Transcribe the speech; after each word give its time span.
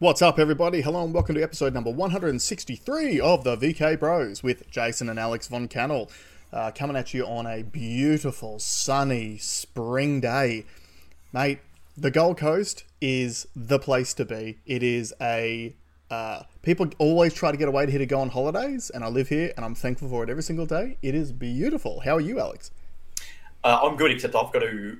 What's 0.00 0.22
up, 0.22 0.38
everybody? 0.38 0.82
Hello 0.82 1.02
and 1.02 1.12
welcome 1.12 1.34
to 1.34 1.42
episode 1.42 1.74
number 1.74 1.90
163 1.90 3.18
of 3.18 3.42
the 3.42 3.56
VK 3.56 3.98
Bros 3.98 4.44
with 4.44 4.70
Jason 4.70 5.08
and 5.08 5.18
Alex 5.18 5.48
Von 5.48 5.66
Cannell. 5.66 6.08
Uh, 6.52 6.70
coming 6.72 6.96
at 6.96 7.12
you 7.12 7.26
on 7.26 7.48
a 7.48 7.64
beautiful, 7.64 8.60
sunny 8.60 9.38
spring 9.38 10.20
day. 10.20 10.66
Mate, 11.32 11.58
the 11.96 12.12
Gold 12.12 12.38
Coast 12.38 12.84
is 13.00 13.48
the 13.56 13.80
place 13.80 14.14
to 14.14 14.24
be. 14.24 14.58
It 14.66 14.84
is 14.84 15.12
a. 15.20 15.74
Uh, 16.08 16.44
people 16.62 16.88
always 16.98 17.34
try 17.34 17.50
to 17.50 17.56
get 17.56 17.66
away 17.66 17.90
here 17.90 17.98
to 17.98 18.06
go 18.06 18.20
on 18.20 18.28
holidays, 18.28 18.92
and 18.94 19.02
I 19.02 19.08
live 19.08 19.30
here 19.30 19.52
and 19.56 19.64
I'm 19.64 19.74
thankful 19.74 20.08
for 20.08 20.22
it 20.22 20.30
every 20.30 20.44
single 20.44 20.66
day. 20.66 20.96
It 21.02 21.16
is 21.16 21.32
beautiful. 21.32 22.02
How 22.04 22.14
are 22.18 22.20
you, 22.20 22.38
Alex? 22.38 22.70
Uh, 23.64 23.80
I'm 23.82 23.96
good, 23.96 24.12
except 24.12 24.36
I've 24.36 24.52
got 24.52 24.60
to. 24.60 24.98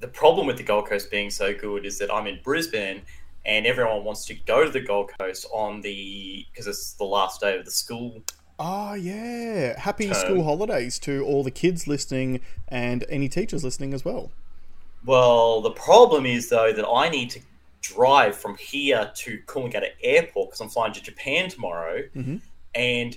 The 0.00 0.08
problem 0.08 0.46
with 0.46 0.56
the 0.56 0.62
Gold 0.62 0.88
Coast 0.88 1.10
being 1.10 1.28
so 1.28 1.54
good 1.54 1.84
is 1.84 1.98
that 1.98 2.10
I'm 2.10 2.26
in 2.26 2.40
Brisbane 2.42 3.02
and 3.46 3.66
everyone 3.66 4.04
wants 4.04 4.24
to 4.26 4.34
go 4.34 4.64
to 4.64 4.70
the 4.70 4.80
Gold 4.80 5.10
Coast 5.18 5.46
on 5.52 5.80
the 5.80 6.46
because 6.50 6.66
it's 6.66 6.94
the 6.94 7.04
last 7.04 7.40
day 7.40 7.58
of 7.58 7.64
the 7.64 7.70
school. 7.70 8.22
Oh 8.58 8.94
yeah! 8.94 9.78
Happy 9.78 10.06
term. 10.06 10.14
school 10.14 10.44
holidays 10.44 10.98
to 11.00 11.24
all 11.24 11.42
the 11.42 11.50
kids 11.50 11.86
listening 11.86 12.40
and 12.68 13.04
any 13.08 13.28
teachers 13.28 13.64
listening 13.64 13.92
as 13.92 14.04
well. 14.04 14.30
Well, 15.04 15.60
the 15.60 15.72
problem 15.72 16.24
is 16.24 16.48
though 16.48 16.72
that 16.72 16.86
I 16.86 17.08
need 17.08 17.30
to 17.30 17.40
drive 17.80 18.36
from 18.36 18.56
here 18.56 19.10
to 19.14 19.38
Coolangatta 19.46 19.90
Airport 20.02 20.48
because 20.48 20.60
I'm 20.60 20.68
flying 20.68 20.92
to 20.94 21.02
Japan 21.02 21.50
tomorrow, 21.50 22.02
mm-hmm. 22.14 22.36
and 22.74 23.16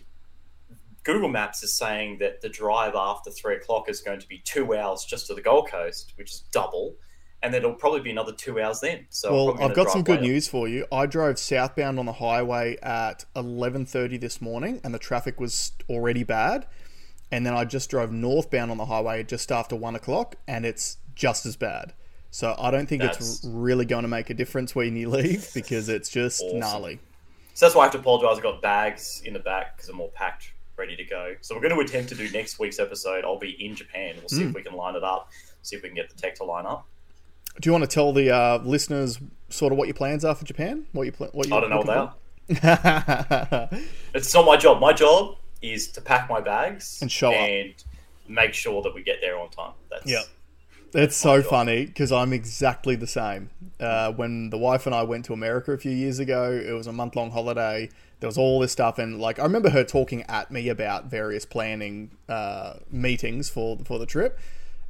Google 1.03 1.29
Maps 1.29 1.63
is 1.63 1.73
saying 1.73 2.17
that 2.17 2.41
the 2.41 2.49
drive 2.49 2.93
after 2.93 3.31
three 3.31 3.55
o'clock 3.55 3.87
is 3.87 4.01
going 4.01 4.19
to 4.19 4.27
be 4.27 4.39
two 4.39 4.75
hours 4.75 5.05
just 5.05 5.27
to 5.27 5.33
the 5.33 5.41
Gold 5.41 5.69
Coast, 5.69 6.13
which 6.17 6.31
is 6.31 6.43
double 6.51 6.95
and 7.43 7.53
it'll 7.53 7.73
probably 7.73 8.01
be 8.01 8.11
another 8.11 8.33
two 8.33 8.59
hours 8.59 8.79
then. 8.79 9.05
So 9.09 9.33
well, 9.33 9.63
I've 9.63 9.75
got 9.75 9.89
some 9.89 10.03
good 10.03 10.21
news 10.21 10.47
for 10.47 10.67
you. 10.67 10.85
I 10.91 11.05
drove 11.05 11.39
southbound 11.39 11.99
on 11.99 12.05
the 12.05 12.13
highway 12.13 12.77
at 12.81 13.25
eleven 13.35 13.85
thirty 13.85 14.17
this 14.17 14.41
morning, 14.41 14.81
and 14.83 14.93
the 14.93 14.99
traffic 14.99 15.39
was 15.39 15.71
already 15.89 16.23
bad. 16.23 16.67
And 17.29 17.45
then 17.45 17.53
I 17.53 17.65
just 17.65 17.89
drove 17.89 18.11
northbound 18.11 18.71
on 18.71 18.77
the 18.77 18.85
highway 18.85 19.21
just 19.23 19.51
after 19.51 19.75
one 19.75 19.95
o'clock, 19.95 20.37
and 20.47 20.65
it's 20.65 20.97
just 21.13 21.45
as 21.45 21.57
bad. 21.57 21.93
So 22.31 22.55
I 22.57 22.71
don't 22.71 22.87
think 22.87 23.01
that's... 23.01 23.17
it's 23.17 23.45
really 23.45 23.85
going 23.85 24.03
to 24.03 24.07
make 24.07 24.29
a 24.29 24.33
difference 24.33 24.73
when 24.73 24.95
you 24.95 25.09
leave 25.09 25.49
because 25.53 25.89
it's 25.89 26.09
just 26.09 26.41
awesome. 26.41 26.59
gnarly. 26.59 26.99
So 27.53 27.65
that's 27.65 27.75
why 27.75 27.81
I 27.81 27.85
have 27.85 27.93
to 27.93 27.99
apologise. 27.99 28.37
I've 28.37 28.43
got 28.43 28.61
bags 28.61 29.21
in 29.25 29.33
the 29.33 29.39
back 29.39 29.75
because 29.75 29.89
I'm 29.89 29.99
all 29.99 30.11
packed, 30.15 30.53
ready 30.77 30.95
to 30.95 31.03
go. 31.03 31.35
So 31.41 31.55
we're 31.55 31.61
going 31.61 31.75
to 31.75 31.81
attempt 31.81 32.09
to 32.09 32.15
do 32.15 32.29
next 32.31 32.59
week's 32.59 32.79
episode. 32.79 33.25
I'll 33.25 33.39
be 33.39 33.61
in 33.63 33.75
Japan. 33.75 34.15
We'll 34.19 34.29
see 34.29 34.43
mm. 34.43 34.49
if 34.49 34.55
we 34.55 34.61
can 34.61 34.73
line 34.73 34.95
it 34.95 35.03
up, 35.03 35.29
see 35.63 35.75
if 35.75 35.83
we 35.83 35.89
can 35.89 35.95
get 35.95 36.09
the 36.09 36.15
tech 36.15 36.35
to 36.35 36.43
line 36.43 36.65
up. 36.65 36.87
Do 37.59 37.67
you 37.67 37.71
want 37.71 37.83
to 37.83 37.89
tell 37.89 38.13
the 38.13 38.31
uh, 38.31 38.59
listeners 38.63 39.19
sort 39.49 39.71
of 39.71 39.77
what 39.77 39.87
your 39.87 39.95
plans 39.95 40.23
are 40.23 40.35
for 40.35 40.45
Japan? 40.45 40.85
What 40.91 41.03
you 41.03 41.11
pl- 41.11 41.29
what 41.31 41.47
you 41.47 41.55
I 41.55 41.61
don't 41.61 41.69
know 41.69 41.77
what 41.77 41.87
they 41.87 41.93
are. 41.93 43.69
it's 44.13 44.33
not 44.33 44.45
my 44.45 44.57
job. 44.57 44.79
My 44.79 44.93
job 44.93 45.37
is 45.61 45.89
to 45.91 46.01
pack 46.01 46.29
my 46.29 46.39
bags 46.39 46.99
and 47.01 47.11
show 47.11 47.31
and 47.31 47.71
up. 47.71 48.29
make 48.29 48.53
sure 48.53 48.81
that 48.83 48.93
we 48.93 49.01
get 49.03 49.17
there 49.21 49.39
on 49.39 49.49
time. 49.49 49.73
That's 49.89 50.09
yeah. 50.09 50.23
It's 50.93 51.17
so 51.17 51.41
job. 51.41 51.49
funny 51.49 51.85
because 51.85 52.11
I'm 52.11 52.31
exactly 52.31 52.95
the 52.95 53.07
same. 53.07 53.49
Uh, 53.79 54.11
when 54.13 54.49
the 54.49 54.57
wife 54.57 54.85
and 54.85 54.95
I 54.95 55.03
went 55.03 55.25
to 55.25 55.33
America 55.33 55.71
a 55.73 55.77
few 55.77 55.91
years 55.91 56.19
ago, 56.19 56.51
it 56.51 56.71
was 56.71 56.87
a 56.87 56.93
month 56.93 57.15
long 57.15 57.31
holiday. 57.31 57.89
There 58.19 58.27
was 58.27 58.37
all 58.37 58.59
this 58.59 58.71
stuff, 58.71 58.97
and 58.97 59.19
like 59.19 59.39
I 59.39 59.43
remember 59.43 59.69
her 59.69 59.83
talking 59.83 60.23
at 60.23 60.49
me 60.49 60.69
about 60.69 61.05
various 61.05 61.45
planning 61.45 62.11
uh, 62.29 62.75
meetings 62.89 63.49
for 63.49 63.77
for 63.85 63.99
the 63.99 64.05
trip, 64.05 64.39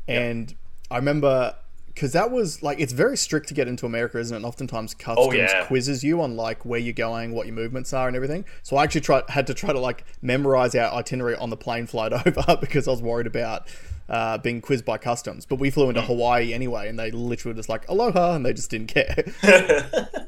and 0.08 0.52
yep. 0.52 0.60
I 0.92 0.96
remember 0.98 1.56
because 1.98 2.12
that 2.12 2.30
was 2.30 2.62
like 2.62 2.80
it's 2.80 2.94
very 2.94 3.18
strict 3.18 3.48
to 3.48 3.56
get 3.56 3.68
into 3.68 3.88
America, 3.88 4.20
isn't 4.20 4.32
it? 4.32 4.38
And 4.38 4.46
oftentimes 4.46 4.94
customs 4.94 5.30
oh, 5.30 5.34
yeah. 5.34 5.66
quizzes 5.66 6.04
you 6.04 6.22
on 6.22 6.36
like 6.36 6.64
where 6.64 6.80
you're 6.80 6.94
going, 6.94 7.32
what 7.32 7.48
your 7.48 7.56
movements 7.56 7.92
are, 7.92 8.06
and 8.06 8.16
everything. 8.16 8.46
So 8.62 8.78
I 8.78 8.84
actually 8.84 9.02
tried 9.02 9.28
had 9.30 9.48
to 9.48 9.56
try 9.56 9.74
to 9.74 9.80
like 9.80 10.06
memorize 10.22 10.76
our 10.76 10.94
itinerary 10.94 11.36
on 11.38 11.50
the 11.50 11.58
plane 11.58 11.88
flight 11.88 12.14
over 12.28 12.56
because 12.62 12.88
I 12.88 12.92
was 12.92 13.02
worried 13.02 13.26
about 13.26 13.68
uh, 14.10 14.38
being 14.38 14.62
quizzed 14.62 14.86
by 14.86 15.00
customs. 15.00 15.48
But 15.48 15.56
we 15.56 15.72
flew 15.72 15.90
into 15.90 16.02
mm. 16.02 16.06
Hawaii 16.06 16.54
anyway, 16.54 16.88
and 16.88 17.00
they 17.00 17.10
literally 17.10 17.56
were 17.56 17.58
just 17.58 17.70
like 17.70 17.90
aloha, 17.90 18.36
and 18.36 18.46
they 18.46 18.54
just 18.54 18.70
didn't 18.70 18.94
care. 18.94 19.24
yeah. 19.44 20.20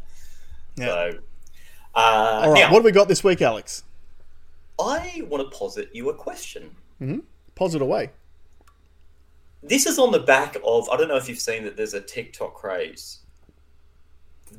So, 0.75 1.19
uh, 1.93 1.99
all 1.99 2.51
right, 2.51 2.61
now, 2.61 2.71
what 2.71 2.79
have 2.79 2.85
we 2.85 2.91
got 2.91 3.07
this 3.07 3.23
week, 3.23 3.43
Alex? 3.43 3.83
I 4.79 5.21
want 5.27 5.47
to 5.47 5.55
posit 5.55 5.91
you 5.93 6.09
a 6.09 6.15
question. 6.15 6.75
Mm-hmm. 6.99 7.19
Posit 7.53 7.83
away 7.83 8.09
this 9.61 9.85
is 9.85 9.99
on 9.99 10.11
the 10.11 10.19
back 10.19 10.57
of 10.63 10.89
I 10.89 10.97
don't 10.97 11.07
know 11.07 11.17
if 11.17 11.27
you've 11.27 11.39
seen 11.39 11.63
that 11.63 11.75
there's 11.75 11.93
a 11.93 12.01
TikTok 12.01 12.53
craze 12.55 13.19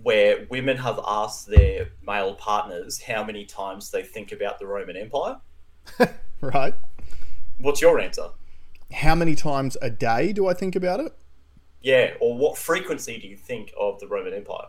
where 0.03 0.47
women 0.51 0.77
have 0.77 1.01
asked 1.07 1.49
their 1.49 1.89
male 2.07 2.35
partners 2.35 3.03
how 3.03 3.25
many 3.25 3.45
times 3.45 3.91
they 3.91 4.03
think 4.03 4.33
about 4.33 4.59
the 4.59 4.67
Roman 4.67 4.97
Empire. 4.97 5.37
right. 6.41 6.75
What's 7.59 7.81
your 7.81 7.99
answer? 8.01 8.29
How 8.93 9.15
many 9.15 9.35
times 9.35 9.77
a 9.83 9.91
day 9.91 10.33
do 10.33 10.47
I 10.47 10.55
think 10.55 10.77
about 10.77 11.01
it? 11.01 11.13
Yeah, 11.83 12.13
or 12.21 12.37
what 12.37 12.59
frequency 12.59 13.19
do 13.19 13.27
you 13.27 13.37
think 13.37 13.73
of 13.79 13.99
the 14.01 14.07
Roman 14.07 14.35
Empire? 14.35 14.67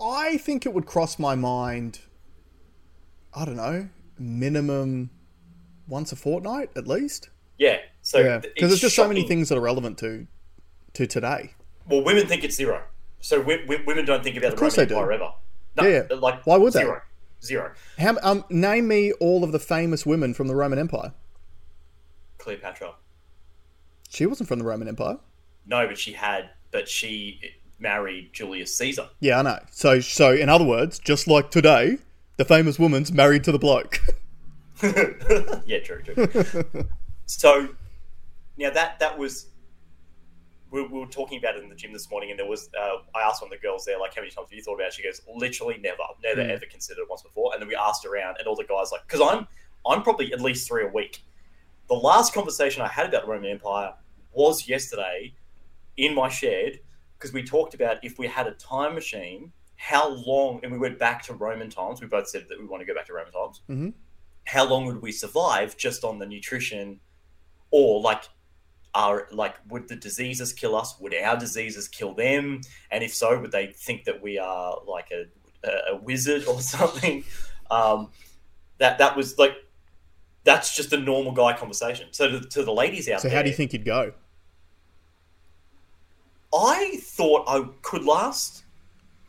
I 0.00 0.36
think 0.38 0.66
it 0.66 0.74
would 0.74 0.86
cross 0.86 1.18
my 1.18 1.34
mind, 1.34 2.00
I 3.34 3.44
don't 3.44 3.56
know, 3.56 3.88
minimum 4.18 5.10
once 5.86 6.12
a 6.12 6.16
fortnight 6.16 6.70
at 6.76 6.86
least. 6.86 7.30
Yeah. 7.58 7.78
So 8.06 8.20
yeah, 8.20 8.38
because 8.38 8.68
there's 8.68 8.80
just 8.80 8.94
shocking. 8.94 9.04
so 9.04 9.14
many 9.14 9.26
things 9.26 9.48
that 9.48 9.58
are 9.58 9.60
relevant 9.60 9.98
to 9.98 10.28
to 10.92 11.08
today. 11.08 11.54
Well, 11.88 12.04
women 12.04 12.28
think 12.28 12.44
it's 12.44 12.54
zero. 12.54 12.84
So 13.18 13.40
we, 13.40 13.64
we, 13.64 13.78
women 13.84 14.04
don't 14.04 14.22
think 14.22 14.36
about 14.36 14.52
of 14.52 14.58
the 14.60 14.64
Roman 14.64 14.80
Empire 14.80 15.12
ever. 15.12 15.32
No, 15.76 15.82
yeah, 15.82 16.02
yeah. 16.08 16.16
Like 16.16 16.46
why 16.46 16.56
would 16.56 16.72
zero. 16.72 17.02
they? 17.40 17.44
Zero. 17.44 17.72
How, 17.98 18.16
um, 18.22 18.44
name 18.48 18.86
me 18.86 19.10
all 19.14 19.42
of 19.42 19.50
the 19.50 19.58
famous 19.58 20.06
women 20.06 20.34
from 20.34 20.46
the 20.46 20.54
Roman 20.54 20.78
Empire. 20.78 21.14
Cleopatra. 22.38 22.94
She 24.08 24.24
wasn't 24.24 24.48
from 24.48 24.60
the 24.60 24.64
Roman 24.64 24.86
Empire. 24.86 25.18
No, 25.66 25.88
but 25.88 25.98
she 25.98 26.12
had. 26.12 26.50
But 26.70 26.88
she 26.88 27.40
married 27.80 28.32
Julius 28.32 28.76
Caesar. 28.76 29.08
Yeah, 29.18 29.40
I 29.40 29.42
know. 29.42 29.58
So, 29.72 29.98
so 29.98 30.30
in 30.30 30.48
other 30.48 30.64
words, 30.64 31.00
just 31.00 31.26
like 31.26 31.50
today, 31.50 31.98
the 32.36 32.44
famous 32.44 32.78
woman's 32.78 33.10
married 33.10 33.42
to 33.44 33.52
the 33.52 33.58
bloke. 33.58 33.98
yeah, 35.66 35.80
true, 35.82 36.02
true. 36.04 36.88
So 37.28 37.70
now 38.56 38.70
that 38.70 38.98
that 38.98 39.16
was 39.18 39.48
we, 40.70 40.82
we, 40.82 40.98
were 41.00 41.06
talking 41.06 41.38
about 41.38 41.56
it 41.56 41.62
in 41.62 41.68
the 41.68 41.74
gym 41.74 41.92
this 41.92 42.10
morning, 42.10 42.30
and 42.30 42.38
there 42.38 42.46
was 42.46 42.68
uh, 42.78 42.96
I 43.14 43.22
asked 43.22 43.40
one 43.40 43.52
of 43.52 43.58
the 43.58 43.62
girls 43.66 43.84
there 43.84 43.98
like 43.98 44.14
how 44.14 44.20
many 44.20 44.30
times 44.30 44.48
have 44.50 44.56
you 44.56 44.62
thought 44.62 44.74
about 44.74 44.88
it? 44.88 44.94
She 44.94 45.02
goes 45.02 45.20
literally 45.32 45.78
never, 45.78 46.02
never 46.22 46.42
mm. 46.42 46.50
ever 46.50 46.66
considered 46.70 47.02
it 47.02 47.08
once 47.08 47.22
before. 47.22 47.52
And 47.52 47.60
then 47.60 47.68
we 47.68 47.76
asked 47.76 48.04
around, 48.04 48.36
and 48.38 48.46
all 48.46 48.56
the 48.56 48.64
guys 48.64 48.90
like 48.92 49.02
because 49.06 49.20
I'm 49.20 49.46
I'm 49.88 50.02
probably 50.02 50.32
at 50.32 50.40
least 50.40 50.66
three 50.68 50.84
a 50.84 50.88
week. 50.88 51.22
The 51.88 51.94
last 51.94 52.34
conversation 52.34 52.82
I 52.82 52.88
had 52.88 53.06
about 53.06 53.22
the 53.22 53.28
Roman 53.28 53.50
Empire 53.50 53.94
was 54.32 54.68
yesterday 54.68 55.34
in 55.96 56.14
my 56.14 56.28
shed 56.28 56.80
because 57.16 57.32
we 57.32 57.42
talked 57.42 57.74
about 57.74 57.98
if 58.02 58.18
we 58.18 58.26
had 58.26 58.46
a 58.46 58.52
time 58.52 58.94
machine, 58.94 59.52
how 59.76 60.08
long, 60.08 60.60
and 60.62 60.72
we 60.72 60.78
went 60.78 60.98
back 60.98 61.22
to 61.24 61.34
Roman 61.34 61.70
times. 61.70 62.00
We 62.00 62.08
both 62.08 62.28
said 62.28 62.46
that 62.48 62.58
we 62.58 62.66
want 62.66 62.80
to 62.80 62.86
go 62.86 62.94
back 62.94 63.06
to 63.06 63.12
Roman 63.12 63.32
times. 63.32 63.60
Mm-hmm. 63.68 63.88
How 64.44 64.68
long 64.68 64.86
would 64.86 65.00
we 65.00 65.12
survive 65.12 65.76
just 65.76 66.04
on 66.04 66.18
the 66.18 66.26
nutrition 66.26 67.00
or 67.70 68.00
like 68.00 68.24
are 68.96 69.28
like 69.30 69.54
would 69.68 69.86
the 69.88 69.94
diseases 69.94 70.54
kill 70.54 70.74
us 70.74 70.98
would 70.98 71.14
our 71.14 71.36
diseases 71.36 71.86
kill 71.86 72.14
them 72.14 72.62
and 72.90 73.04
if 73.04 73.14
so 73.14 73.38
would 73.38 73.52
they 73.52 73.66
think 73.66 74.04
that 74.04 74.22
we 74.22 74.38
are 74.38 74.78
like 74.88 75.10
a, 75.12 75.26
a, 75.92 75.96
wizard 75.96 76.46
or 76.46 76.58
something 76.76 77.22
um, 77.70 78.08
that 78.78 78.96
that 78.96 79.14
was 79.14 79.38
like 79.38 79.52
that's 80.44 80.74
just 80.74 80.94
a 80.94 80.96
normal 80.96 81.32
guy 81.32 81.52
conversation 81.52 82.08
so 82.10 82.26
to, 82.26 82.40
to 82.40 82.64
the 82.64 82.72
ladies 82.72 83.06
out 83.06 83.10
there. 83.10 83.18
so 83.18 83.28
there 83.28 83.36
how 83.36 83.42
do 83.42 83.50
you 83.50 83.54
think 83.54 83.74
you'd 83.74 83.84
go 83.84 84.12
i 86.58 86.98
thought 87.02 87.44
i 87.46 87.68
could 87.82 88.04
last 88.04 88.64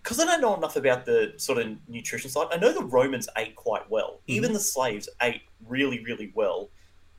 because 0.02 0.18
i 0.18 0.26
don't 0.26 0.40
know 0.40 0.56
enough 0.56 0.78
about 0.78 1.06
the 1.06 1.34
sort 1.36 1.58
of 1.58 1.76
nutrition 1.90 2.30
side 2.30 2.48
i 2.52 2.58
know 2.58 2.72
the 2.72 2.86
romans 2.86 3.28
ate 3.38 3.54
quite 3.58 3.88
well 3.90 4.22
mm-hmm. 4.22 4.32
even 4.32 4.54
the 4.54 4.60
slaves 4.62 5.10
ate 5.22 5.42
really 5.68 6.02
really 6.06 6.32
well 6.36 6.70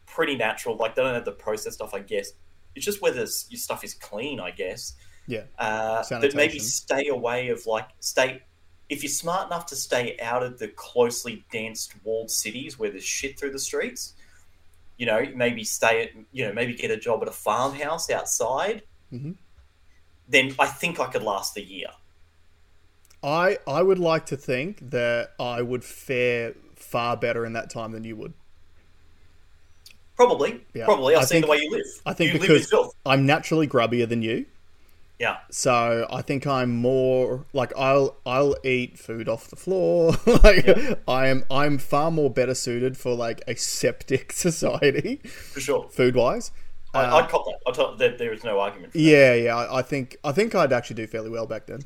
pretty 0.09 0.37
natural. 0.37 0.77
Like 0.77 0.95
they 0.95 1.03
don't 1.03 1.15
have 1.15 1.25
the 1.25 1.33
processed 1.33 1.77
stuff, 1.77 1.95
I 1.95 2.01
guess. 2.01 2.33
It's 2.79 2.85
just 2.85 3.03
whether 3.03 3.27
your 3.49 3.59
stuff 3.59 3.83
is 3.83 3.95
clean, 3.95 4.39
I 4.39 4.53
guess. 4.53 4.95
Yeah. 5.27 5.43
Uh, 5.59 6.05
but 6.09 6.35
maybe 6.37 6.61
stay 6.61 7.09
away 7.09 7.49
of 7.49 7.67
like 7.67 7.89
stay. 7.99 8.43
If 8.89 9.03
you're 9.03 9.11
smart 9.11 9.49
enough 9.49 9.67
to 9.67 9.77
stay 9.77 10.17
out 10.23 10.45
of 10.45 10.61
the 10.61 10.69
closely 10.69 11.45
dense 11.51 11.91
walled 12.05 12.31
cities 12.31 12.79
where 12.79 12.91
there's 12.91 13.05
shit 13.05 13.39
through 13.39 13.51
the 13.51 13.59
streets, 13.59 14.15
you 14.97 15.07
know, 15.07 15.27
maybe 15.35 15.65
stay 15.65 16.05
at, 16.05 16.11
you 16.31 16.47
know, 16.47 16.53
maybe 16.53 16.73
get 16.73 16.93
a 16.93 16.97
job 16.97 17.21
at 17.23 17.29
a 17.29 17.33
farmhouse 17.33 18.11
outside. 18.11 18.83
Mm-hmm. 19.13 19.33
Then 20.29 20.55
I 20.59 20.67
think 20.67 21.01
I 21.01 21.07
could 21.07 21.25
last 21.25 21.57
a 21.57 21.63
year. 21.63 21.89
I 23.25 23.59
I 23.67 23.83
would 23.83 23.99
like 23.99 24.27
to 24.27 24.37
think 24.37 24.91
that 24.91 25.33
I 25.41 25.63
would 25.63 25.83
fare 25.85 26.55
far 26.77 27.17
better 27.17 27.45
in 27.45 27.55
that 27.55 27.71
time 27.71 27.91
than 27.91 28.05
you 28.05 28.15
would. 28.15 28.35
Probably. 30.19 30.61
Yeah. 30.75 30.85
Probably. 30.85 31.15
I've 31.15 31.23
I 31.23 31.25
seen 31.27 31.37
think, 31.37 31.45
the 31.47 31.51
way 31.53 31.59
you 31.59 31.71
live. 31.71 31.87
I 32.05 32.13
think 32.13 32.35
you 32.35 32.41
because 32.41 32.73
I'm 33.07 33.25
naturally 33.25 33.69
grubbier 33.69 34.09
than 34.09 34.21
you. 34.21 34.47
Yeah. 35.21 35.39
So 35.51 36.09
I 36.11 36.23
think 36.23 36.45
I'm 36.45 36.75
more 36.75 37.47
like 37.53 37.73
I'll 37.77 38.17
I'll 38.27 38.57
eat 38.65 38.99
food 38.99 39.29
off 39.29 39.49
the 39.49 39.55
floor. 39.55 40.15
like 40.43 40.69
I 41.07 41.29
am 41.29 41.45
I'm 41.51 41.79
far 41.79 42.11
more 42.11 42.31
better 42.31 42.55
suited 42.55 42.97
for 42.97 43.15
like 43.15 43.43
a 43.47 43.55
septic 43.55 44.33
society, 44.47 45.21
For 45.53 45.61
sure. 45.61 45.89
food 45.91 46.17
wise. 46.17 46.51
I, 46.95 47.05
uh, 47.05 47.17
I'd 47.17 47.29
cop 47.29 47.45
that. 47.45 47.59
I 47.69 47.73
thought 47.73 47.99
that 47.99 48.19
there 48.19 48.33
is 48.33 48.43
no 48.43 48.59
argument. 48.59 48.93
For 48.93 48.99
that. 48.99 49.05
Yeah, 49.05 49.35
yeah. 49.35 49.57
I, 49.57 49.79
I 49.79 49.83
think 49.83 50.17
I 50.25 50.33
think 50.33 50.57
I'd 50.57 50.73
actually 50.73 50.97
do 50.97 51.07
fairly 51.07 51.31
well 51.31 51.47
back 51.47 51.67
then. 51.67 51.81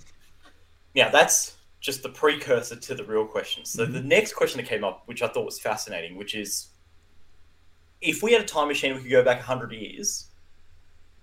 Yeah, 0.95 1.11
that's 1.11 1.57
just 1.81 2.03
the 2.03 2.09
precursor 2.09 2.77
to 2.77 2.95
the 2.95 3.05
real 3.05 3.27
question. 3.27 3.67
So 3.67 3.85
the 3.85 3.99
mm-hmm. 3.99 4.09
next 4.09 4.35
question 4.35 4.59
that 4.59 4.69
came 4.69 4.85
up, 4.85 5.03
which 5.07 5.21
I 5.21 5.29
thought 5.29 5.45
was 5.45 5.59
fascinating, 5.59 6.17
which 6.17 6.35
is, 6.35 6.69
if 8.03 8.23
we 8.23 8.33
had 8.33 8.43
a 8.43 8.45
time 8.45 8.69
machine, 8.69 8.95
we 8.95 9.01
could 9.03 9.11
go 9.11 9.25
back 9.25 9.41
hundred 9.41 9.73
years. 9.73 10.27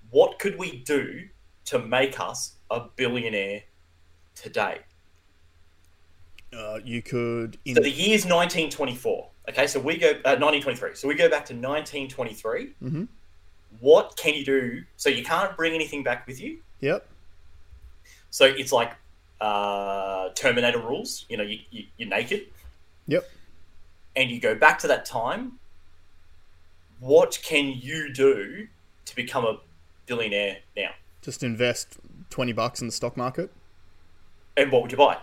What 0.10 0.40
could 0.40 0.58
we 0.58 0.78
do 0.86 1.28
to 1.66 1.80
make 1.80 2.20
us 2.20 2.56
a 2.72 2.82
billionaire 2.96 3.64
today? 4.34 4.80
Uh, 6.52 6.80
you 6.84 7.02
could 7.04 7.60
in, 7.66 7.76
So 7.76 7.82
the 7.82 7.92
year's 7.92 8.26
1924. 8.26 9.30
Okay, 9.50 9.68
so 9.68 9.80
we 9.80 9.98
go 9.98 10.10
uh, 10.26 10.36
1923. 10.40 10.96
So 10.96 11.08
we 11.08 11.14
go 11.14 11.30
back 11.30 11.46
to 11.48 11.54
1923. 11.54 12.74
Mhm. 12.82 13.08
What 13.80 14.18
can 14.18 14.34
you 14.34 14.44
do? 14.44 14.84
So 14.98 15.10
you 15.10 15.24
can't 15.24 15.56
bring 15.56 15.74
anything 15.74 16.02
back 16.04 16.26
with 16.26 16.42
you. 16.42 16.60
Yep. 16.80 17.08
So 18.32 18.46
it's 18.46 18.72
like 18.72 18.94
uh, 19.42 20.30
Terminator 20.36 20.80
rules. 20.80 21.26
You 21.30 21.38
know, 21.38 21.44
you, 21.44 21.60
you, 21.70 21.86
you're 21.98 22.10
naked 22.10 22.48
Yep. 23.08 23.30
and 24.16 24.32
you 24.32 24.40
go 24.40 24.56
back 24.56 24.80
to 24.80 24.88
that 24.88 25.06
time. 25.06 25.59
What 27.00 27.40
can 27.44 27.68
you 27.68 28.14
do 28.14 28.68
to 29.06 29.16
become 29.16 29.46
a 29.46 29.58
billionaire 30.06 30.58
now? 30.76 30.90
Just 31.22 31.44
invest 31.44 31.98
twenty 32.30 32.54
bucks 32.54 32.82
in 32.82 32.88
the 32.88 32.94
stock 32.94 33.16
market. 33.18 33.52
And 34.58 34.72
what 34.72 34.82
would 34.82 34.92
you 34.92 34.98
buy? 34.98 35.18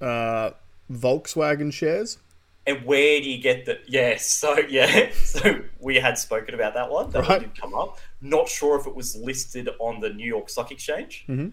Uh, 0.00 0.50
Volkswagen 0.92 1.72
shares. 1.72 2.18
And 2.66 2.84
where 2.84 3.20
do 3.20 3.30
you 3.30 3.38
get 3.40 3.64
the? 3.64 3.78
Yes, 3.86 4.26
so 4.28 4.58
yeah, 4.58 5.10
so 5.14 5.60
we 5.80 5.96
had 5.96 6.18
spoken 6.18 6.54
about 6.54 6.74
that 6.74 6.90
one. 6.90 7.10
That 7.10 7.28
one 7.28 7.40
did 7.40 7.58
come 7.60 7.74
up. 7.74 7.98
Not 8.20 8.48
sure 8.48 8.78
if 8.78 8.86
it 8.86 8.94
was 8.94 9.14
listed 9.16 9.68
on 9.78 10.00
the 10.00 10.10
New 10.10 10.26
York 10.26 10.50
Stock 10.50 10.70
Exchange. 10.72 11.24
Mhm. 11.28 11.52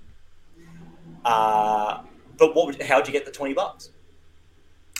Uh, 1.24 2.02
but 2.38 2.56
what? 2.56 2.66
Would, 2.68 2.82
how'd 2.82 3.08
you 3.08 3.14
get 3.14 3.26
the 3.26 3.32
twenty 3.32 3.54
bucks? 3.54 3.92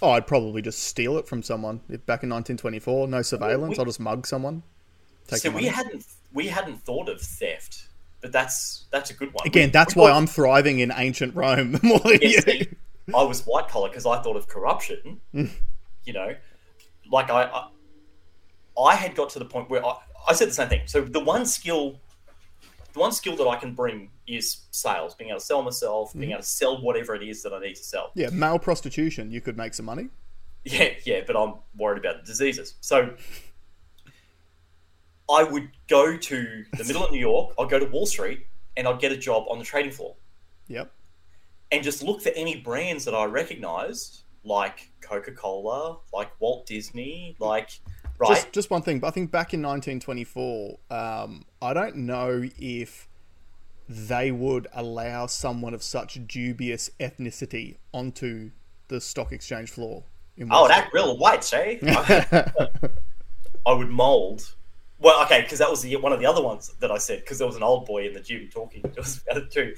Oh, 0.04 0.12
I'd 0.12 0.28
probably 0.28 0.62
just 0.62 0.80
steal 0.84 1.18
it 1.18 1.26
from 1.30 1.42
someone. 1.42 1.80
If 1.88 2.06
back 2.06 2.24
in 2.24 2.30
1924, 2.30 3.08
no 3.08 3.22
surveillance, 3.22 3.78
we- 3.78 3.80
I'll 3.80 3.86
just 3.86 4.02
mug 4.02 4.28
someone. 4.28 4.62
So 5.30 5.50
we 5.50 5.54
money. 5.56 5.68
hadn't 5.68 6.06
we 6.34 6.48
hadn't 6.48 6.84
thought 6.84 7.08
of 7.08 7.22
theft, 7.22 7.88
but 8.20 8.34
that's 8.34 8.84
that's 8.92 9.10
a 9.12 9.14
good 9.14 9.34
one. 9.34 9.48
Again, 9.48 9.70
We- 9.70 9.72
that's 9.72 9.96
we 9.96 10.02
why 10.02 10.10
thought- 10.10 10.18
I'm 10.18 10.28
thriving 10.28 10.80
in 10.80 10.92
ancient 10.94 11.34
Rome 11.34 11.80
more 11.84 12.00
than 12.00 12.20
Yeah, 12.22 12.40
see, 12.42 12.68
I 13.16 13.24
was 13.24 13.46
white 13.46 13.70
collar 13.70 13.88
because 13.88 14.06
I 14.06 14.22
thought 14.22 14.36
of 14.36 14.50
corruption. 14.50 15.22
Mm. 15.34 15.50
you 16.04 16.12
know, 16.12 16.36
like 17.10 17.30
I, 17.30 17.44
I, 17.44 17.68
I 18.82 18.96
had 18.96 19.16
got 19.16 19.30
to 19.32 19.40
the 19.40 19.46
point 19.46 19.70
where 19.70 19.86
I, 19.86 19.96
I 20.28 20.34
said 20.34 20.50
the 20.50 20.54
same 20.54 20.68
thing. 20.68 20.82
So 20.86 21.00
the 21.00 21.22
one 21.24 21.46
skill, 21.46 22.02
the 22.92 23.00
one 23.00 23.14
skill 23.14 23.38
that 23.38 23.48
I 23.48 23.56
can 23.56 23.74
bring 23.74 24.10
is 24.28 24.66
sales, 24.72 25.16
being 25.16 25.30
able 25.30 25.40
to 25.40 25.46
sell 25.46 25.62
myself, 25.62 26.14
being 26.14 26.32
able 26.32 26.42
to 26.42 26.48
sell 26.48 26.82
whatever 26.82 27.14
it 27.16 27.24
is 27.24 27.44
that 27.44 27.54
I 27.54 27.60
need 27.60 27.76
to 27.76 27.84
sell. 27.84 28.12
Yeah, 28.16 28.30
male 28.30 28.60
prostitution, 28.60 29.32
you 29.32 29.42
could 29.42 29.58
make 29.58 29.74
some 29.74 29.86
money. 29.86 30.10
Yeah, 30.66 30.92
yeah, 31.04 31.22
but 31.28 31.36
I'm 31.36 31.56
worried 31.78 31.98
about 31.98 32.22
the 32.22 32.26
diseases. 32.26 32.76
So 32.80 33.16
I 35.30 35.44
would 35.44 35.70
go 35.90 36.16
to 36.16 36.66
the 36.78 36.84
middle 36.86 37.04
of 37.04 37.12
New 37.12 37.20
York. 37.20 37.54
I'd 37.60 37.70
go 37.70 37.80
to 37.80 37.86
Wall 37.86 38.06
Street, 38.06 38.46
and 38.78 38.88
I'd 38.88 39.00
get 39.00 39.12
a 39.12 39.18
job 39.18 39.46
on 39.50 39.60
the 39.60 39.66
trading 39.66 39.92
floor. 39.92 40.16
Yep. 40.68 40.90
and 41.74 41.84
just 41.84 42.04
look 42.04 42.22
for 42.22 42.30
any 42.30 42.62
brands 42.62 43.04
that 43.06 43.14
I 43.16 43.26
recognized, 43.26 44.22
like 44.44 44.92
Coca 45.02 45.32
Cola, 45.32 45.98
like 46.14 46.30
Walt 46.40 46.66
Disney, 46.66 47.36
like 47.40 47.72
right. 48.20 48.30
Just, 48.30 48.54
just 48.54 48.70
one 48.70 48.82
thing. 48.82 49.00
But 49.00 49.08
I 49.08 49.12
think 49.12 49.32
back 49.32 49.54
in 49.54 49.62
1924, 49.62 50.78
um, 50.90 51.46
I 51.62 51.74
don't 51.74 51.98
know 51.98 52.44
if 52.58 53.08
they 53.88 54.32
would 54.32 54.68
allow 54.74 55.26
someone 55.26 55.74
of 55.74 55.84
such 55.84 56.20
dubious 56.28 56.90
ethnicity 57.00 57.78
onto 57.94 58.52
the 58.88 59.02
stock 59.02 59.32
exchange 59.32 59.72
floor. 59.72 60.04
In 60.38 60.50
oh, 60.52 60.68
that 60.68 60.90
real 60.94 61.18
white, 61.18 61.40
eh? 61.40 61.42
say? 61.42 61.80
I, 63.66 63.74
would 63.74 63.90
mold. 63.90 64.56
Well, 65.00 65.24
okay, 65.26 65.42
because 65.42 65.60
that 65.60 65.70
was 65.70 65.82
the, 65.82 65.96
one 65.98 66.12
of 66.12 66.20
the 66.20 66.26
other 66.26 66.42
ones 66.42 66.74
that 66.80 66.92
I 66.92 66.98
said. 66.98 67.20
Because 67.20 67.38
there 67.38 67.48
was 67.48 67.56
an 67.56 67.64
old 67.64 67.86
boy 67.86 68.08
in 68.08 68.14
the 68.14 68.20
gym 68.20 68.50
talking 68.52 68.82
to 68.82 69.02
us 69.02 69.22
about 69.22 69.44
it 69.44 69.52
too, 69.52 69.76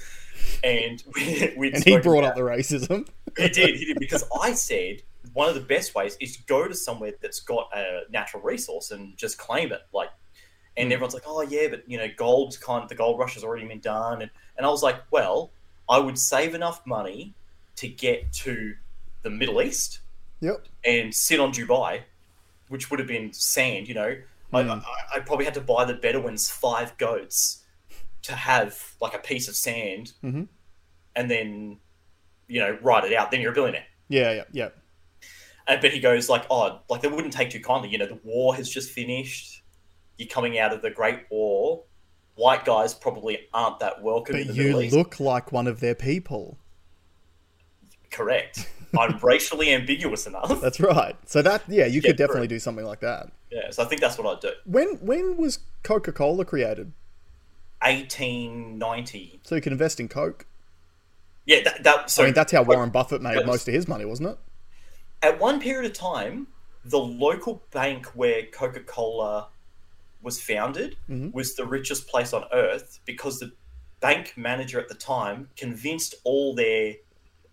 and 0.64 1.02
we 1.14 1.52
we 1.56 1.72
and 1.72 1.84
he 1.84 1.98
brought 1.98 2.24
up 2.24 2.36
the 2.36 2.42
racism. 2.42 3.06
He 3.36 3.48
did, 3.48 3.76
he 3.76 3.84
did, 3.84 3.98
because 3.98 4.24
I 4.40 4.54
said 4.54 5.02
one 5.34 5.48
of 5.48 5.54
the 5.54 5.60
best 5.60 5.94
ways 5.94 6.16
is 6.20 6.36
to 6.36 6.42
go 6.44 6.66
to 6.66 6.74
somewhere 6.74 7.12
that's 7.20 7.40
got 7.40 7.68
a 7.74 8.02
natural 8.10 8.42
resource 8.42 8.90
and 8.90 9.16
just 9.16 9.36
claim 9.36 9.72
it. 9.72 9.82
Like, 9.92 10.08
and 10.76 10.92
everyone's 10.92 11.14
like, 11.14 11.24
"Oh 11.26 11.42
yeah, 11.42 11.68
but 11.68 11.84
you 11.88 11.98
know, 11.98 12.06
gold's 12.16 12.56
kind. 12.56 12.88
The 12.88 12.94
gold 12.94 13.18
rush 13.18 13.34
has 13.34 13.44
already 13.44 13.66
been 13.66 13.80
done." 13.80 14.22
And 14.22 14.30
and 14.56 14.66
I 14.66 14.68
was 14.70 14.82
like, 14.82 14.96
"Well, 15.10 15.50
I 15.88 15.98
would 15.98 16.18
save 16.18 16.54
enough 16.54 16.84
money 16.86 17.34
to 17.76 17.88
get 17.88 18.32
to 18.32 18.74
the 19.22 19.30
Middle 19.30 19.60
East 19.62 20.00
Yep. 20.40 20.66
and 20.84 21.14
sit 21.14 21.40
on 21.40 21.52
Dubai, 21.52 22.02
which 22.68 22.90
would 22.90 22.98
have 23.00 23.08
been 23.08 23.32
sand. 23.32 23.88
You 23.88 23.94
know, 23.94 24.16
I, 24.52 24.62
Hmm. 24.62 24.70
I, 24.70 25.16
I 25.16 25.20
probably 25.20 25.44
had 25.44 25.54
to 25.54 25.60
buy 25.60 25.84
the 25.84 25.94
Bedouins 25.94 26.48
five 26.50 26.96
goats 26.98 27.64
to 28.22 28.34
have 28.34 28.94
like 29.00 29.14
a 29.14 29.18
piece 29.18 29.48
of 29.48 29.54
sand, 29.56 30.12
Mhm. 30.24 30.48
and 31.14 31.30
then 31.30 31.78
you 32.48 32.60
know 32.60 32.78
ride 32.82 33.04
it 33.04 33.12
out. 33.12 33.30
Then 33.30 33.40
you're 33.40 33.52
a 33.52 33.54
billionaire. 33.54 33.86
Yeah, 34.08 34.32
yeah, 34.32 34.44
yeah. 34.52 34.68
And 35.68 35.80
but 35.80 35.90
he 35.92 35.98
goes 36.00 36.28
like, 36.28 36.44
oh, 36.50 36.80
like 36.88 37.02
they 37.02 37.08
wouldn't 37.08 37.32
take 37.32 37.50
too 37.50 37.60
kindly. 37.60 37.88
You 37.88 37.98
know, 37.98 38.06
the 38.06 38.20
war 38.22 38.54
has 38.54 38.68
just 38.70 38.90
finished. 38.92 39.62
You're 40.18 40.28
coming 40.28 40.58
out 40.58 40.72
of 40.72 40.82
the 40.82 40.90
Great 40.90 41.20
War. 41.30 41.82
White 42.36 42.64
guys 42.64 42.92
probably 42.94 43.48
aren't 43.54 43.80
that 43.80 44.02
welcome 44.02 44.36
in 44.36 44.46
But 44.48 44.56
the 44.56 44.62
you 44.62 44.76
look 44.90 45.18
like 45.20 45.52
one 45.52 45.66
of 45.66 45.80
their 45.80 45.94
people. 45.94 46.58
Correct. 48.10 48.68
I'm 48.98 49.18
racially 49.18 49.72
ambiguous 49.72 50.26
enough. 50.26 50.60
That's 50.60 50.80
right. 50.80 51.16
So 51.26 51.42
that 51.42 51.62
yeah, 51.68 51.86
you 51.86 52.00
Yeah, 52.02 52.10
could 52.10 52.16
definitely 52.16 52.46
do 52.46 52.58
something 52.58 52.84
like 52.84 53.00
that. 53.00 53.30
Yeah, 53.50 53.70
so 53.70 53.82
I 53.82 53.86
think 53.86 54.00
that's 54.00 54.16
what 54.18 54.26
I'd 54.26 54.40
do. 54.40 54.50
When 54.64 54.88
when 55.00 55.36
was 55.36 55.58
Coca 55.82 56.12
Cola 56.12 56.44
created? 56.44 56.92
1890. 57.82 59.40
So 59.44 59.54
you 59.54 59.60
can 59.60 59.72
invest 59.72 60.00
in 60.00 60.08
Coke. 60.08 60.46
Yeah, 61.44 61.62
that, 61.64 61.82
that 61.84 62.10
so 62.10 62.22
I 62.22 62.26
mean, 62.26 62.34
that's 62.34 62.52
how 62.52 62.62
Warren 62.62 62.90
Buffett 62.90 63.22
made 63.22 63.36
was- 63.36 63.46
most 63.46 63.68
of 63.68 63.74
his 63.74 63.86
money, 63.88 64.04
wasn't 64.04 64.30
it? 64.30 64.38
at 65.22 65.40
one 65.40 65.58
period 65.60 65.90
of 65.90 65.96
time, 65.96 66.46
the 66.84 66.98
local 66.98 67.62
bank 67.72 68.04
where 68.14 68.42
Coca 68.52 68.80
Cola 68.80 69.48
was 70.26 70.42
founded 70.42 70.96
Mhm. 71.08 71.32
was 71.32 71.54
the 71.54 71.64
richest 71.64 72.08
place 72.08 72.32
on 72.34 72.44
earth 72.52 72.98
because 73.06 73.38
the 73.38 73.52
bank 74.00 74.34
manager 74.36 74.78
at 74.80 74.88
the 74.88 74.94
time 74.94 75.48
convinced 75.56 76.14
all 76.24 76.54
their 76.54 76.94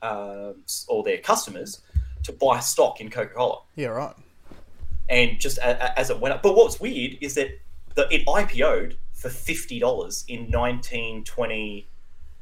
um, 0.02 0.56
all 0.90 1.02
their 1.04 1.20
customers 1.20 1.80
to 2.24 2.34
buy 2.34 2.60
stock 2.60 3.00
in 3.00 3.10
Coca 3.10 3.34
Cola, 3.34 3.60
Yeah, 3.76 3.88
right. 3.88 4.16
and 5.10 5.40
just 5.40 5.58
a, 5.60 5.70
a- 5.86 5.98
as 6.00 6.10
it 6.10 6.20
went 6.20 6.34
up. 6.36 6.42
But 6.44 6.56
what's 6.56 6.80
weird 6.80 7.18
is 7.22 7.36
that 7.36 7.50
the, 7.96 8.08
it 8.14 8.26
IPO'd 8.26 8.98
for 9.14 9.30
fifty 9.30 9.80
dollars 9.80 10.26
in 10.28 10.50
nineteen 10.50 11.24
twenty 11.24 11.88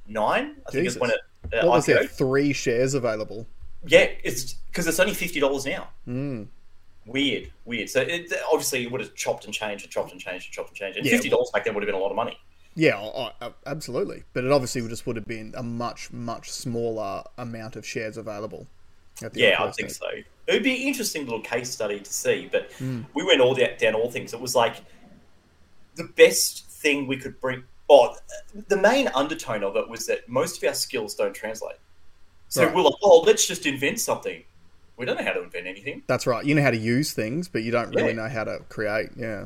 nine. 0.07 0.55
I 0.67 0.71
think 0.71 0.87
is 0.87 0.97
when 0.97 1.11
it 1.11 1.19
uh, 1.53 1.67
What 1.67 1.75
was 1.77 1.85
there? 1.85 2.07
Three 2.07 2.53
shares 2.53 2.93
available. 2.95 3.45
Yeah, 3.85 4.07
it's 4.23 4.53
because 4.53 4.87
it's 4.87 4.99
only 4.99 5.13
fifty 5.13 5.39
dollars 5.39 5.65
now. 5.65 5.89
Mm. 6.07 6.47
Weird, 7.05 7.51
weird. 7.65 7.89
So 7.89 8.01
it, 8.01 8.31
obviously 8.51 8.83
it 8.83 8.91
would 8.91 9.01
have 9.01 9.15
chopped 9.15 9.45
and 9.45 9.53
changed 9.53 9.83
and 9.85 9.91
chopped 9.91 10.11
and 10.11 10.19
changed 10.21 10.45
and 10.47 10.53
chopped 10.53 10.69
and 10.69 10.77
changed. 10.77 10.97
And 10.97 11.05
Yeah, 11.05 11.13
fifty 11.13 11.29
dollars 11.29 11.49
back 11.53 11.65
then 11.65 11.73
would 11.73 11.81
have 11.83 11.87
been 11.87 11.95
a 11.95 12.03
lot 12.03 12.09
of 12.11 12.15
money. 12.15 12.37
Yeah, 12.75 12.97
I, 12.99 13.33
I, 13.41 13.51
absolutely. 13.65 14.23
But 14.33 14.45
it 14.45 14.51
obviously 14.51 14.87
just 14.87 15.05
would 15.07 15.15
have 15.17 15.25
been 15.27 15.53
a 15.57 15.63
much, 15.63 16.11
much 16.13 16.49
smaller 16.51 17.23
amount 17.37 17.75
of 17.75 17.85
shares 17.85 18.15
available. 18.17 18.67
at 19.23 19.33
the 19.33 19.41
Yeah, 19.41 19.61
I 19.61 19.71
think 19.71 19.89
so. 19.89 20.07
It 20.47 20.53
would 20.53 20.63
be 20.63 20.71
an 20.81 20.87
interesting 20.87 21.25
little 21.25 21.41
case 21.41 21.69
study 21.69 21.99
to 21.99 22.13
see. 22.13 22.47
But 22.51 22.71
Hmm. 22.73 23.01
we 23.13 23.25
went 23.25 23.41
all 23.41 23.53
down, 23.55 23.71
down 23.77 23.95
all 23.95 24.09
things. 24.09 24.33
It 24.33 24.39
was 24.39 24.55
like 24.55 24.77
the 25.95 26.05
best 26.15 26.65
thing 26.69 27.07
we 27.07 27.17
could 27.17 27.39
bring. 27.41 27.63
Oh, 27.89 28.15
the 28.69 28.77
main 28.77 29.09
undertone 29.09 29.63
of 29.63 29.75
it 29.75 29.89
was 29.89 30.05
that 30.07 30.29
most 30.29 30.63
of 30.63 30.67
our 30.69 30.73
skills 30.75 31.13
don't 31.15 31.33
translate. 31.33 31.75
So 32.47 32.65
Right. 32.65 32.73
we're 32.75 32.83
like, 32.83 32.93
oh, 33.03 33.21
let's 33.25 33.45
just 33.47 33.65
invent 33.65 33.99
something. 33.99 34.43
We 35.01 35.07
don't 35.07 35.17
know 35.17 35.23
how 35.23 35.33
to 35.33 35.41
invent 35.41 35.65
anything. 35.65 36.03
That's 36.05 36.27
right. 36.27 36.45
You 36.45 36.53
know 36.53 36.61
how 36.61 36.69
to 36.69 36.77
use 36.77 37.11
things, 37.11 37.47
but 37.47 37.63
you 37.63 37.71
don't 37.71 37.89
really 37.89 38.09
Yeah. 38.09 38.21
know 38.21 38.29
how 38.29 38.43
to 38.43 38.59
create. 38.69 39.09
Yeah. 39.17 39.45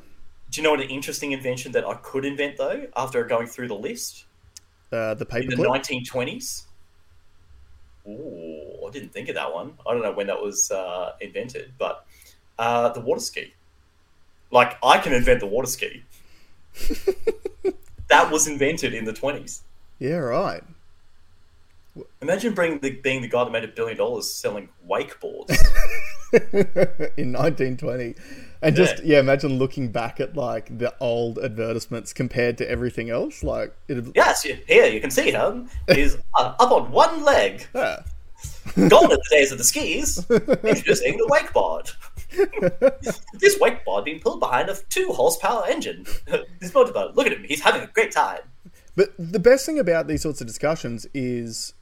Do 0.51 0.59
you 0.59 0.63
know 0.63 0.71
what 0.71 0.81
an 0.81 0.89
interesting 0.89 1.31
invention 1.31 1.71
that 1.71 1.85
I 1.87 1.93
could 1.93 2.25
invent 2.25 2.57
though? 2.57 2.87
After 2.93 3.23
going 3.23 3.47
through 3.47 3.69
the 3.69 3.75
list, 3.75 4.25
Uh, 4.91 5.13
the 5.13 5.25
paper 5.25 5.53
in 5.53 5.57
the 5.57 5.65
1920s. 5.65 6.65
Ooh, 8.05 8.85
I 8.85 8.91
didn't 8.91 9.13
think 9.13 9.29
of 9.29 9.35
that 9.35 9.53
one. 9.53 9.77
I 9.87 9.93
don't 9.93 10.03
know 10.03 10.11
when 10.11 10.27
that 10.27 10.41
was 10.41 10.69
uh, 10.71 11.13
invented, 11.21 11.71
but 11.77 12.05
uh, 12.59 12.89
the 12.89 12.99
water 12.99 13.21
ski. 13.21 13.53
Like, 14.51 14.77
I 14.83 14.97
can 14.97 15.13
invent 15.13 15.39
the 15.39 15.47
water 15.47 15.69
ski. 15.69 16.03
that 18.09 18.29
was 18.29 18.45
invented 18.47 18.93
in 18.93 19.05
the 19.05 19.13
20s. 19.13 19.61
Yeah, 19.99 20.17
right. 20.17 20.63
Imagine 22.21 22.53
being 22.53 22.79
the, 22.79 22.91
being 22.91 23.21
the 23.21 23.27
guy 23.27 23.43
that 23.43 23.51
made 23.51 23.63
a 23.63 23.67
billion 23.67 23.97
dollars 23.97 24.29
selling 24.29 24.69
wakeboards. 24.87 25.49
in 27.17 27.31
1920. 27.31 28.15
And 28.61 28.75
just 28.75 29.03
yeah, 29.03 29.19
imagine 29.19 29.59
looking 29.59 29.91
back 29.91 30.19
at 30.19 30.35
like 30.35 30.75
the 30.77 30.93
old 30.99 31.37
advertisements 31.39 32.13
compared 32.13 32.57
to 32.57 32.69
everything 32.69 33.09
else. 33.09 33.43
Like, 33.43 33.75
it, 33.87 34.05
yes, 34.15 34.43
you- 34.43 34.57
here 34.67 34.87
you 34.87 34.99
can 34.99 35.11
see 35.11 35.31
him. 35.31 35.69
He's 35.87 36.17
uh, 36.37 36.55
up 36.59 36.71
on 36.71 36.91
one 36.91 37.23
leg. 37.23 37.67
yeah. 37.75 38.01
Gone 38.75 39.05
are 39.05 39.09
the 39.09 39.23
days 39.31 39.51
of 39.51 39.57
the 39.57 39.63
skis. 39.63 40.17
Introducing 40.29 41.17
the 41.17 41.27
wakeboard. 41.31 41.93
this 43.39 43.57
wakeboard 43.59 44.05
being 44.05 44.19
pulled 44.19 44.39
behind 44.39 44.69
a 44.69 44.75
two 44.89 45.07
horsepower 45.13 45.65
engine. 45.67 46.05
this 46.59 46.73
motorboat, 46.73 47.15
look 47.15 47.27
at 47.27 47.33
him. 47.33 47.43
He's 47.43 47.61
having 47.61 47.81
a 47.83 47.87
great 47.87 48.11
time. 48.11 48.39
But 48.95 49.13
the 49.17 49.39
best 49.39 49.65
thing 49.65 49.79
about 49.79 50.07
these 50.07 50.21
sorts 50.21 50.41
of 50.41 50.47
discussions 50.47 51.05
is 51.13 51.73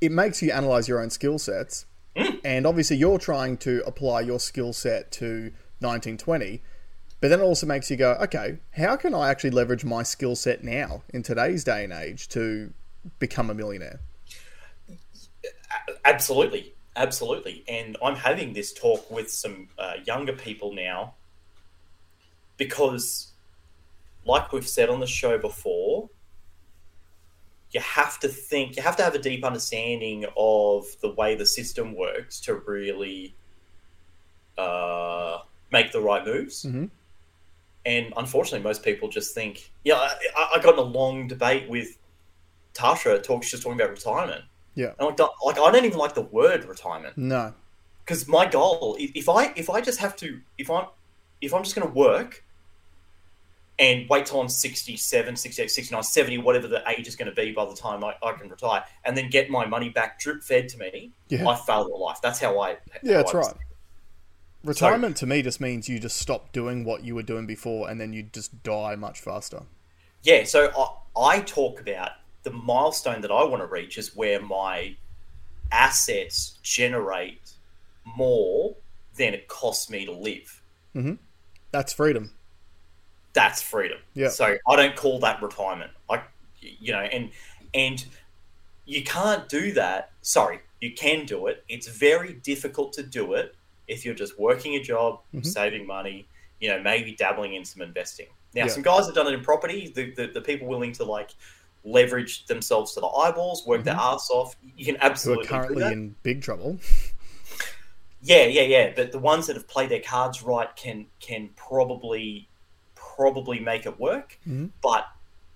it 0.00 0.12
makes 0.12 0.42
you 0.42 0.52
analyze 0.52 0.88
your 0.88 1.00
own 1.00 1.10
skill 1.10 1.38
sets. 1.38 1.86
And 2.44 2.66
obviously, 2.66 2.96
you're 2.96 3.18
trying 3.18 3.58
to 3.58 3.82
apply 3.86 4.20
your 4.22 4.40
skill 4.40 4.72
set 4.72 5.10
to 5.12 5.52
1920. 5.80 6.62
But 7.20 7.28
then 7.28 7.40
it 7.40 7.42
also 7.42 7.66
makes 7.66 7.90
you 7.90 7.96
go, 7.96 8.12
okay, 8.22 8.58
how 8.76 8.96
can 8.96 9.14
I 9.14 9.30
actually 9.30 9.50
leverage 9.50 9.84
my 9.84 10.02
skill 10.02 10.36
set 10.36 10.62
now 10.62 11.02
in 11.12 11.22
today's 11.22 11.64
day 11.64 11.84
and 11.84 11.92
age 11.92 12.28
to 12.28 12.72
become 13.18 13.50
a 13.50 13.54
millionaire? 13.54 14.00
Absolutely, 16.04 16.74
absolutely. 16.94 17.64
And 17.68 17.96
I'm 18.02 18.16
having 18.16 18.52
this 18.52 18.72
talk 18.72 19.10
with 19.10 19.30
some 19.30 19.68
uh, 19.78 19.94
younger 20.04 20.32
people 20.32 20.72
now 20.72 21.14
because, 22.56 23.32
like 24.24 24.52
we've 24.52 24.68
said 24.68 24.88
on 24.88 25.00
the 25.00 25.06
show 25.06 25.38
before, 25.38 26.10
you 27.76 27.82
have 27.82 28.18
to 28.18 28.28
think, 28.28 28.74
you 28.76 28.82
have 28.82 28.96
to 28.96 29.02
have 29.02 29.14
a 29.14 29.18
deep 29.18 29.44
understanding 29.44 30.24
of 30.34 30.86
the 31.02 31.10
way 31.12 31.34
the 31.34 31.44
system 31.44 31.94
works 31.94 32.40
to 32.40 32.54
really 32.54 33.34
uh, 34.56 35.40
make 35.70 35.92
the 35.92 36.00
right 36.00 36.24
moves. 36.24 36.64
Mhm. 36.64 36.88
And 37.84 38.14
unfortunately, 38.16 38.64
most 38.64 38.82
people 38.82 39.10
just 39.10 39.34
think, 39.34 39.70
yeah, 39.84 39.96
I, 39.96 40.52
I 40.54 40.58
got 40.62 40.72
in 40.72 40.78
a 40.80 40.82
long 41.00 41.28
debate 41.28 41.68
with 41.68 41.98
Tasha, 42.72 43.22
talks 43.22 43.50
just 43.50 43.62
talking 43.62 43.78
about 43.78 43.90
retirement. 43.90 44.44
Yeah. 44.74 44.92
And 44.98 45.06
like, 45.08 45.18
like 45.44 45.58
I 45.58 45.70
don't 45.70 45.84
even 45.84 45.98
like 45.98 46.14
the 46.14 46.22
word 46.22 46.64
retirement 46.64 47.16
No. 47.18 47.52
because 48.04 48.26
my 48.26 48.46
goal, 48.46 48.96
if 48.98 49.28
I 49.28 49.52
if 49.54 49.68
I 49.68 49.82
just 49.82 49.98
have 50.00 50.16
to, 50.16 50.40
if 50.56 50.70
I'm 50.70 50.86
if 51.42 51.52
I'm 51.52 51.62
just 51.62 51.76
going 51.76 51.86
to 51.86 51.94
work 51.94 52.42
and 53.78 54.08
wait 54.08 54.26
till 54.26 54.40
I'm 54.40 54.48
67, 54.48 55.36
68, 55.36 55.70
69, 55.70 56.02
70, 56.02 56.38
whatever 56.38 56.66
the 56.66 56.82
age 56.88 57.06
is 57.06 57.14
going 57.16 57.28
to 57.28 57.34
be 57.34 57.52
by 57.52 57.64
the 57.66 57.74
time 57.74 58.02
I, 58.02 58.14
I 58.22 58.32
can 58.32 58.48
retire, 58.48 58.84
and 59.04 59.16
then 59.16 59.28
get 59.28 59.50
my 59.50 59.66
money 59.66 59.90
back 59.90 60.18
drip 60.18 60.42
fed 60.42 60.68
to 60.70 60.78
me, 60.78 61.12
Yeah. 61.28 61.46
I 61.46 61.56
failed 61.56 61.88
at 61.90 61.98
life. 61.98 62.18
That's 62.22 62.40
how 62.40 62.58
I. 62.60 62.78
Yeah, 63.02 63.18
that's 63.18 63.34
I- 63.34 63.38
right. 63.38 63.54
Retirement 64.64 65.16
to 65.18 65.26
me 65.26 65.42
just 65.42 65.60
means 65.60 65.88
you 65.88 66.00
just 66.00 66.16
stop 66.16 66.50
doing 66.52 66.84
what 66.84 67.04
you 67.04 67.14
were 67.14 67.22
doing 67.22 67.46
before 67.46 67.88
and 67.88 68.00
then 68.00 68.12
you 68.12 68.24
just 68.24 68.64
die 68.64 68.96
much 68.96 69.20
faster. 69.20 69.62
Yeah, 70.24 70.42
so 70.42 70.72
I, 71.16 71.36
I 71.36 71.40
talk 71.40 71.80
about 71.80 72.10
the 72.42 72.50
milestone 72.50 73.20
that 73.20 73.30
I 73.30 73.44
want 73.44 73.62
to 73.62 73.66
reach 73.66 73.96
is 73.96 74.16
where 74.16 74.40
my 74.42 74.96
assets 75.70 76.58
generate 76.62 77.52
more 78.04 78.74
than 79.16 79.34
it 79.34 79.46
costs 79.46 79.88
me 79.88 80.04
to 80.04 80.12
live. 80.12 80.62
Mm-hmm. 80.96 81.14
That's 81.70 81.92
freedom. 81.92 82.32
That's 83.36 83.60
freedom. 83.62 83.98
Yeah. 84.14 84.30
So 84.30 84.56
I 84.66 84.76
don't 84.76 84.96
call 84.96 85.20
that 85.20 85.40
retirement. 85.42 85.90
I, 86.10 86.22
you 86.60 86.92
know, 86.92 87.00
and 87.02 87.30
and 87.74 88.04
you 88.86 89.04
can't 89.04 89.46
do 89.48 89.72
that. 89.74 90.10
Sorry, 90.22 90.60
you 90.80 90.92
can 90.94 91.26
do 91.26 91.46
it. 91.48 91.62
It's 91.68 91.86
very 91.86 92.32
difficult 92.32 92.92
to 92.94 93.02
do 93.02 93.34
it 93.34 93.54
if 93.88 94.04
you're 94.04 94.14
just 94.14 94.38
working 94.38 94.74
a 94.76 94.82
job, 94.82 95.20
Mm-hmm. 95.34 95.42
saving 95.44 95.86
money. 95.86 96.26
You 96.60 96.70
know, 96.70 96.80
maybe 96.82 97.14
dabbling 97.14 97.52
in 97.54 97.64
some 97.66 97.82
investing. 97.82 98.28
Now, 98.54 98.62
Yeah. 98.64 98.68
some 98.72 98.82
guys 98.82 99.04
have 99.04 99.14
done 99.14 99.26
it 99.26 99.34
in 99.34 99.42
property. 99.42 99.92
The, 99.94 100.10
the 100.12 100.26
the 100.28 100.40
people 100.40 100.66
willing 100.66 100.92
to 100.92 101.04
like 101.04 101.30
leverage 101.84 102.46
themselves 102.46 102.94
to 102.94 103.00
the 103.00 103.06
eyeballs, 103.08 103.66
work 103.66 103.84
their 103.84 103.94
ass 103.94 104.30
off. 104.32 104.56
You 104.76 104.86
can 104.86 104.94
Mm-hmm. 104.94 105.04
Who 105.04 105.10
absolutely 105.10 105.44
are 105.44 105.48
currently 105.64 105.92
in 105.92 106.14
big 106.22 106.40
trouble. 106.42 106.78
Yeah, 108.22 108.46
yeah, 108.46 108.62
yeah. 108.62 108.92
But 108.96 109.12
the 109.12 109.18
ones 109.18 109.46
that 109.46 109.56
have 109.56 109.68
played 109.68 109.90
their 109.90 110.00
cards 110.00 110.42
right 110.42 110.74
can 110.74 111.06
can 111.20 111.50
probably 111.54 112.48
probably 113.16 113.58
make 113.60 113.86
it 113.86 113.98
work. 113.98 114.38
Mhm. 114.46 114.70
But 114.82 115.06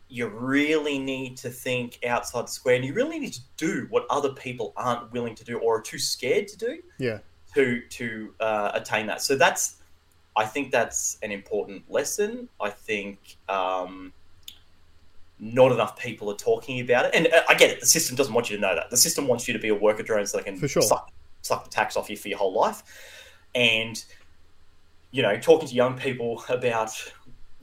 you 0.08 0.26
really 0.28 0.98
need 0.98 1.36
to 1.36 1.50
think 1.50 1.98
outside 2.04 2.42
the 2.46 2.50
square, 2.50 2.74
and 2.74 2.84
you 2.84 2.92
really 2.92 3.18
need 3.18 3.32
to 3.34 3.40
do 3.56 3.86
what 3.90 4.06
other 4.10 4.30
people 4.30 4.72
aren't 4.76 5.12
willing 5.12 5.34
to 5.36 5.44
do 5.44 5.58
or 5.58 5.78
are 5.78 5.82
too 5.82 5.98
scared 5.98 6.48
to 6.48 6.56
do 6.56 6.82
Yeah. 6.98 7.18
to 7.54 7.80
to 7.88 8.34
uh, 8.40 8.70
attain 8.74 9.06
that. 9.06 9.22
So 9.22 9.36
that's, 9.36 9.76
I 10.36 10.44
think 10.46 10.72
that's 10.72 11.16
an 11.22 11.30
important 11.30 11.88
lesson. 11.90 12.48
I 12.60 12.70
think 12.70 13.36
um, 13.48 14.12
not 15.38 15.72
enough 15.72 15.96
people 15.96 16.30
are 16.30 16.36
talking 16.36 16.80
about 16.80 17.04
it, 17.06 17.14
and 17.14 17.28
uh, 17.28 17.42
I 17.48 17.54
get 17.54 17.70
it. 17.70 17.80
The 17.80 17.86
system 17.86 18.16
doesn't 18.16 18.34
want 18.34 18.50
you 18.50 18.56
to 18.56 18.62
know 18.62 18.74
that. 18.74 18.90
The 18.90 18.96
system 18.96 19.26
wants 19.28 19.46
you 19.48 19.54
to 19.54 19.60
be 19.60 19.68
a 19.68 19.74
worker 19.74 20.02
drone 20.02 20.26
so 20.26 20.38
they 20.38 20.42
can 20.44 20.56
For 20.56 20.68
sure. 20.68 20.82
suck, 20.82 21.10
suck 21.42 21.64
the 21.64 21.70
tax 21.70 21.96
off 21.96 22.10
you 22.10 22.16
for 22.16 22.28
your 22.28 22.38
whole 22.38 22.52
life. 22.52 22.82
And 23.54 24.02
you 25.12 25.22
know, 25.22 25.36
talking 25.38 25.66
to 25.68 25.74
young 25.74 25.98
people 25.98 26.44
about 26.48 26.90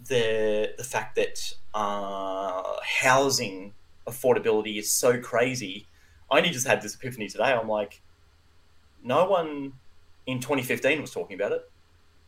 the 0.07 0.73
the 0.77 0.83
fact 0.83 1.15
that 1.15 1.53
uh, 1.73 2.63
housing 3.01 3.73
affordability 4.07 4.77
is 4.77 4.91
so 4.91 5.19
crazy. 5.19 5.85
I 6.29 6.37
only 6.37 6.49
just 6.49 6.67
had 6.67 6.81
this 6.81 6.95
epiphany 6.95 7.27
today. 7.27 7.45
I'm 7.53 7.69
like, 7.69 8.01
no 9.03 9.25
one 9.25 9.73
in 10.25 10.39
2015 10.39 11.01
was 11.01 11.11
talking 11.11 11.35
about 11.35 11.53
it 11.53 11.69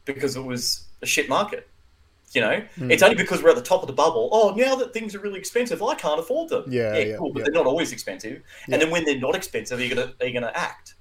because 0.06 0.36
it 0.36 0.44
was 0.44 0.86
a 1.02 1.06
shit 1.06 1.28
market. 1.30 1.68
You 2.32 2.42
know, 2.42 2.62
Hmm. 2.76 2.92
it's 2.92 3.02
only 3.02 3.16
because 3.16 3.42
we're 3.42 3.50
at 3.50 3.56
the 3.56 3.62
top 3.64 3.82
of 3.82 3.88
the 3.88 3.94
bubble. 3.94 4.30
Oh, 4.32 4.54
now 4.56 4.76
that 4.76 4.94
things 4.94 5.16
are 5.16 5.20
really 5.20 5.40
expensive, 5.40 5.82
I 5.82 5.96
can't 5.96 6.20
afford 6.20 6.50
them. 6.50 6.64
Yeah, 6.68 6.96
yeah, 6.96 7.18
cool, 7.18 7.34
but 7.34 7.40
yeah. 7.40 7.46
they're 7.46 7.54
not 7.54 7.66
always 7.66 7.92
expensive. 7.92 8.44
Yeah. 8.68 8.76
And 8.76 8.82
then 8.82 8.92
when 8.92 9.04
they're 9.04 9.20
not 9.20 9.36
expensive, 9.36 9.80
are 9.80 9.84
you 9.84 9.96
gonna 9.96 10.14
are 10.22 10.28
you 10.28 10.34
gonna 10.34 10.52
act? 10.54 10.94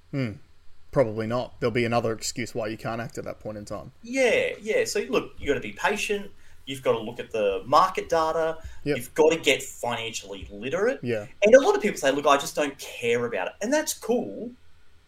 Probably 0.90 1.26
not. 1.26 1.60
There'll 1.60 1.70
be 1.70 1.84
another 1.84 2.12
excuse 2.12 2.54
why 2.54 2.68
you 2.68 2.78
can't 2.78 3.00
act 3.00 3.18
at 3.18 3.24
that 3.24 3.40
point 3.40 3.58
in 3.58 3.66
time. 3.66 3.92
Yeah, 4.02 4.52
yeah. 4.60 4.84
So 4.86 5.00
look, 5.10 5.32
you 5.38 5.46
got 5.46 5.54
to 5.54 5.60
be 5.60 5.72
patient. 5.72 6.30
You've 6.68 6.82
got 6.82 6.92
to 6.92 6.98
look 6.98 7.18
at 7.18 7.30
the 7.30 7.62
market 7.64 8.10
data. 8.10 8.58
Yep. 8.84 8.96
You've 8.96 9.14
got 9.14 9.30
to 9.32 9.38
get 9.38 9.62
financially 9.62 10.46
literate. 10.50 11.00
Yeah. 11.02 11.26
And 11.42 11.54
a 11.54 11.60
lot 11.60 11.74
of 11.74 11.82
people 11.82 11.98
say, 11.98 12.10
"Look, 12.12 12.26
I 12.26 12.36
just 12.36 12.54
don't 12.54 12.78
care 12.78 13.24
about 13.24 13.48
it," 13.48 13.54
and 13.62 13.72
that's 13.72 13.94
cool. 13.94 14.50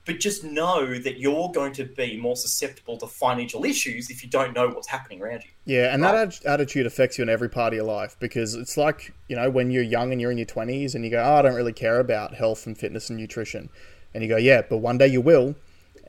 But 0.07 0.19
just 0.19 0.43
know 0.43 0.99
that 0.99 1.19
you're 1.19 1.52
going 1.52 1.75
to 1.75 1.85
be 1.85 2.17
more 2.17 2.35
susceptible 2.35 2.97
to 2.97 3.07
financial 3.07 3.67
issues 3.67 4.09
if 4.09 4.25
you 4.25 4.31
don't 4.31 4.55
know 4.55 4.69
what's 4.69 4.88
happening 4.88 5.21
around 5.21 5.45
you. 5.45 5.50
Yeah, 5.67 5.93
and 5.93 6.02
that 6.02 6.14
atti- 6.14 6.47
attitude 6.47 6.87
affects 6.87 7.19
you 7.19 7.23
in 7.23 7.29
every 7.29 7.50
part 7.50 7.75
of 7.75 7.76
your 7.76 7.85
life 7.85 8.17
because 8.19 8.55
it's 8.55 8.79
like, 8.79 9.12
you 9.29 9.37
know, 9.37 9.50
when 9.50 9.71
you're 9.71 9.83
young 9.83 10.11
and 10.11 10.19
you're 10.19 10.31
in 10.31 10.38
your 10.38 10.47
20s 10.47 10.95
and 10.95 11.05
you 11.05 11.11
go, 11.11 11.23
oh, 11.23 11.35
I 11.35 11.43
don't 11.43 11.55
really 11.55 11.75
care 11.75 12.00
about 12.00 12.35
health 12.35 12.67
and 12.67 12.76
fitness 12.76 13.11
and 13.11 13.19
nutrition. 13.19 13.69
And 14.14 14.23
you 14.25 14.29
go, 14.29 14.38
yeah, 14.38 14.62
but 14.62 14.79
one 14.79 14.97
day 14.97 15.07
you 15.07 15.21
will. 15.21 15.55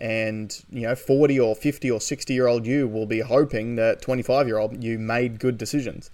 And, 0.01 0.65
you 0.71 0.81
know, 0.81 0.95
40 0.95 1.39
or 1.39 1.55
50 1.55 1.91
or 1.91 2.01
60 2.01 2.33
year 2.33 2.47
old 2.47 2.65
you 2.65 2.87
will 2.87 3.05
be 3.05 3.19
hoping 3.19 3.75
that 3.75 4.01
25 4.01 4.47
year 4.47 4.57
old 4.57 4.83
you 4.83 4.97
made 4.97 5.39
good 5.39 5.59
decisions. 5.59 6.09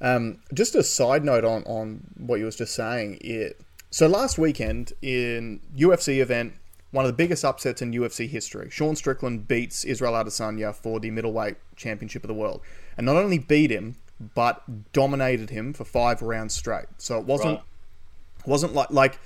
Um, 0.00 0.38
just 0.54 0.74
a 0.74 0.82
side 0.82 1.22
note 1.22 1.44
on, 1.44 1.62
on 1.64 2.00
what 2.16 2.38
you 2.38 2.46
was 2.46 2.56
just 2.56 2.74
saying. 2.74 3.18
It, 3.20 3.60
so 3.90 4.06
last 4.06 4.38
weekend 4.38 4.94
in 5.02 5.60
UFC 5.76 6.20
event, 6.22 6.54
one 6.92 7.04
of 7.04 7.10
the 7.10 7.16
biggest 7.16 7.44
upsets 7.44 7.82
in 7.82 7.92
UFC 7.92 8.26
history. 8.26 8.70
Sean 8.70 8.96
Strickland 8.96 9.46
beats 9.46 9.84
Israel 9.84 10.14
Adesanya 10.14 10.74
for 10.74 10.98
the 10.98 11.10
middleweight 11.10 11.56
championship 11.76 12.24
of 12.24 12.28
the 12.28 12.34
world, 12.34 12.62
and 12.96 13.04
not 13.04 13.16
only 13.16 13.38
beat 13.38 13.70
him, 13.70 13.96
but 14.34 14.92
dominated 14.94 15.50
him 15.50 15.74
for 15.74 15.84
five 15.84 16.22
rounds 16.22 16.54
straight. 16.54 16.86
So 16.96 17.18
it 17.18 17.26
wasn't 17.26 17.58
Right. 17.58 18.46
wasn't 18.46 18.72
like 18.74 18.90
like 18.90 19.18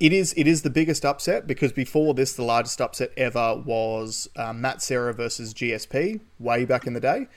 it 0.00 0.12
is 0.12 0.32
it 0.36 0.46
is 0.46 0.62
the 0.62 0.70
biggest 0.70 1.04
upset 1.04 1.46
because 1.46 1.72
before 1.72 2.14
this 2.14 2.34
the 2.34 2.44
largest 2.44 2.80
upset 2.80 3.10
ever 3.16 3.56
was 3.56 4.28
uh, 4.36 4.52
Matt 4.52 4.82
Serra 4.82 5.12
versus 5.12 5.52
GSP 5.52 6.20
way 6.38 6.64
back 6.64 6.86
in 6.86 6.92
the 6.92 7.00
day, 7.00 7.28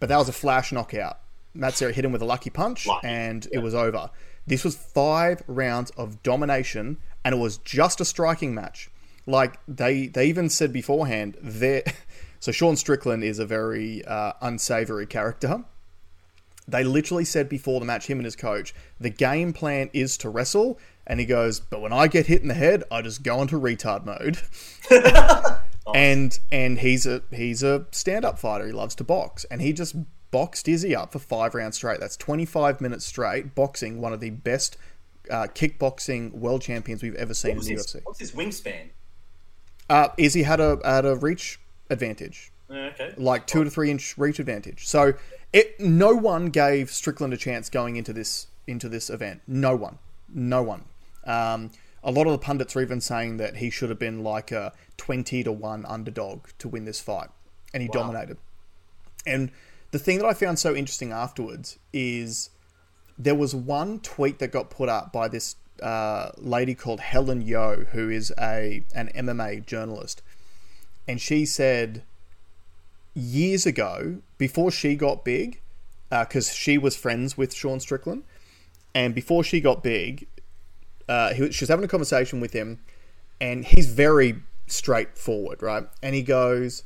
but 0.00 0.08
that 0.08 0.16
was 0.16 0.28
a 0.28 0.32
flash 0.32 0.72
knockout. 0.72 1.18
Matt 1.54 1.74
Serra 1.74 1.92
hit 1.92 2.04
him 2.04 2.12
with 2.12 2.22
a 2.22 2.26
lucky 2.26 2.50
punch 2.50 2.86
Lucky, 2.86 3.06
and 3.06 3.46
it 3.52 3.58
was 3.58 3.74
over. 3.74 4.10
This 4.46 4.64
was 4.64 4.76
five 4.76 5.42
rounds 5.46 5.90
of 5.96 6.22
domination 6.22 6.98
and 7.24 7.34
it 7.34 7.38
was 7.38 7.58
just 7.58 8.00
a 8.00 8.04
striking 8.04 8.54
match. 8.54 8.90
Like 9.26 9.58
they 9.68 10.08
they 10.08 10.26
even 10.26 10.48
said 10.48 10.72
beforehand 10.72 11.36
there. 11.40 11.84
So 12.40 12.52
Sean 12.52 12.76
Strickland 12.76 13.24
is 13.24 13.40
a 13.40 13.44
very 13.46 14.04
uh, 14.04 14.32
unsavory 14.40 15.06
character 15.06 15.64
they 16.68 16.84
literally 16.84 17.24
said 17.24 17.48
before 17.48 17.80
the 17.80 17.86
match, 17.86 18.06
him 18.06 18.18
and 18.18 18.26
his 18.26 18.36
coach, 18.36 18.74
the 19.00 19.08
game 19.08 19.54
plan 19.54 19.88
is 19.94 20.18
to 20.18 20.28
wrestle. 20.28 20.78
And 21.10 21.18
he 21.18 21.26
goes, 21.26 21.58
but 21.58 21.80
when 21.80 21.92
I 21.92 22.06
get 22.06 22.26
hit 22.26 22.42
in 22.42 22.48
the 22.48 22.54
head, 22.54 22.84
I 22.90 23.00
just 23.02 23.22
go 23.22 23.40
into 23.42 23.58
retard 23.58 24.04
mode. 24.04 24.38
And 25.94 26.38
and 26.52 26.78
he's 26.80 27.06
a 27.06 27.22
he's 27.30 27.62
a 27.62 27.86
stand 27.92 28.24
up 28.24 28.38
fighter. 28.38 28.66
He 28.66 28.72
loves 28.72 28.94
to 28.96 29.04
box, 29.04 29.46
and 29.50 29.62
he 29.62 29.72
just 29.72 29.96
boxed 30.30 30.68
Izzy 30.68 30.94
up 30.94 31.12
for 31.12 31.18
five 31.18 31.54
rounds 31.54 31.76
straight. 31.76 31.98
That's 31.98 32.14
twenty 32.16 32.44
five 32.44 32.82
minutes 32.82 33.06
straight 33.06 33.54
boxing 33.54 33.98
one 34.00 34.12
of 34.12 34.20
the 34.20 34.28
best 34.28 34.76
uh, 35.30 35.46
kickboxing 35.54 36.32
world 36.32 36.60
champions 36.60 37.02
we've 37.02 37.14
ever 37.14 37.32
seen 37.32 37.52
in 37.52 37.60
the 37.60 37.70
his, 37.70 37.86
UFC. 37.86 38.00
What's 38.04 38.20
his 38.20 38.32
wingspan? 38.32 38.90
Uh, 39.88 40.08
Izzy 40.18 40.42
had 40.42 40.60
a 40.60 40.78
had 40.84 41.06
a 41.06 41.16
reach 41.16 41.58
advantage, 41.88 42.52
Uh, 42.68 42.74
okay. 42.92 43.14
like 43.16 43.46
two 43.46 43.64
to 43.64 43.70
three 43.70 43.90
inch 43.90 44.16
reach 44.18 44.38
advantage. 44.38 44.86
So 44.86 45.14
it 45.54 45.80
no 45.80 46.14
one 46.14 46.50
gave 46.50 46.90
Strickland 46.90 47.32
a 47.32 47.38
chance 47.38 47.70
going 47.70 47.96
into 47.96 48.12
this 48.12 48.48
into 48.66 48.90
this 48.90 49.08
event. 49.08 49.40
No 49.46 49.74
one, 49.74 49.98
no 50.28 50.62
one. 50.62 50.84
Um, 51.28 51.70
a 52.02 52.10
lot 52.10 52.26
of 52.26 52.32
the 52.32 52.38
pundits 52.38 52.74
are 52.74 52.80
even 52.80 53.00
saying 53.00 53.36
that 53.36 53.56
he 53.56 53.70
should 53.70 53.90
have 53.90 53.98
been 53.98 54.22
like 54.22 54.50
a 54.50 54.72
twenty 54.96 55.44
to 55.44 55.52
one 55.52 55.84
underdog 55.86 56.46
to 56.58 56.68
win 56.68 56.84
this 56.84 57.00
fight, 57.00 57.28
and 57.74 57.82
he 57.82 57.88
dominated. 57.88 58.38
And 59.26 59.50
the 59.90 59.98
thing 59.98 60.18
that 60.18 60.26
I 60.26 60.34
found 60.34 60.58
so 60.58 60.74
interesting 60.74 61.12
afterwards 61.12 61.78
is 61.92 62.50
there 63.18 63.34
was 63.34 63.54
one 63.54 64.00
tweet 64.00 64.38
that 64.38 64.52
got 64.52 64.70
put 64.70 64.88
up 64.88 65.12
by 65.12 65.28
this 65.28 65.56
uh, 65.82 66.30
lady 66.38 66.74
called 66.74 67.00
Helen 67.00 67.42
Yee, 67.42 67.84
who 67.92 68.08
is 68.08 68.32
a 68.38 68.84
an 68.94 69.10
MMA 69.14 69.66
journalist, 69.66 70.22
and 71.06 71.20
she 71.20 71.44
said 71.44 72.02
years 73.14 73.66
ago, 73.66 74.18
before 74.38 74.70
she 74.70 74.94
got 74.94 75.24
big, 75.24 75.60
because 76.10 76.54
she 76.54 76.78
was 76.78 76.96
friends 76.96 77.36
with 77.36 77.52
Sean 77.52 77.80
Strickland, 77.80 78.22
and 78.94 79.14
before 79.14 79.42
she 79.42 79.60
got 79.60 79.82
big, 79.82 80.26
uh, 81.08 81.32
he, 81.32 81.50
she 81.50 81.64
was 81.64 81.68
having 81.68 81.84
a 81.84 81.88
conversation 81.88 82.40
with 82.40 82.52
him, 82.52 82.80
and 83.40 83.64
he's 83.64 83.86
very 83.86 84.42
straightforward, 84.66 85.62
right? 85.62 85.88
And 86.02 86.14
he 86.14 86.22
goes, 86.22 86.84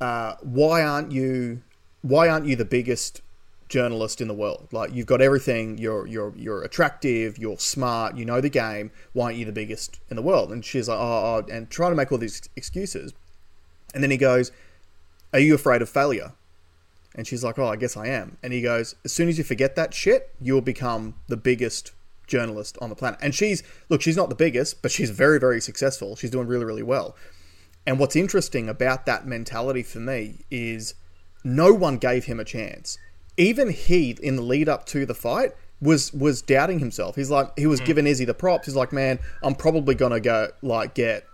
uh, 0.00 0.34
"Why 0.42 0.82
aren't 0.82 1.12
you? 1.12 1.62
Why 2.02 2.28
aren't 2.28 2.46
you 2.46 2.56
the 2.56 2.64
biggest 2.64 3.20
journalist 3.68 4.20
in 4.20 4.28
the 4.28 4.34
world? 4.34 4.68
Like 4.72 4.92
you've 4.92 5.06
got 5.06 5.20
everything. 5.20 5.78
You're 5.78 6.06
you're 6.06 6.32
you're 6.36 6.62
attractive. 6.62 7.38
You're 7.38 7.58
smart. 7.58 8.16
You 8.16 8.24
know 8.24 8.40
the 8.40 8.48
game. 8.48 8.90
Why 9.12 9.26
aren't 9.26 9.38
you 9.38 9.44
the 9.44 9.52
biggest 9.52 10.00
in 10.08 10.16
the 10.16 10.22
world?" 10.22 10.50
And 10.50 10.64
she's 10.64 10.88
like, 10.88 10.98
"Oh,", 10.98 11.02
oh 11.02 11.46
and 11.52 11.68
trying 11.68 11.92
to 11.92 11.96
make 11.96 12.10
all 12.10 12.18
these 12.18 12.48
excuses, 12.56 13.12
and 13.94 14.02
then 14.02 14.10
he 14.10 14.16
goes, 14.16 14.50
"Are 15.32 15.40
you 15.40 15.54
afraid 15.54 15.82
of 15.82 15.88
failure?" 15.88 16.32
And 17.14 17.26
she's 17.26 17.42
like, 17.42 17.58
"Oh, 17.58 17.66
I 17.66 17.76
guess 17.76 17.96
I 17.96 18.06
am." 18.06 18.38
And 18.42 18.52
he 18.52 18.62
goes, 18.62 18.94
"As 19.04 19.12
soon 19.12 19.28
as 19.28 19.36
you 19.36 19.44
forget 19.44 19.76
that 19.76 19.92
shit, 19.92 20.30
you'll 20.40 20.60
become 20.60 21.16
the 21.26 21.36
biggest 21.36 21.92
journalist 22.28 22.78
on 22.80 22.88
the 22.88 22.94
planet." 22.94 23.18
And 23.20 23.34
she's 23.34 23.62
look, 23.88 24.00
she's 24.02 24.16
not 24.16 24.28
the 24.28 24.36
biggest, 24.36 24.82
but 24.82 24.92
she's 24.92 25.10
very, 25.10 25.40
very 25.40 25.60
successful. 25.60 26.14
She's 26.14 26.30
doing 26.30 26.46
really, 26.46 26.64
really 26.64 26.84
well. 26.84 27.16
And 27.86 27.98
what's 27.98 28.16
interesting 28.16 28.68
about 28.68 29.06
that 29.06 29.26
mentality 29.26 29.82
for 29.82 29.98
me 29.98 30.44
is 30.50 30.94
no 31.42 31.72
one 31.72 31.96
gave 31.96 32.26
him 32.26 32.38
a 32.38 32.44
chance. 32.44 32.98
Even 33.36 33.70
he, 33.70 34.16
in 34.22 34.36
the 34.36 34.42
lead 34.42 34.68
up 34.68 34.84
to 34.86 35.06
the 35.06 35.14
fight, 35.14 35.52
was 35.80 36.12
was 36.12 36.42
doubting 36.42 36.80
himself. 36.80 37.16
He's 37.16 37.30
like, 37.30 37.56
he 37.58 37.66
was 37.66 37.80
hmm. 37.80 37.86
giving 37.86 38.06
Izzy 38.06 38.24
the 38.24 38.34
props. 38.34 38.66
He's 38.66 38.76
like, 38.76 38.92
man, 38.92 39.18
I'm 39.42 39.54
probably 39.54 39.94
gonna 39.94 40.20
go 40.20 40.48
like 40.62 40.94
get 40.94 41.24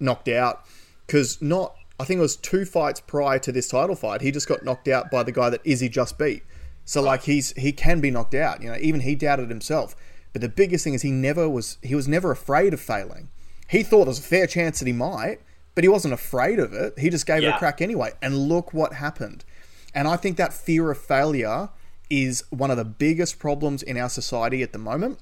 knocked 0.00 0.28
out 0.28 0.64
because 1.06 1.40
not. 1.40 1.74
I 1.98 2.04
think 2.04 2.18
it 2.18 2.22
was 2.22 2.36
two 2.36 2.66
fights 2.66 3.00
prior 3.00 3.38
to 3.38 3.50
this 3.50 3.68
title 3.68 3.96
fight. 3.96 4.20
He 4.20 4.30
just 4.30 4.46
got 4.46 4.62
knocked 4.62 4.86
out 4.86 5.10
by 5.10 5.22
the 5.22 5.32
guy 5.32 5.48
that 5.48 5.62
Izzy 5.64 5.88
just 5.88 6.18
beat. 6.18 6.42
So 6.84 7.00
like 7.00 7.22
he's 7.22 7.52
he 7.54 7.72
can 7.72 8.00
be 8.00 8.10
knocked 8.10 8.34
out. 8.34 8.62
You 8.62 8.70
know, 8.70 8.78
even 8.80 9.00
he 9.00 9.14
doubted 9.14 9.48
himself. 9.48 9.96
But 10.36 10.42
the 10.42 10.48
biggest 10.50 10.84
thing 10.84 10.92
is 10.92 11.00
he 11.00 11.12
never 11.12 11.48
was 11.48 11.78
he 11.80 11.94
was 11.94 12.06
never 12.06 12.30
afraid 12.30 12.74
of 12.74 12.80
failing. 12.82 13.30
He 13.70 13.82
thought 13.82 14.00
there 14.00 14.08
was 14.08 14.18
a 14.18 14.22
fair 14.22 14.46
chance 14.46 14.80
that 14.80 14.86
he 14.86 14.92
might, 14.92 15.38
but 15.74 15.82
he 15.82 15.88
wasn't 15.88 16.12
afraid 16.12 16.58
of 16.58 16.74
it. 16.74 16.98
He 16.98 17.08
just 17.08 17.24
gave 17.24 17.42
it 17.42 17.46
a 17.46 17.56
crack 17.56 17.80
anyway. 17.80 18.12
And 18.20 18.36
look 18.36 18.74
what 18.74 18.92
happened. 18.92 19.46
And 19.94 20.06
I 20.06 20.18
think 20.18 20.36
that 20.36 20.52
fear 20.52 20.90
of 20.90 20.98
failure 20.98 21.70
is 22.10 22.44
one 22.50 22.70
of 22.70 22.76
the 22.76 22.84
biggest 22.84 23.38
problems 23.38 23.82
in 23.82 23.96
our 23.96 24.10
society 24.10 24.62
at 24.62 24.74
the 24.74 24.78
moment. 24.78 25.20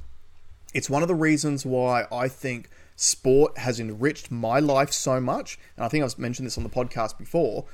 It's 0.74 0.90
one 0.90 1.02
of 1.02 1.06
the 1.06 1.14
reasons 1.14 1.64
why 1.64 2.08
I 2.10 2.26
think 2.26 2.68
sport 2.96 3.56
has 3.58 3.78
enriched 3.78 4.32
my 4.32 4.58
life 4.58 4.90
so 4.90 5.20
much. 5.20 5.60
And 5.76 5.84
I 5.84 5.88
think 5.88 6.02
I've 6.02 6.18
mentioned 6.18 6.46
this 6.46 6.58
on 6.58 6.64
the 6.64 6.70
podcast 6.70 7.18
before. 7.18 7.66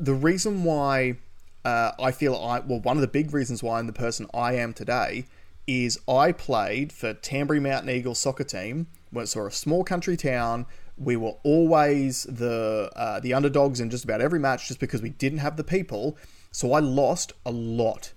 The 0.00 0.14
reason 0.14 0.64
why 0.64 1.18
uh, 1.64 1.92
I 2.00 2.10
feel 2.10 2.34
I, 2.34 2.58
well, 2.58 2.80
one 2.80 2.96
of 2.96 3.02
the 3.02 3.06
big 3.06 3.32
reasons 3.32 3.62
why 3.62 3.78
I'm 3.78 3.86
the 3.86 3.92
person 3.92 4.26
I 4.34 4.56
am 4.56 4.72
today 4.72 5.26
is 5.66 5.98
I 6.08 6.32
played 6.32 6.92
for 6.92 7.14
Tamborine 7.14 7.62
Mountain 7.62 7.90
Eagles 7.90 8.18
soccer 8.18 8.44
team. 8.44 8.86
We're 9.12 9.26
sort 9.26 9.46
of 9.46 9.52
a 9.52 9.56
small 9.56 9.84
country 9.84 10.16
town. 10.16 10.66
We 10.96 11.16
were 11.16 11.34
always 11.42 12.24
the 12.24 12.90
uh, 12.94 13.20
the 13.20 13.34
underdogs 13.34 13.80
in 13.80 13.90
just 13.90 14.04
about 14.04 14.20
every 14.20 14.38
match, 14.38 14.68
just 14.68 14.80
because 14.80 15.02
we 15.02 15.10
didn't 15.10 15.38
have 15.38 15.56
the 15.56 15.64
people. 15.64 16.16
So 16.52 16.72
I 16.72 16.80
lost 16.80 17.32
a 17.44 17.50
lot 17.50 18.12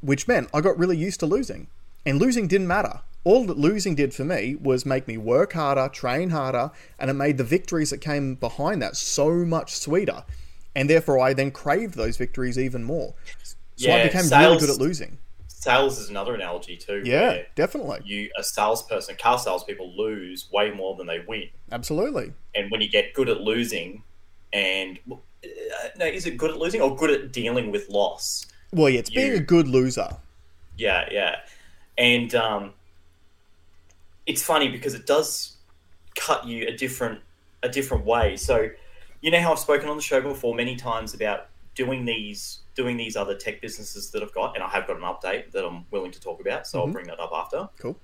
which 0.00 0.26
meant 0.26 0.48
I 0.52 0.60
got 0.60 0.78
really 0.78 0.96
used 0.96 1.20
to 1.20 1.26
losing. 1.26 1.68
And 2.06 2.18
losing 2.18 2.48
didn't 2.48 2.66
matter. 2.66 3.00
All 3.24 3.44
that 3.44 3.58
losing 3.58 3.94
did 3.94 4.14
for 4.14 4.24
me 4.24 4.56
was 4.56 4.86
make 4.86 5.06
me 5.06 5.18
work 5.18 5.52
harder, 5.52 5.88
train 5.88 6.30
harder, 6.30 6.70
and 6.98 7.10
it 7.10 7.14
made 7.14 7.36
the 7.36 7.44
victories 7.44 7.90
that 7.90 7.98
came 7.98 8.34
behind 8.34 8.80
that 8.80 8.96
so 8.96 9.30
much 9.44 9.76
sweeter. 9.76 10.24
And 10.74 10.88
therefore, 10.88 11.18
I 11.18 11.34
then 11.34 11.50
craved 11.50 11.94
those 11.96 12.16
victories 12.16 12.58
even 12.58 12.84
more. 12.84 13.14
So 13.76 13.92
I 13.92 13.98
Yeah, 13.98 14.04
became 14.04 14.28
really 14.40 14.58
good 14.58 14.70
at 14.70 14.78
losing. 14.78 15.18
Sales 15.60 15.98
is 15.98 16.08
another 16.08 16.34
analogy 16.34 16.74
too. 16.78 17.02
Yeah, 17.04 17.42
definitely. 17.54 18.00
You 18.02 18.30
a 18.38 18.42
salesperson, 18.42 19.16
car 19.16 19.38
salespeople 19.38 19.94
lose 19.94 20.48
way 20.50 20.70
more 20.70 20.96
than 20.96 21.06
they 21.06 21.22
win. 21.28 21.50
Absolutely. 21.70 22.32
and 22.54 22.70
when 22.70 22.80
you 22.80 22.88
get 22.88 23.12
good 23.12 23.28
at 23.28 23.42
losing, 23.42 24.02
and 24.54 24.98
uh, 25.12 25.18
no, 25.98 26.06
is 26.06 26.24
it 26.24 26.38
good 26.38 26.50
at 26.50 26.56
losing 26.56 26.80
or 26.80 26.96
good 26.96 27.10
at 27.10 27.30
dealing 27.32 27.70
with 27.70 27.90
loss? 27.90 28.46
Well, 28.72 28.88
yeah, 28.88 29.00
it's 29.00 29.10
being 29.10 29.34
a 29.34 29.40
good 29.40 29.68
loser. 29.68 30.08
Yeah, 30.78 31.06
yeah, 31.10 31.40
and 31.98 32.34
um, 32.34 32.72
it's 34.24 34.42
funny 34.42 34.68
because 34.68 34.94
it 34.94 35.06
does 35.06 35.58
cut 36.16 36.46
you 36.46 36.68
a 36.68 36.72
different 36.74 37.20
a 37.62 37.68
different 37.68 38.06
way. 38.06 38.38
So, 38.38 38.70
you 39.20 39.30
know 39.30 39.40
how 39.42 39.52
I've 39.52 39.58
spoken 39.58 39.90
on 39.90 39.96
the 39.96 40.02
show 40.02 40.22
before 40.22 40.54
many 40.54 40.74
times 40.76 41.12
about 41.12 41.48
doing 41.74 42.06
these 42.06 42.59
doing 42.80 42.96
these 42.96 43.14
other 43.22 43.34
tech 43.34 43.60
businesses 43.60 44.10
that 44.12 44.22
I've 44.22 44.32
got, 44.40 44.54
and 44.54 44.62
I 44.64 44.68
have 44.76 44.86
got 44.86 44.96
an 44.96 45.02
update 45.02 45.50
that 45.52 45.64
I'm 45.66 45.84
willing 45.90 46.12
to 46.12 46.20
talk 46.20 46.40
about. 46.40 46.66
So 46.66 46.80
I'll 46.80 46.86
bring 46.96 47.06
that 47.06 47.20
up 47.20 47.32
after. 47.42 47.68
Cool. 47.78 47.96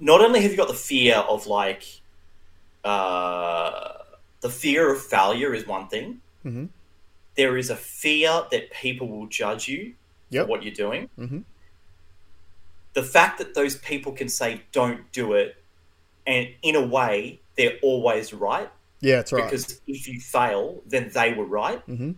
not 0.00 0.20
only 0.20 0.40
have 0.42 0.50
you 0.50 0.56
got 0.56 0.68
the 0.68 0.74
fear 0.92 1.16
of 1.16 1.46
like 1.46 1.84
uh, 2.84 3.92
the 4.40 4.50
fear 4.50 4.92
of 4.92 5.00
failure 5.00 5.54
is 5.54 5.66
one 5.66 5.86
thing. 5.88 6.20
Mhm. 6.44 6.68
There 7.36 7.56
is 7.56 7.70
a 7.70 7.76
fear 7.76 8.42
that 8.50 8.70
people 8.72 9.08
will 9.08 9.26
judge 9.28 9.68
you 9.68 9.94
Yep. 10.30 10.44
for 10.44 10.50
what 10.50 10.62
you're 10.64 10.74
doing. 10.86 11.08
Mhm. 11.16 11.44
The 12.92 13.02
fact 13.02 13.38
that 13.38 13.54
those 13.54 13.76
people 13.76 14.12
can 14.12 14.28
say 14.28 14.62
"don't 14.72 15.10
do 15.12 15.32
it," 15.32 15.56
and 16.26 16.48
in 16.62 16.74
a 16.76 16.84
way 16.96 17.40
they're 17.56 17.78
always 17.82 18.34
right 18.34 18.70
Yeah, 19.04 19.16
that's 19.16 19.32
right. 19.32 19.44
because 19.50 19.80
if 19.86 20.08
you 20.08 20.18
fail, 20.20 20.82
then 20.86 21.10
they 21.14 21.34
were 21.34 21.44
right. 21.46 21.80
hmm 21.82 22.12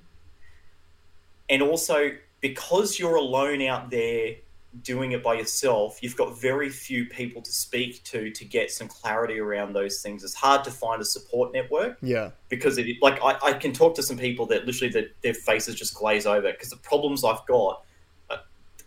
and 1.48 1.62
also 1.62 2.10
because 2.40 2.98
you're 2.98 3.16
alone 3.16 3.62
out 3.62 3.90
there 3.90 4.34
doing 4.82 5.12
it 5.12 5.22
by 5.22 5.32
yourself 5.34 5.98
you've 6.02 6.16
got 6.16 6.38
very 6.38 6.68
few 6.68 7.06
people 7.06 7.40
to 7.40 7.50
speak 7.50 8.02
to 8.04 8.30
to 8.30 8.44
get 8.44 8.70
some 8.70 8.88
clarity 8.88 9.38
around 9.38 9.72
those 9.72 10.02
things 10.02 10.22
it's 10.22 10.34
hard 10.34 10.62
to 10.64 10.70
find 10.70 11.00
a 11.00 11.04
support 11.04 11.52
network 11.52 11.96
Yeah. 12.02 12.30
because 12.50 12.76
it 12.76 12.86
like 13.00 13.18
i, 13.22 13.38
I 13.42 13.52
can 13.54 13.72
talk 13.72 13.94
to 13.94 14.02
some 14.02 14.18
people 14.18 14.44
that 14.46 14.66
literally 14.66 14.92
that 14.92 15.14
their 15.22 15.32
faces 15.34 15.76
just 15.76 15.94
glaze 15.94 16.26
over 16.26 16.50
because 16.52 16.68
the 16.70 16.76
problems 16.78 17.24
i've 17.24 17.46
got 17.46 17.84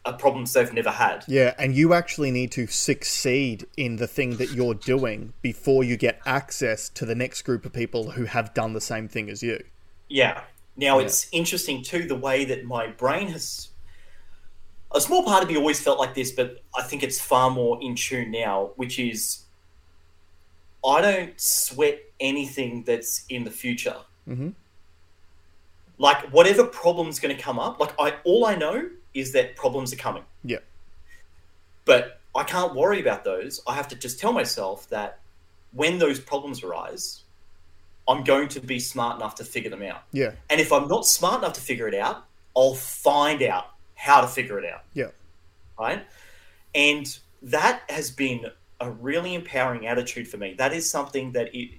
are 0.06 0.14
problems 0.14 0.54
they've 0.54 0.72
never 0.74 0.92
had 0.92 1.26
Yeah, 1.28 1.54
and 1.60 1.76
you 1.76 1.94
actually 1.94 2.32
need 2.32 2.52
to 2.54 2.68
succeed 2.68 3.68
in 3.76 3.98
the 3.98 4.08
thing 4.08 4.38
that 4.38 4.52
you're 4.52 4.74
doing 4.74 5.34
before 5.42 5.84
you 5.84 5.98
get 5.98 6.20
access 6.26 6.90
to 6.90 7.06
the 7.06 7.16
next 7.16 7.42
group 7.42 7.66
of 7.66 7.74
people 7.74 8.12
who 8.12 8.26
have 8.26 8.54
done 8.54 8.74
the 8.74 8.82
same 8.82 9.08
thing 9.10 9.30
as 9.30 9.44
you. 9.44 9.62
Yeah. 10.08 10.44
Now 10.78 11.00
Yeah. 11.00 11.06
it's 11.06 11.28
interesting 11.32 11.84
too 11.84 12.08
the 12.08 12.16
way 12.16 12.46
that 12.46 12.64
my 12.64 12.88
brain 12.88 13.28
has. 13.30 13.70
A 14.96 15.02
small 15.02 15.24
part 15.24 15.44
of 15.44 15.50
me 15.50 15.58
always 15.58 15.80
felt 15.80 16.00
like 16.00 16.16
this, 16.16 16.32
but 16.32 16.64
I 16.76 16.82
think 16.84 17.04
it's 17.04 17.20
far 17.22 17.52
more 17.52 17.78
in 17.82 17.96
tune 17.96 18.32
now, 18.32 18.72
which 18.76 18.98
is 18.98 19.44
I 20.84 21.02
don't 21.02 21.40
sweat 21.40 22.00
anything 22.22 22.84
that's 22.86 23.26
in 23.30 23.44
the 23.44 23.52
future. 23.52 23.98
Mhm. 24.28 24.54
Like 25.98 26.30
whatever 26.32 26.64
problem's 26.64 27.20
going 27.20 27.36
to 27.36 27.42
come 27.42 27.60
up, 27.60 27.80
like 27.80 27.94
I 28.00 28.16
all 28.24 28.46
I 28.46 28.56
know 28.56 28.90
is 29.14 29.32
that 29.34 29.56
problems 29.56 29.92
are 29.94 29.98
coming, 29.98 30.24
Yeah. 30.44 30.60
but 31.86 32.20
I 32.36 32.44
can't 32.44 32.76
worry 32.76 33.00
about 33.02 33.24
those. 33.24 33.62
I 33.68 33.74
have 33.76 33.88
to 33.90 33.96
just 33.96 34.20
tell 34.20 34.32
myself 34.32 34.88
that 34.90 35.20
when 35.72 35.98
those 36.00 36.20
problems 36.20 36.64
arise, 36.64 37.24
I'm 38.08 38.24
going 38.24 38.48
to 38.50 38.60
be 38.60 38.80
smart 38.80 39.18
enough 39.18 39.36
to 39.36 39.44
figure 39.44 39.70
them 39.70 39.84
out. 39.84 40.04
Yeah. 40.12 40.32
And 40.50 40.60
if 40.62 40.72
I'm 40.72 40.88
not 40.88 41.06
smart 41.06 41.40
enough 41.40 41.54
to 41.54 41.62
figure 41.62 41.88
it 41.88 41.94
out, 41.96 42.26
I'll 42.56 42.74
find 42.76 43.42
out 43.44 43.68
how 43.96 44.22
to 44.22 44.28
figure 44.28 44.60
it 44.60 44.66
out. 44.72 44.84
Yeah. 44.94 45.10
Right. 45.80 46.06
And 46.76 47.18
that 47.44 47.82
has 47.90 48.12
been 48.12 48.46
a 48.80 48.90
really 48.92 49.34
empowering 49.36 49.88
attitude 49.88 50.28
for 50.28 50.38
me. 50.38 50.56
That 50.58 50.74
is 50.74 50.90
something 50.90 51.34
that 51.34 51.54
it, 51.56 51.72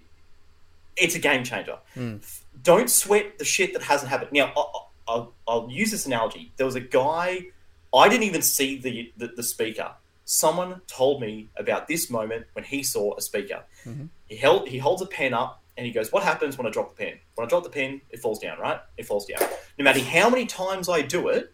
it's 0.96 1.14
a 1.14 1.18
game 1.18 1.44
changer. 1.44 1.78
Hmm. 1.94 2.16
Don't 2.62 2.90
sweat 2.90 3.38
the 3.38 3.44
shit 3.44 3.72
that 3.72 3.82
hasn't 3.82 4.10
happened. 4.10 4.32
Now, 4.32 4.52
I'll, 5.10 5.32
I'll, 5.48 5.68
use 5.70 5.90
this 5.90 6.06
analogy. 6.06 6.52
There 6.56 6.66
was 6.66 6.76
a 6.76 6.80
guy 6.80 7.46
I 7.92 8.08
didn't 8.08 8.22
even 8.24 8.42
see 8.42 8.78
the, 8.78 9.12
the, 9.16 9.26
the 9.38 9.42
speaker. 9.42 9.90
Someone 10.24 10.80
told 10.86 11.20
me 11.20 11.48
about 11.56 11.88
this 11.88 12.08
moment 12.08 12.46
when 12.52 12.64
he 12.64 12.82
saw 12.84 13.16
a 13.16 13.20
speaker. 13.20 13.64
Mm-hmm. 13.84 14.06
He 14.28 14.36
held 14.36 14.68
he 14.68 14.78
holds 14.78 15.02
a 15.02 15.06
pen 15.06 15.34
up 15.34 15.60
and 15.76 15.84
he 15.84 15.92
goes, 15.92 16.12
"What 16.12 16.22
happens 16.22 16.56
when 16.56 16.66
I 16.68 16.70
drop 16.70 16.88
the 16.90 17.04
pen? 17.04 17.14
When 17.34 17.46
I 17.46 17.48
drop 17.48 17.64
the 17.64 17.70
pen, 17.70 18.00
it 18.10 18.20
falls 18.20 18.38
down, 18.38 18.60
right? 18.60 18.78
It 18.96 19.06
falls 19.06 19.26
down. 19.26 19.40
No 19.78 19.84
matter 19.84 20.00
how 20.00 20.30
many 20.30 20.46
times 20.46 20.88
I 20.88 21.02
do 21.02 21.28
it, 21.28 21.52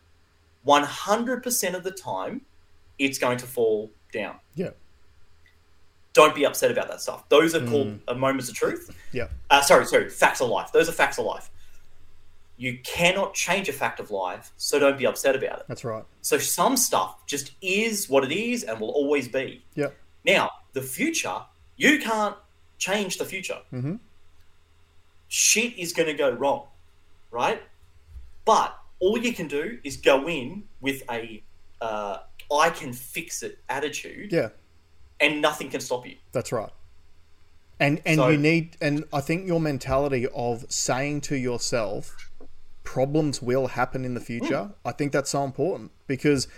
one 0.64 0.82
hundred 0.82 1.42
percent 1.42 1.74
of 1.74 1.84
the 1.84 1.90
time, 1.90 2.42
it's 2.98 3.18
going 3.18 3.38
to 3.38 3.46
fall 3.46 3.90
down. 4.12 4.36
Yeah. 4.54 4.70
Don't 6.12 6.34
be 6.34 6.44
upset 6.46 6.70
about 6.70 6.88
that 6.88 7.00
stuff. 7.00 7.28
Those 7.28 7.54
are 7.54 7.60
Mm. 7.60 7.70
called 7.70 8.00
uh, 8.08 8.14
moments 8.14 8.48
of 8.48 8.54
truth. 8.54 8.94
Yeah. 9.12 9.28
Uh, 9.50 9.60
sorry, 9.62 9.86
sorry, 9.86 10.08
facts 10.10 10.40
of 10.40 10.48
life. 10.48 10.72
Those 10.72 10.88
are 10.88 10.92
facts 10.92 11.18
of 11.18 11.24
life. 11.26 11.50
You 12.58 12.78
cannot 12.84 13.34
change 13.34 13.68
a 13.68 13.72
fact 13.72 14.00
of 14.00 14.10
life, 14.10 14.50
so 14.56 14.78
don't 14.78 14.98
be 14.98 15.06
upset 15.06 15.36
about 15.36 15.60
it. 15.60 15.64
That's 15.68 15.84
right. 15.84 16.04
So 16.22 16.38
some 16.38 16.76
stuff 16.76 17.26
just 17.26 17.52
is 17.60 18.08
what 18.08 18.24
it 18.24 18.32
is 18.32 18.62
and 18.64 18.80
will 18.80 18.90
always 18.90 19.28
be. 19.28 19.62
Yeah. 19.74 19.88
Now, 20.24 20.50
the 20.72 20.80
future, 20.82 21.42
you 21.76 21.98
can't 21.98 22.34
change 22.78 23.18
the 23.18 23.24
future. 23.26 23.58
Mhm. 23.72 24.00
Shit 25.28 25.76
is 25.78 25.92
going 25.92 26.06
to 26.08 26.14
go 26.14 26.30
wrong, 26.30 26.66
right? 27.30 27.62
But 28.44 28.76
all 29.00 29.18
you 29.18 29.32
can 29.32 29.48
do 29.48 29.78
is 29.84 29.96
go 29.96 30.28
in 30.28 30.64
with 30.80 31.02
a 31.10 31.42
uh, 31.80 32.18
I 32.50 32.70
can 32.70 32.92
fix 32.94 33.42
it 33.42 33.58
attitude, 33.68 34.32
Yeah. 34.32 34.48
and 35.20 35.42
nothing 35.42 35.68
can 35.68 35.80
stop 35.80 36.06
you. 36.06 36.16
That's 36.32 36.52
right. 36.52 36.70
And 37.78 38.00
and 38.06 38.16
So- 38.16 38.28
you 38.28 38.38
need 38.38 38.76
and 38.80 39.04
I 39.12 39.20
think 39.20 39.46
your 39.46 39.60
mentality 39.60 40.26
of 40.34 40.64
saying 40.70 41.20
to 41.22 41.36
yourself 41.36 42.16
problems 42.86 43.42
will 43.42 43.66
happen 43.66 44.04
in 44.06 44.14
the 44.14 44.20
future, 44.20 44.70
I 44.84 44.92
think 44.92 45.12
that's 45.12 45.28
so 45.30 45.44
important 45.44 45.90
because 46.06 46.48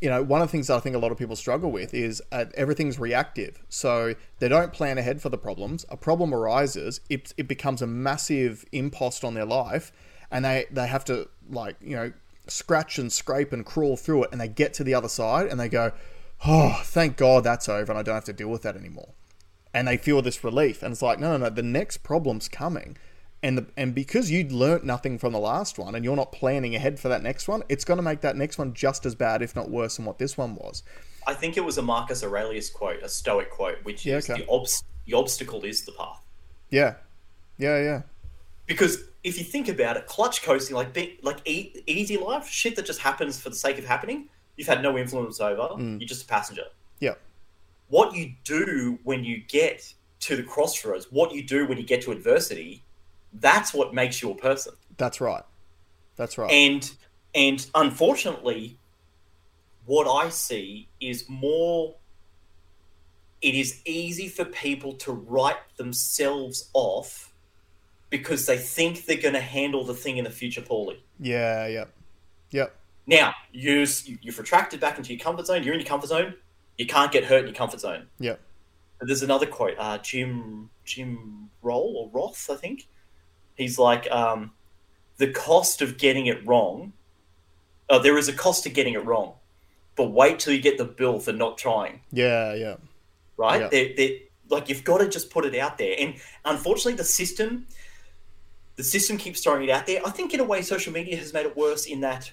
you 0.00 0.10
know, 0.10 0.22
one 0.22 0.42
of 0.42 0.48
the 0.48 0.52
things 0.52 0.66
that 0.66 0.76
I 0.76 0.80
think 0.80 0.94
a 0.94 0.98
lot 0.98 1.10
of 1.10 1.16
people 1.16 1.36
struggle 1.36 1.72
with 1.72 1.94
is 1.94 2.22
uh, 2.30 2.44
everything's 2.54 2.98
reactive. 2.98 3.62
So 3.70 4.14
they 4.40 4.48
don't 4.48 4.70
plan 4.70 4.98
ahead 4.98 5.22
for 5.22 5.30
the 5.30 5.38
problems. 5.38 5.86
A 5.88 5.96
problem 5.96 6.34
arises, 6.34 7.00
it, 7.08 7.32
it 7.38 7.48
becomes 7.48 7.80
a 7.80 7.86
massive 7.86 8.66
impost 8.72 9.24
on 9.24 9.32
their 9.32 9.46
life, 9.46 9.92
and 10.30 10.44
they, 10.44 10.66
they 10.70 10.86
have 10.86 11.02
to, 11.06 11.30
like, 11.48 11.76
you 11.80 11.96
know, 11.96 12.12
scratch 12.46 12.98
and 12.98 13.10
scrape 13.10 13.54
and 13.54 13.64
crawl 13.64 13.96
through 13.96 14.24
it, 14.24 14.32
and 14.32 14.40
they 14.40 14.48
get 14.48 14.74
to 14.74 14.84
the 14.84 14.92
other 14.92 15.08
side 15.08 15.46
and 15.46 15.58
they 15.58 15.70
go, 15.70 15.92
oh, 16.44 16.78
thank 16.84 17.16
God 17.16 17.44
that's 17.44 17.66
over 17.66 17.90
and 17.90 17.98
I 17.98 18.02
don't 18.02 18.14
have 18.14 18.24
to 18.24 18.34
deal 18.34 18.48
with 18.48 18.62
that 18.62 18.76
anymore 18.76 19.14
and 19.76 19.86
they 19.86 19.98
feel 19.98 20.22
this 20.22 20.42
relief 20.42 20.82
and 20.82 20.92
it's 20.92 21.02
like 21.02 21.20
no 21.20 21.32
no 21.32 21.44
no 21.44 21.50
the 21.50 21.62
next 21.62 21.98
problem's 21.98 22.48
coming 22.48 22.96
and 23.42 23.58
the, 23.58 23.66
and 23.76 23.94
because 23.94 24.30
you 24.30 24.44
learnt 24.48 24.84
nothing 24.84 25.18
from 25.18 25.32
the 25.32 25.38
last 25.38 25.78
one 25.78 25.94
and 25.94 26.04
you're 26.04 26.16
not 26.16 26.32
planning 26.32 26.74
ahead 26.74 26.98
for 26.98 27.08
that 27.08 27.22
next 27.22 27.46
one 27.48 27.62
it's 27.68 27.84
going 27.84 27.96
to 27.98 28.02
make 28.02 28.20
that 28.22 28.36
next 28.36 28.58
one 28.58 28.72
just 28.74 29.04
as 29.06 29.14
bad 29.14 29.42
if 29.42 29.54
not 29.54 29.70
worse 29.70 29.96
than 29.96 30.04
what 30.04 30.18
this 30.18 30.36
one 30.36 30.54
was 30.56 30.82
I 31.26 31.34
think 31.34 31.56
it 31.56 31.64
was 31.64 31.76
a 31.76 31.82
Marcus 31.82 32.22
Aurelius 32.22 32.70
quote, 32.70 33.02
a 33.02 33.08
Stoic 33.08 33.50
quote, 33.50 33.78
which 33.82 34.06
Yeah, 34.06 34.18
is 34.18 34.30
okay. 34.30 34.42
the, 34.42 34.46
obst- 34.48 34.84
the 35.06 35.14
obstacle 35.14 35.64
is 35.64 35.84
the 35.84 35.92
path. 35.92 36.20
yeah 36.70 36.94
yeah 37.58 37.80
yeah 37.82 38.02
Because 38.66 38.98
if 39.24 39.36
you 39.38 39.44
think 39.44 39.68
about 39.68 39.96
it, 39.96 40.06
clutch 40.06 40.42
coasting, 40.42 40.76
like 40.76 40.92
big, 40.92 41.18
like 41.22 41.38
e- 41.48 41.82
easy 41.88 42.16
life, 42.16 42.46
shit 42.48 42.76
that 42.76 42.86
just 42.86 43.00
happens 43.00 43.40
for 43.40 43.48
the 43.50 43.56
sake 43.56 43.76
of 43.76 43.84
happening, 43.84 44.28
you've 44.56 44.68
had 44.68 44.82
no 44.82 44.96
influence 44.96 45.40
over. 45.40 45.62
Mm. 45.74 45.98
You're 46.00 46.06
just 46.08 46.22
a 46.22 46.26
passenger. 46.28 46.62
yeah 47.00 47.14
What 47.88 48.14
you 48.14 48.34
do 48.44 48.98
when 49.02 49.24
you 49.24 49.38
get 49.48 49.92
to 50.20 50.36
the 50.36 50.42
crossroads, 50.44 51.08
what 51.10 51.32
you 51.34 51.42
do 51.44 51.66
when 51.66 51.76
you 51.76 51.84
get 51.84 52.02
to 52.02 52.12
adversity, 52.12 52.84
that's 53.40 53.72
what 53.74 53.92
makes 53.94 54.22
you 54.22 54.30
a 54.30 54.34
person. 54.36 54.72
that's 54.96 55.20
right 55.20 55.42
that's 56.16 56.38
right 56.38 56.50
And 56.50 56.90
and 57.34 57.66
unfortunately, 57.74 58.78
what 59.84 60.06
I 60.08 60.30
see 60.30 60.88
is 61.00 61.28
more. 61.28 61.96
It 63.42 63.54
is 63.54 63.82
easy 63.84 64.28
for 64.28 64.46
people 64.46 64.94
to 64.94 65.12
write 65.12 65.58
themselves 65.76 66.70
off 66.72 67.32
because 68.08 68.46
they 68.46 68.56
think 68.56 69.04
they're 69.04 69.20
going 69.20 69.34
to 69.34 69.40
handle 69.40 69.84
the 69.84 69.92
thing 69.92 70.16
in 70.16 70.24
the 70.24 70.30
future 70.30 70.62
poorly. 70.62 71.02
yeah 71.20 71.66
yeah 71.66 71.84
yeah 72.50 72.66
Now, 73.06 73.34
you 73.52 73.86
you've 74.22 74.38
retracted 74.38 74.80
back 74.80 74.96
into 74.96 75.12
your 75.12 75.22
comfort 75.22 75.46
zone. 75.46 75.62
You're 75.62 75.74
in 75.74 75.80
your 75.80 75.88
comfort 75.88 76.08
zone. 76.08 76.34
You 76.78 76.86
can't 76.86 77.12
get 77.12 77.24
hurt 77.24 77.40
in 77.40 77.46
your 77.48 77.54
comfort 77.54 77.80
zone. 77.80 78.06
yeah 78.18 78.36
But 78.98 79.08
there's 79.08 79.22
another 79.22 79.46
quote. 79.46 79.74
Uh, 79.78 79.98
Jim 79.98 80.70
Jim 80.86 81.50
Roll 81.62 81.96
or 81.98 82.10
Roth, 82.18 82.48
I 82.50 82.56
think. 82.56 82.88
He's 83.56 83.78
like, 83.78 84.10
um, 84.10 84.52
the 85.16 85.30
cost 85.32 85.80
of 85.82 85.98
getting 85.98 86.26
it 86.26 86.44
wrong. 86.46 86.92
Uh, 87.88 87.98
there 87.98 88.18
is 88.18 88.28
a 88.28 88.32
cost 88.32 88.64
to 88.64 88.68
getting 88.70 88.94
it 88.94 89.04
wrong, 89.04 89.34
but 89.94 90.10
wait 90.10 90.38
till 90.40 90.52
you 90.52 90.60
get 90.60 90.76
the 90.76 90.84
bill 90.84 91.18
for 91.20 91.32
not 91.32 91.56
trying. 91.58 92.00
yeah 92.12 92.52
yeah 92.54 92.76
Right? 93.38 93.60
Yeah. 93.62 93.68
They 93.68 93.92
they 93.92 94.22
like 94.48 94.68
you've 94.68 94.84
got 94.84 94.98
to 94.98 95.08
just 95.08 95.30
put 95.30 95.44
it 95.44 95.54
out 95.54 95.76
there. 95.78 95.94
And 95.98 96.14
unfortunately, 96.44 96.94
the 96.94 97.04
system, 97.04 97.66
the 98.76 98.82
system 98.82 99.18
keeps 99.18 99.42
throwing 99.42 99.64
it 99.64 99.70
out 99.70 99.86
there. 99.86 100.00
I 100.06 100.10
think 100.10 100.32
in 100.34 100.40
a 100.40 100.44
way, 100.44 100.62
social 100.62 100.92
media 100.92 101.16
has 101.16 101.32
made 101.32 101.46
it 101.46 101.56
worse 101.56 101.86
in 101.86 102.00
that 102.00 102.30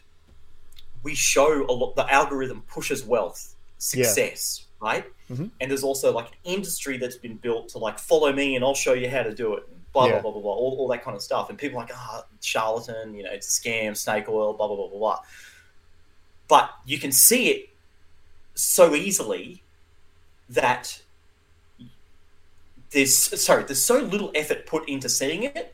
we 1.04 1.14
show 1.16 1.66
a 1.70 1.72
lot. 1.74 1.96
The 1.96 2.12
algorithm 2.12 2.62
pushes 2.68 3.04
wealth, 3.04 3.54
success, 3.78 4.66
right? 4.82 5.06
Mhm. 5.30 5.52
And 5.60 5.70
there's 5.70 5.84
also 5.84 6.12
like 6.14 6.28
an 6.28 6.38
industry 6.46 6.98
that's 6.98 7.18
been 7.18 7.36
built 7.36 7.70
to 7.70 7.78
like 7.80 8.00
follow 8.00 8.32
me 8.32 8.56
and 8.56 8.64
I'll 8.64 8.76
show 8.76 8.94
you 8.94 9.10
how 9.10 9.24
to 9.24 9.34
do 9.34 9.56
it. 9.56 9.68
Blah 9.94 10.06
Yeah. 10.08 10.12
blah 10.14 10.22
blah 10.22 10.32
blah 10.34 10.42
blah. 10.42 10.52
All, 10.54 10.76
all 10.80 10.88
that 10.90 11.04
kind 11.04 11.16
of 11.16 11.22
stuff. 11.22 11.50
And 11.50 11.58
people 11.58 11.78
are 11.80 11.84
like, 11.84 11.92
ah, 11.96 12.26
charlatan. 12.42 13.14
You 13.14 13.24
know, 13.24 13.32
it's 13.32 13.48
a 13.58 13.62
scam, 13.62 13.96
snake 13.96 14.28
oil. 14.28 14.54
Blah 14.54 14.68
blah 14.68 14.76
blah 14.76 14.88
blah 14.90 15.00
blah. 15.00 15.20
But 16.48 16.72
you 16.86 16.98
can 17.00 17.12
see 17.12 17.50
it 17.50 17.70
so 18.56 18.94
easily 18.96 19.64
that 20.50 21.02
there's 22.92 23.16
sorry, 23.42 23.64
there's 23.64 23.84
so 23.84 24.00
little 24.00 24.32
effort 24.36 24.66
put 24.66 24.88
into 24.88 25.10
seeing 25.10 25.44
it. 25.44 25.74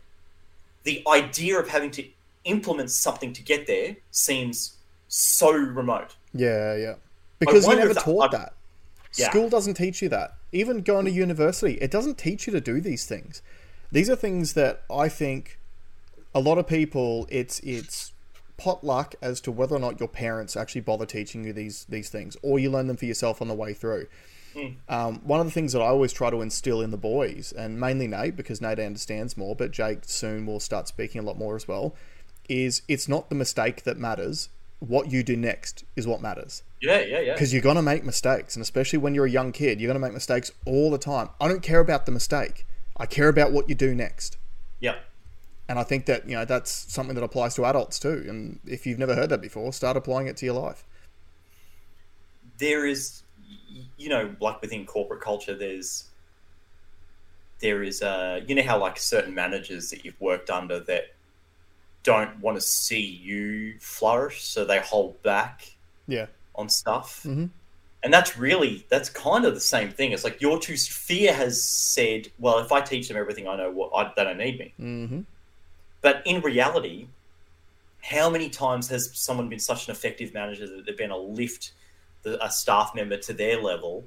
The 0.84 1.04
idea 1.08 1.60
of 1.60 1.68
having 1.68 1.92
to 1.92 2.06
implement 2.46 2.90
something 2.92 3.34
to 3.34 3.44
get 3.44 3.68
there 3.68 3.98
seems 4.12 4.76
so 5.08 5.52
remote. 5.52 6.16
yeah 6.34 6.76
yeah 6.76 6.94
because 7.40 7.66
you're 7.68 7.76
never 7.76 7.90
if 7.90 7.96
that- 7.96 8.04
taught 8.06 8.32
that 8.32 8.54
Yeah. 9.18 9.30
School 9.32 9.50
doesn't 9.50 9.74
teach 9.74 10.02
you 10.04 10.10
that. 10.10 10.36
Even 10.52 10.82
going 10.82 11.06
to 11.06 11.12
university, 11.12 11.74
it 11.82 11.90
doesn't 11.92 12.18
teach 12.20 12.46
you 12.48 12.54
to 12.54 12.62
do 12.62 12.80
these 12.80 13.06
things. 13.06 13.42
These 13.92 14.10
are 14.10 14.16
things 14.16 14.54
that 14.54 14.84
I 14.92 15.10
think 15.10 15.60
a 16.36 16.40
lot 16.40 16.58
of 16.58 16.68
people 16.68 17.28
it's 17.30 17.60
it's 17.62 18.12
potluck 18.58 19.16
as 19.22 19.40
to 19.42 19.52
whether 19.52 19.76
or 19.76 19.80
not 19.80 20.00
your 20.00 20.10
parents 20.10 20.56
actually 20.58 20.82
bother 20.82 21.06
teaching 21.06 21.44
you 21.44 21.54
these 21.54 21.86
these 21.90 22.10
things, 22.10 22.38
or 22.42 22.60
you 22.60 22.70
learn 22.70 22.88
them 22.88 22.98
for 22.98 23.06
yourself 23.06 23.42
on 23.42 23.48
the 23.48 23.54
way 23.54 23.74
through. 23.74 24.08
Um, 24.90 25.22
one 25.24 25.40
of 25.40 25.46
the 25.46 25.54
things 25.54 25.72
that 25.72 25.82
I 25.82 25.86
always 25.86 26.12
try 26.12 26.30
to 26.30 26.42
instill 26.42 26.82
in 26.82 26.92
the 26.92 26.98
boys, 26.98 27.54
and 27.54 27.80
mainly 27.80 28.08
Nate, 28.08 28.36
because 28.36 28.60
Nate 28.60 28.80
understands 28.80 29.38
more, 29.38 29.56
but 29.56 29.72
Jake 29.72 30.00
soon 30.04 30.46
will 30.46 30.60
start 30.60 30.88
speaking 30.90 31.22
a 31.22 31.24
lot 31.24 31.38
more 31.38 31.56
as 31.56 31.66
well, 31.66 31.96
is 32.50 32.82
it's 32.90 33.08
not 33.08 33.30
the 33.30 33.36
mistake 33.36 33.84
that 33.84 33.98
matters. 33.98 34.50
What 34.80 35.12
you 35.12 35.24
do 35.24 35.38
next 35.38 35.84
is 35.96 36.08
what 36.08 36.22
matters 36.22 36.64
Yeah, 36.82 37.00
yeah, 37.02 37.20
yeah. 37.20 37.34
because 37.34 37.52
you're 37.54 37.62
going 37.62 37.76
to 37.76 37.82
make 37.82 38.06
mistakes 38.06 38.56
and 38.56 38.62
especially 38.64 38.98
when 38.98 39.14
you're 39.14 39.26
a 39.26 39.30
young 39.30 39.52
kid 39.52 39.82
you're 39.82 39.90
going 39.90 40.02
to 40.02 40.06
make 40.08 40.14
mistakes 40.14 40.52
all 40.66 40.90
the 40.90 40.98
time 40.98 41.28
i 41.42 41.50
don't 41.50 41.62
care 41.62 41.82
about 41.82 42.06
the 42.06 42.14
mistake 42.14 42.66
i 43.00 43.06
care 43.06 43.30
about 43.30 43.52
what 43.52 43.70
you 43.70 43.76
do 43.76 43.96
next. 43.96 44.38
Yeah. 44.80 44.96
and 45.68 45.78
i 45.80 45.84
think 45.84 46.06
that 46.06 46.28
you 46.28 46.36
know 46.36 46.46
that's 46.46 46.72
something 46.72 47.16
that 47.16 47.24
applies 47.24 47.56
to 47.56 47.66
adults 47.66 48.00
too. 48.00 48.26
And 48.28 48.60
if 48.66 48.86
you've 48.86 49.00
never 49.00 49.16
heard 49.16 49.30
that 49.30 49.42
before 49.42 49.74
start 49.74 49.98
applying 49.98 50.28
it 50.28 50.38
to 50.38 50.46
your 50.46 50.56
life. 50.56 50.84
There 52.58 52.86
is 52.86 53.24
you 53.98 54.10
know 54.10 54.36
like 54.40 54.62
within 54.62 54.86
corporate 54.86 55.22
culture 55.22 55.56
there's 55.56 56.06
there 57.60 57.84
is 57.84 58.02
uh 58.02 58.42
you 58.48 58.56
know 58.56 58.64
how 58.64 58.80
like 58.80 58.98
certain 58.98 59.34
managers 59.34 59.90
that 59.90 60.04
you've 60.06 60.20
worked 60.20 60.50
under 60.50 60.80
that 60.80 61.14
don't 62.04 62.40
want 62.40 62.56
to 62.58 62.62
see 62.62 63.02
you 63.02 63.76
flourish 63.80 64.44
so 64.44 64.64
they 64.66 64.80
hold 64.80 65.22
back 65.22 65.76
yeah. 66.08 66.28
on 66.56 66.70
stuff? 66.70 67.24
Mhm. 67.26 67.50
And 68.04 68.14
that's 68.14 68.38
really 68.38 68.86
that's 68.90 69.10
kind 69.10 69.44
of 69.46 69.54
the 69.54 69.60
same 69.60 69.90
thing 69.92 70.12
it's 70.12 70.24
like 70.24 70.40
your 70.42 70.60
two 70.60 70.78
fear 70.78 71.34
has 71.34 71.62
said 71.64 72.28
well 72.40 72.60
if 72.60 72.72
i 72.72 72.80
teach 72.80 73.08
them 73.08 73.18
everything 73.18 73.48
i 73.48 73.56
know 73.58 73.70
what 73.72 73.92
I, 73.94 74.12
they 74.16 74.24
don't 74.24 74.38
need 74.38 74.60
me 74.60 74.74
mm-hmm. 74.80 75.22
but 76.02 76.22
in 76.26 76.42
reality, 76.42 77.08
how 78.02 78.30
many 78.30 78.50
times 78.50 78.88
has 78.90 79.12
someone 79.14 79.50
been 79.50 79.60
such 79.60 79.88
an 79.88 79.92
effective 79.92 80.34
manager 80.34 80.66
that 80.68 80.86
they've 80.86 80.98
been 80.98 81.10
to 81.10 81.18
lift 81.18 81.74
the, 82.24 82.44
a 82.44 82.50
staff 82.50 82.94
member 82.96 83.18
to 83.18 83.34
their 83.34 83.62
level? 83.62 84.06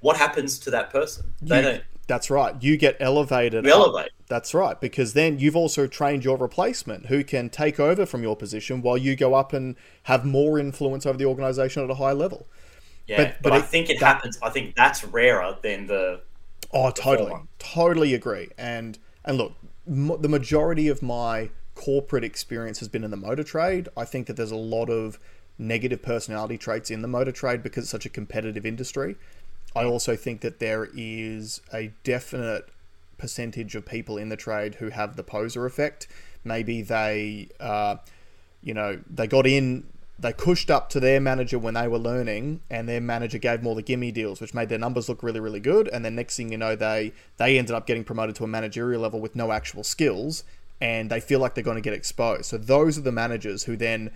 What 0.00 0.16
happens 0.18 0.58
to 0.60 0.70
that 0.72 0.90
person? 0.90 1.32
They 1.40 1.56
You- 1.56 1.62
don't 1.62 1.82
that's 2.06 2.28
right 2.28 2.56
you 2.60 2.76
get 2.76 2.96
elevated 2.98 3.64
you 3.64 3.70
elevate. 3.70 4.10
that's 4.26 4.52
right 4.52 4.80
because 4.80 5.12
then 5.12 5.38
you've 5.38 5.54
also 5.54 5.86
trained 5.86 6.24
your 6.24 6.36
replacement 6.36 7.06
who 7.06 7.22
can 7.22 7.48
take 7.48 7.78
over 7.78 8.04
from 8.04 8.20
your 8.20 8.34
position 8.34 8.82
while 8.82 8.98
you 8.98 9.14
go 9.14 9.34
up 9.34 9.52
and 9.52 9.76
have 10.02 10.24
more 10.24 10.58
influence 10.58 11.06
over 11.06 11.16
the 11.16 11.24
organization 11.24 11.84
at 11.84 11.88
a 11.88 11.94
high 11.94 12.10
level 12.10 12.48
Yeah, 13.10 13.16
But- 13.24 13.42
but, 13.42 13.50
but 13.50 13.52
I 13.58 13.60
think 13.62 13.90
it 13.90 13.98
that- 14.00 14.06
happens. 14.06 14.38
I 14.42 14.50
think 14.50 14.74
that's 14.76 15.02
rarer 15.04 15.56
than 15.62 15.86
the. 15.88 16.20
Oh, 16.72 16.90
totally, 16.92 17.30
former. 17.30 17.46
totally 17.58 18.14
agree. 18.14 18.48
And 18.56 18.98
and 19.24 19.36
look, 19.36 19.52
m- 19.88 20.16
the 20.20 20.28
majority 20.28 20.86
of 20.88 21.02
my 21.02 21.50
corporate 21.74 22.22
experience 22.24 22.78
has 22.78 22.88
been 22.88 23.02
in 23.02 23.10
the 23.10 23.16
motor 23.16 23.42
trade. 23.42 23.88
I 23.96 24.04
think 24.04 24.26
that 24.28 24.36
there's 24.36 24.52
a 24.52 24.56
lot 24.56 24.88
of 24.88 25.18
negative 25.58 26.02
personality 26.02 26.56
traits 26.56 26.90
in 26.90 27.02
the 27.02 27.08
motor 27.08 27.32
trade 27.32 27.62
because 27.62 27.84
it's 27.84 27.90
such 27.90 28.06
a 28.06 28.08
competitive 28.08 28.64
industry. 28.64 29.16
I 29.74 29.84
also 29.84 30.14
think 30.16 30.40
that 30.42 30.58
there 30.60 30.88
is 30.96 31.60
a 31.72 31.92
definite 32.04 32.68
percentage 33.18 33.74
of 33.74 33.84
people 33.84 34.16
in 34.16 34.28
the 34.28 34.36
trade 34.36 34.76
who 34.76 34.88
have 34.90 35.16
the 35.16 35.22
poser 35.24 35.66
effect. 35.66 36.06
Maybe 36.44 36.80
they, 36.82 37.48
uh, 37.58 37.96
you 38.62 38.72
know, 38.74 39.00
they 39.10 39.26
got 39.26 39.46
in, 39.46 39.84
they 40.20 40.34
pushed 40.34 40.70
up 40.70 40.90
to 40.90 41.00
their 41.00 41.18
manager 41.18 41.58
when 41.58 41.74
they 41.74 41.88
were 41.88 41.98
learning, 41.98 42.60
and 42.68 42.86
their 42.86 43.00
manager 43.00 43.38
gave 43.38 43.60
them 43.60 43.66
all 43.66 43.74
the 43.74 43.82
gimme 43.82 44.12
deals, 44.12 44.40
which 44.40 44.52
made 44.52 44.68
their 44.68 44.78
numbers 44.78 45.08
look 45.08 45.22
really, 45.22 45.40
really 45.40 45.60
good. 45.60 45.88
And 45.88 46.04
then 46.04 46.14
next 46.14 46.36
thing 46.36 46.52
you 46.52 46.58
know, 46.58 46.76
they 46.76 47.12
they 47.38 47.58
ended 47.58 47.74
up 47.74 47.86
getting 47.86 48.04
promoted 48.04 48.36
to 48.36 48.44
a 48.44 48.46
managerial 48.46 49.00
level 49.00 49.20
with 49.20 49.34
no 49.34 49.50
actual 49.50 49.82
skills, 49.82 50.44
and 50.80 51.10
they 51.10 51.20
feel 51.20 51.40
like 51.40 51.54
they're 51.54 51.64
going 51.64 51.76
to 51.76 51.80
get 51.80 51.94
exposed. 51.94 52.44
So 52.44 52.58
those 52.58 52.98
are 52.98 53.02
the 53.02 53.12
managers 53.12 53.64
who 53.64 53.76
then, 53.76 54.10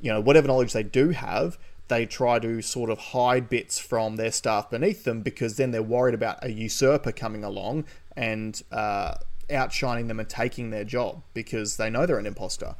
you 0.00 0.12
know, 0.12 0.20
whatever 0.20 0.46
knowledge 0.46 0.72
they 0.72 0.84
do 0.84 1.10
have, 1.10 1.58
they 1.88 2.06
try 2.06 2.38
to 2.38 2.62
sort 2.62 2.88
of 2.88 2.98
hide 2.98 3.48
bits 3.48 3.80
from 3.80 4.14
their 4.16 4.30
staff 4.30 4.70
beneath 4.70 5.02
them 5.02 5.22
because 5.22 5.56
then 5.56 5.72
they're 5.72 5.82
worried 5.82 6.14
about 6.14 6.44
a 6.44 6.52
usurper 6.52 7.10
coming 7.10 7.42
along 7.42 7.84
and 8.16 8.62
uh, 8.70 9.14
outshining 9.50 10.06
them 10.06 10.20
and 10.20 10.28
taking 10.28 10.70
their 10.70 10.84
job 10.84 11.22
because 11.34 11.78
they 11.78 11.90
know 11.90 12.06
they're 12.06 12.18
an 12.18 12.26
imposter. 12.26 12.76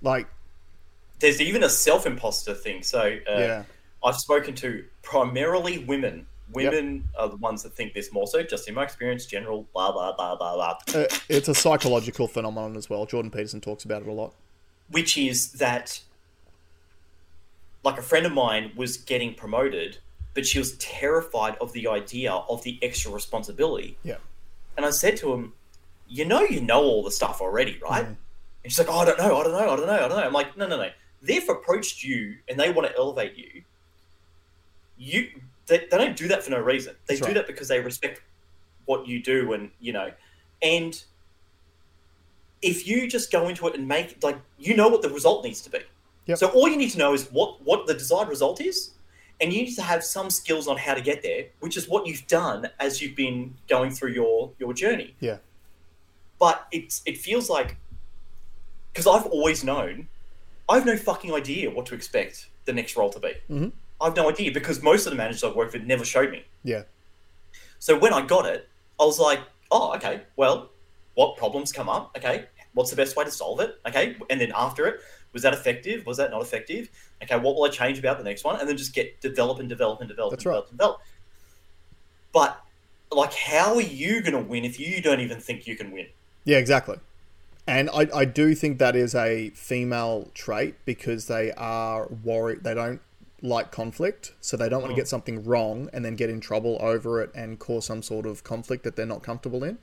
Like, 0.00 0.26
there's 1.22 1.40
even 1.40 1.62
a 1.62 1.68
self 1.70 2.04
imposter 2.04 2.52
thing. 2.52 2.82
So, 2.82 3.00
uh, 3.00 3.38
yeah, 3.38 3.62
I've 4.04 4.16
spoken 4.16 4.54
to 4.56 4.84
primarily 5.02 5.78
women. 5.78 6.26
Women 6.52 6.96
yep. 6.96 7.04
are 7.18 7.28
the 7.30 7.36
ones 7.36 7.62
that 7.62 7.72
think 7.74 7.94
this 7.94 8.12
more 8.12 8.26
so, 8.26 8.42
just 8.42 8.68
in 8.68 8.74
my 8.74 8.82
experience, 8.82 9.24
general, 9.24 9.66
blah, 9.72 9.90
blah, 9.90 10.14
blah, 10.14 10.36
blah, 10.36 10.54
blah. 10.54 11.00
Uh, 11.00 11.06
it's 11.30 11.48
a 11.48 11.54
psychological 11.54 12.28
phenomenon 12.28 12.76
as 12.76 12.90
well. 12.90 13.06
Jordan 13.06 13.30
Peterson 13.30 13.62
talks 13.62 13.84
about 13.84 14.02
it 14.02 14.08
a 14.08 14.12
lot. 14.12 14.34
Which 14.90 15.16
is 15.16 15.52
that 15.52 16.02
like 17.84 17.96
a 17.96 18.02
friend 18.02 18.26
of 18.26 18.32
mine 18.32 18.72
was 18.76 18.98
getting 18.98 19.32
promoted, 19.32 19.96
but 20.34 20.44
she 20.44 20.58
was 20.58 20.76
terrified 20.76 21.56
of 21.58 21.72
the 21.72 21.88
idea 21.88 22.32
of 22.32 22.62
the 22.64 22.78
extra 22.82 23.10
responsibility. 23.10 23.96
Yeah. 24.02 24.16
And 24.76 24.84
I 24.84 24.90
said 24.90 25.16
to 25.18 25.32
him, 25.32 25.54
"You 26.06 26.26
know, 26.26 26.42
you 26.42 26.60
know 26.60 26.82
all 26.82 27.02
the 27.02 27.10
stuff 27.10 27.40
already, 27.40 27.78
right?" 27.82 28.04
Mm. 28.04 28.16
And 28.64 28.72
she's 28.72 28.78
like, 28.78 28.88
"Oh, 28.90 28.98
I 28.98 29.04
don't 29.06 29.18
know, 29.18 29.38
I 29.38 29.42
don't 29.42 29.52
know, 29.52 29.72
I 29.72 29.76
don't 29.76 29.86
know, 29.86 29.92
I 29.92 30.08
don't 30.08 30.10
know." 30.10 30.24
I'm 30.24 30.32
like, 30.32 30.56
"No, 30.56 30.66
no, 30.66 30.76
no. 30.76 30.90
They've 31.22 31.48
approached 31.48 32.02
you 32.02 32.36
and 32.48 32.58
they 32.58 32.70
want 32.70 32.88
to 32.88 32.96
elevate 32.96 33.36
you. 33.36 33.62
You, 34.98 35.28
they, 35.66 35.78
they 35.78 35.98
don't 35.98 36.16
do 36.16 36.28
that 36.28 36.42
for 36.42 36.50
no 36.50 36.60
reason. 36.60 36.94
They 37.06 37.14
That's 37.14 37.20
do 37.20 37.26
right. 37.28 37.34
that 37.34 37.46
because 37.46 37.68
they 37.68 37.80
respect 37.80 38.20
what 38.84 39.06
you 39.06 39.22
do, 39.22 39.52
and 39.52 39.70
you 39.80 39.92
know, 39.92 40.12
and." 40.62 41.02
If 42.64 42.86
you 42.86 43.08
just 43.08 43.32
go 43.32 43.48
into 43.48 43.66
it 43.66 43.74
and 43.74 43.88
make 43.88 44.22
like 44.22 44.38
you 44.56 44.76
know 44.76 44.86
what 44.86 45.02
the 45.02 45.08
result 45.08 45.44
needs 45.44 45.62
to 45.62 45.70
be, 45.70 45.80
Yep. 46.26 46.38
So 46.38 46.48
all 46.48 46.68
you 46.68 46.76
need 46.76 46.90
to 46.90 46.98
know 46.98 47.14
is 47.14 47.28
what 47.32 47.60
what 47.62 47.86
the 47.86 47.94
desired 47.94 48.28
result 48.28 48.60
is, 48.60 48.92
and 49.40 49.52
you 49.52 49.62
need 49.64 49.74
to 49.74 49.82
have 49.82 50.04
some 50.04 50.30
skills 50.30 50.68
on 50.68 50.76
how 50.76 50.94
to 50.94 51.00
get 51.00 51.22
there, 51.22 51.46
which 51.60 51.76
is 51.76 51.88
what 51.88 52.06
you've 52.06 52.26
done 52.26 52.68
as 52.78 53.02
you've 53.02 53.16
been 53.16 53.54
going 53.68 53.90
through 53.90 54.12
your 54.12 54.52
your 54.58 54.72
journey. 54.72 55.14
Yeah. 55.20 55.38
But 56.38 56.66
it's 56.70 57.02
it 57.06 57.18
feels 57.18 57.50
like 57.50 57.76
because 58.92 59.06
I've 59.06 59.26
always 59.26 59.64
known, 59.64 60.08
I 60.72 60.76
have 60.76 60.86
no 60.86 60.96
fucking 60.96 61.34
idea 61.34 61.68
what 61.68 61.84
to 61.86 61.94
expect 61.94 62.48
the 62.64 62.72
next 62.72 62.96
role 62.96 63.10
to 63.10 63.20
be. 63.20 63.34
Mm-hmm. 63.50 63.68
I've 64.00 64.16
no 64.16 64.30
idea 64.30 64.52
because 64.52 64.82
most 64.82 65.04
of 65.04 65.10
the 65.12 65.18
managers 65.18 65.44
I've 65.44 65.54
worked 65.54 65.74
with 65.74 65.82
never 65.82 66.02
showed 66.02 66.30
me. 66.30 66.44
Yeah. 66.64 66.84
So 67.78 67.98
when 67.98 68.14
I 68.14 68.24
got 68.24 68.46
it, 68.46 68.70
I 68.98 69.04
was 69.04 69.18
like, 69.18 69.40
oh, 69.70 69.94
okay, 69.96 70.22
well, 70.36 70.70
what 71.12 71.36
problems 71.36 71.72
come 71.72 71.90
up? 71.90 72.16
Okay, 72.16 72.46
what's 72.72 72.88
the 72.88 72.96
best 72.96 73.16
way 73.16 73.24
to 73.24 73.30
solve 73.30 73.60
it? 73.60 73.78
Okay, 73.86 74.16
and 74.30 74.40
then 74.40 74.50
after 74.56 74.86
it, 74.86 75.00
was 75.34 75.42
that 75.42 75.52
effective? 75.52 76.06
Was 76.06 76.16
that 76.16 76.30
not 76.30 76.40
effective? 76.40 76.88
Okay, 77.22 77.36
what 77.36 77.54
will 77.54 77.64
I 77.64 77.68
change 77.68 77.98
about 77.98 78.16
the 78.16 78.24
next 78.24 78.42
one? 78.42 78.58
And 78.58 78.66
then 78.66 78.78
just 78.78 78.94
get 78.94 79.20
develop 79.20 79.58
and 79.58 79.68
develop 79.68 80.00
and 80.00 80.08
develop 80.08 80.30
That's 80.30 80.42
and 80.42 80.52
develop 80.52 80.64
right. 80.64 80.70
and 80.70 80.78
develop. 80.78 81.00
But 82.32 82.58
like, 83.10 83.34
how 83.34 83.74
are 83.74 83.82
you 83.82 84.22
going 84.22 84.42
to 84.42 84.48
win 84.48 84.64
if 84.64 84.80
you 84.80 85.02
don't 85.02 85.20
even 85.20 85.38
think 85.38 85.66
you 85.66 85.76
can 85.76 85.90
win? 85.90 86.06
Yeah, 86.44 86.56
exactly. 86.56 86.96
And 87.66 87.88
I, 87.90 88.08
I 88.14 88.24
do 88.24 88.54
think 88.54 88.78
that 88.78 88.96
is 88.96 89.14
a 89.14 89.50
female 89.50 90.30
trait 90.34 90.74
because 90.84 91.26
they 91.26 91.52
are 91.52 92.08
worried. 92.08 92.64
They 92.64 92.74
don't 92.74 93.00
like 93.40 93.70
conflict, 93.70 94.32
so 94.40 94.56
they 94.56 94.68
don't 94.68 94.80
want 94.80 94.90
to 94.90 94.94
hmm. 94.94 95.00
get 95.00 95.08
something 95.08 95.44
wrong 95.44 95.88
and 95.92 96.04
then 96.04 96.16
get 96.16 96.30
in 96.30 96.40
trouble 96.40 96.78
over 96.80 97.20
it 97.20 97.30
and 97.34 97.58
cause 97.58 97.84
some 97.84 98.02
sort 98.02 98.26
of 98.26 98.44
conflict 98.44 98.84
that 98.84 98.96
they're 98.96 99.06
not 99.06 99.22
comfortable 99.22 99.64
in. 99.64 99.78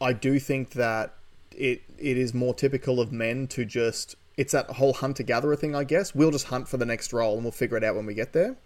I 0.00 0.12
do 0.12 0.38
think 0.38 0.70
that 0.70 1.14
it 1.52 1.82
it 1.98 2.16
is 2.16 2.34
more 2.34 2.54
typical 2.54 3.00
of 3.00 3.12
men 3.12 3.46
to 3.48 3.64
just 3.64 4.16
it's 4.36 4.52
that 4.52 4.70
whole 4.70 4.94
hunter 4.94 5.22
gatherer 5.22 5.56
thing, 5.56 5.74
I 5.74 5.84
guess. 5.84 6.14
We'll 6.14 6.30
just 6.30 6.46
hunt 6.46 6.68
for 6.68 6.76
the 6.76 6.86
next 6.86 7.12
role 7.12 7.34
and 7.34 7.44
we'll 7.44 7.52
figure 7.52 7.76
it 7.76 7.84
out 7.84 7.94
when 7.94 8.06
we 8.06 8.14
get 8.14 8.32
there. 8.32 8.56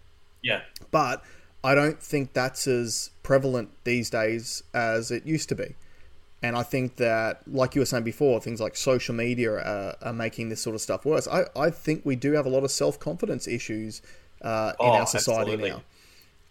Yeah. 0.42 0.60
But 0.90 1.22
I 1.64 1.74
don't 1.74 2.00
think 2.00 2.32
that's 2.32 2.66
as 2.66 3.10
prevalent 3.22 3.70
these 3.84 4.08
days 4.08 4.62
as 4.72 5.10
it 5.10 5.26
used 5.26 5.48
to 5.48 5.54
be. 5.54 5.74
And 6.46 6.56
I 6.56 6.62
think 6.62 6.96
that, 6.96 7.42
like 7.48 7.74
you 7.74 7.80
were 7.80 7.86
saying 7.86 8.04
before, 8.04 8.40
things 8.40 8.60
like 8.60 8.76
social 8.76 9.14
media 9.16 9.52
are, 9.52 9.96
are 10.00 10.12
making 10.12 10.48
this 10.48 10.60
sort 10.60 10.76
of 10.76 10.80
stuff 10.80 11.04
worse. 11.04 11.26
I, 11.26 11.46
I 11.56 11.70
think 11.70 12.02
we 12.04 12.14
do 12.14 12.32
have 12.32 12.46
a 12.46 12.48
lot 12.48 12.62
of 12.62 12.70
self 12.70 13.00
confidence 13.00 13.48
issues 13.48 14.00
uh, 14.42 14.72
in 14.78 14.86
oh, 14.86 14.92
our 14.92 15.06
society 15.06 15.52
absolutely. 15.54 15.70
now. 15.70 15.82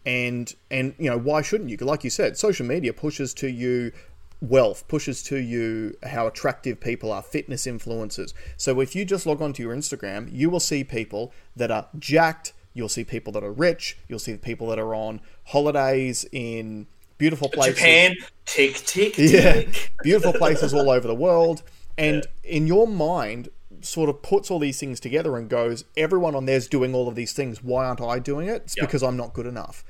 And 0.06 0.54
and 0.70 0.94
you 1.00 1.10
know 1.10 1.18
why 1.18 1.42
shouldn't 1.42 1.70
you? 1.70 1.78
Like 1.78 2.04
you 2.04 2.10
said, 2.10 2.38
social 2.38 2.66
media 2.66 2.92
pushes 2.92 3.34
to 3.36 3.48
you 3.48 3.94
wealth 4.42 4.86
pushes 4.90 5.24
to 5.24 5.38
you 5.38 5.96
how 6.04 6.28
attractive 6.28 6.80
people 6.82 7.12
are, 7.12 7.24
fitness 7.24 7.66
influencers. 7.66 8.34
So 8.58 8.82
if 8.82 8.96
you 8.96 9.06
just 9.06 9.26
log 9.26 9.42
onto 9.42 9.64
your 9.64 9.74
Instagram, 9.74 10.30
you 10.32 10.50
will 10.50 10.60
see 10.60 10.84
people 10.84 11.32
that 11.56 11.72
are 11.72 11.88
jacked, 11.98 12.52
you'll 12.74 12.90
see 12.90 13.06
people 13.06 13.32
that 13.34 13.44
are 13.44 13.52
rich, 13.52 13.98
you'll 14.10 14.20
see 14.20 14.36
people 14.36 14.68
that 14.68 14.78
are 14.78 14.94
on 14.94 15.22
holidays 15.46 16.26
in 16.34 16.86
beautiful 17.18 17.50
places. 17.50 17.78
Japan, 17.78 18.16
tick, 18.46 18.76
tick, 18.76 19.14
tick. 19.14 19.32
yeah, 19.32 19.64
beautiful 20.04 20.34
places 20.34 20.74
all 20.74 20.90
over 20.90 21.08
the 21.08 21.16
world. 21.16 21.64
And 21.98 22.28
yeah. 22.44 22.52
in 22.58 22.68
your 22.68 22.90
mind, 22.90 23.48
sort 23.80 24.10
of 24.10 24.22
puts 24.22 24.52
all 24.52 24.60
these 24.60 24.80
things 24.80 25.00
together 25.00 25.38
and 25.38 25.50
goes, 25.50 25.86
everyone 25.96 26.36
on 26.36 26.46
there's 26.46 26.68
doing 26.68 26.94
all 26.94 27.08
of 27.08 27.16
these 27.16 27.34
things. 27.34 27.64
Why 27.64 27.86
aren't 27.86 28.02
I 28.02 28.20
doing 28.20 28.48
it? 28.50 28.64
It's 28.64 28.78
yep. 28.78 28.88
because 28.88 29.04
I'm 29.04 29.16
not 29.16 29.34
good 29.34 29.46
enough. 29.46 29.86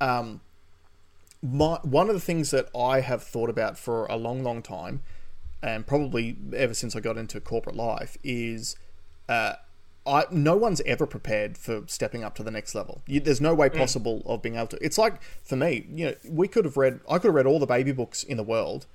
Um, 0.00 0.40
my, 1.42 1.78
one 1.82 2.08
of 2.08 2.14
the 2.14 2.20
things 2.20 2.50
that 2.50 2.68
I 2.76 3.00
have 3.00 3.22
thought 3.22 3.50
about 3.50 3.78
for 3.78 4.06
a 4.06 4.16
long, 4.16 4.42
long 4.42 4.62
time, 4.62 5.02
and 5.62 5.86
probably 5.86 6.36
ever 6.54 6.74
since 6.74 6.96
I 6.96 7.00
got 7.00 7.16
into 7.16 7.40
corporate 7.40 7.76
life, 7.76 8.16
is 8.24 8.76
uh, 9.28 9.54
I 10.06 10.24
no 10.30 10.56
one's 10.56 10.80
ever 10.82 11.06
prepared 11.06 11.56
for 11.56 11.82
stepping 11.86 12.24
up 12.24 12.34
to 12.36 12.42
the 12.42 12.50
next 12.50 12.74
level. 12.74 13.02
You, 13.06 13.20
there's 13.20 13.40
no 13.40 13.54
way 13.54 13.68
mm. 13.68 13.76
possible 13.76 14.20
mm. 14.20 14.26
of 14.26 14.42
being 14.42 14.56
able 14.56 14.68
to. 14.68 14.84
It's 14.84 14.98
like 14.98 15.22
for 15.42 15.56
me, 15.56 15.86
you 15.92 16.06
know, 16.06 16.14
we 16.28 16.48
could 16.48 16.64
have 16.64 16.76
read. 16.76 17.00
I 17.08 17.18
could 17.18 17.28
have 17.28 17.34
read 17.34 17.46
all 17.46 17.58
the 17.58 17.66
baby 17.66 17.92
books 17.92 18.22
in 18.22 18.36
the 18.36 18.42
world. 18.42 18.86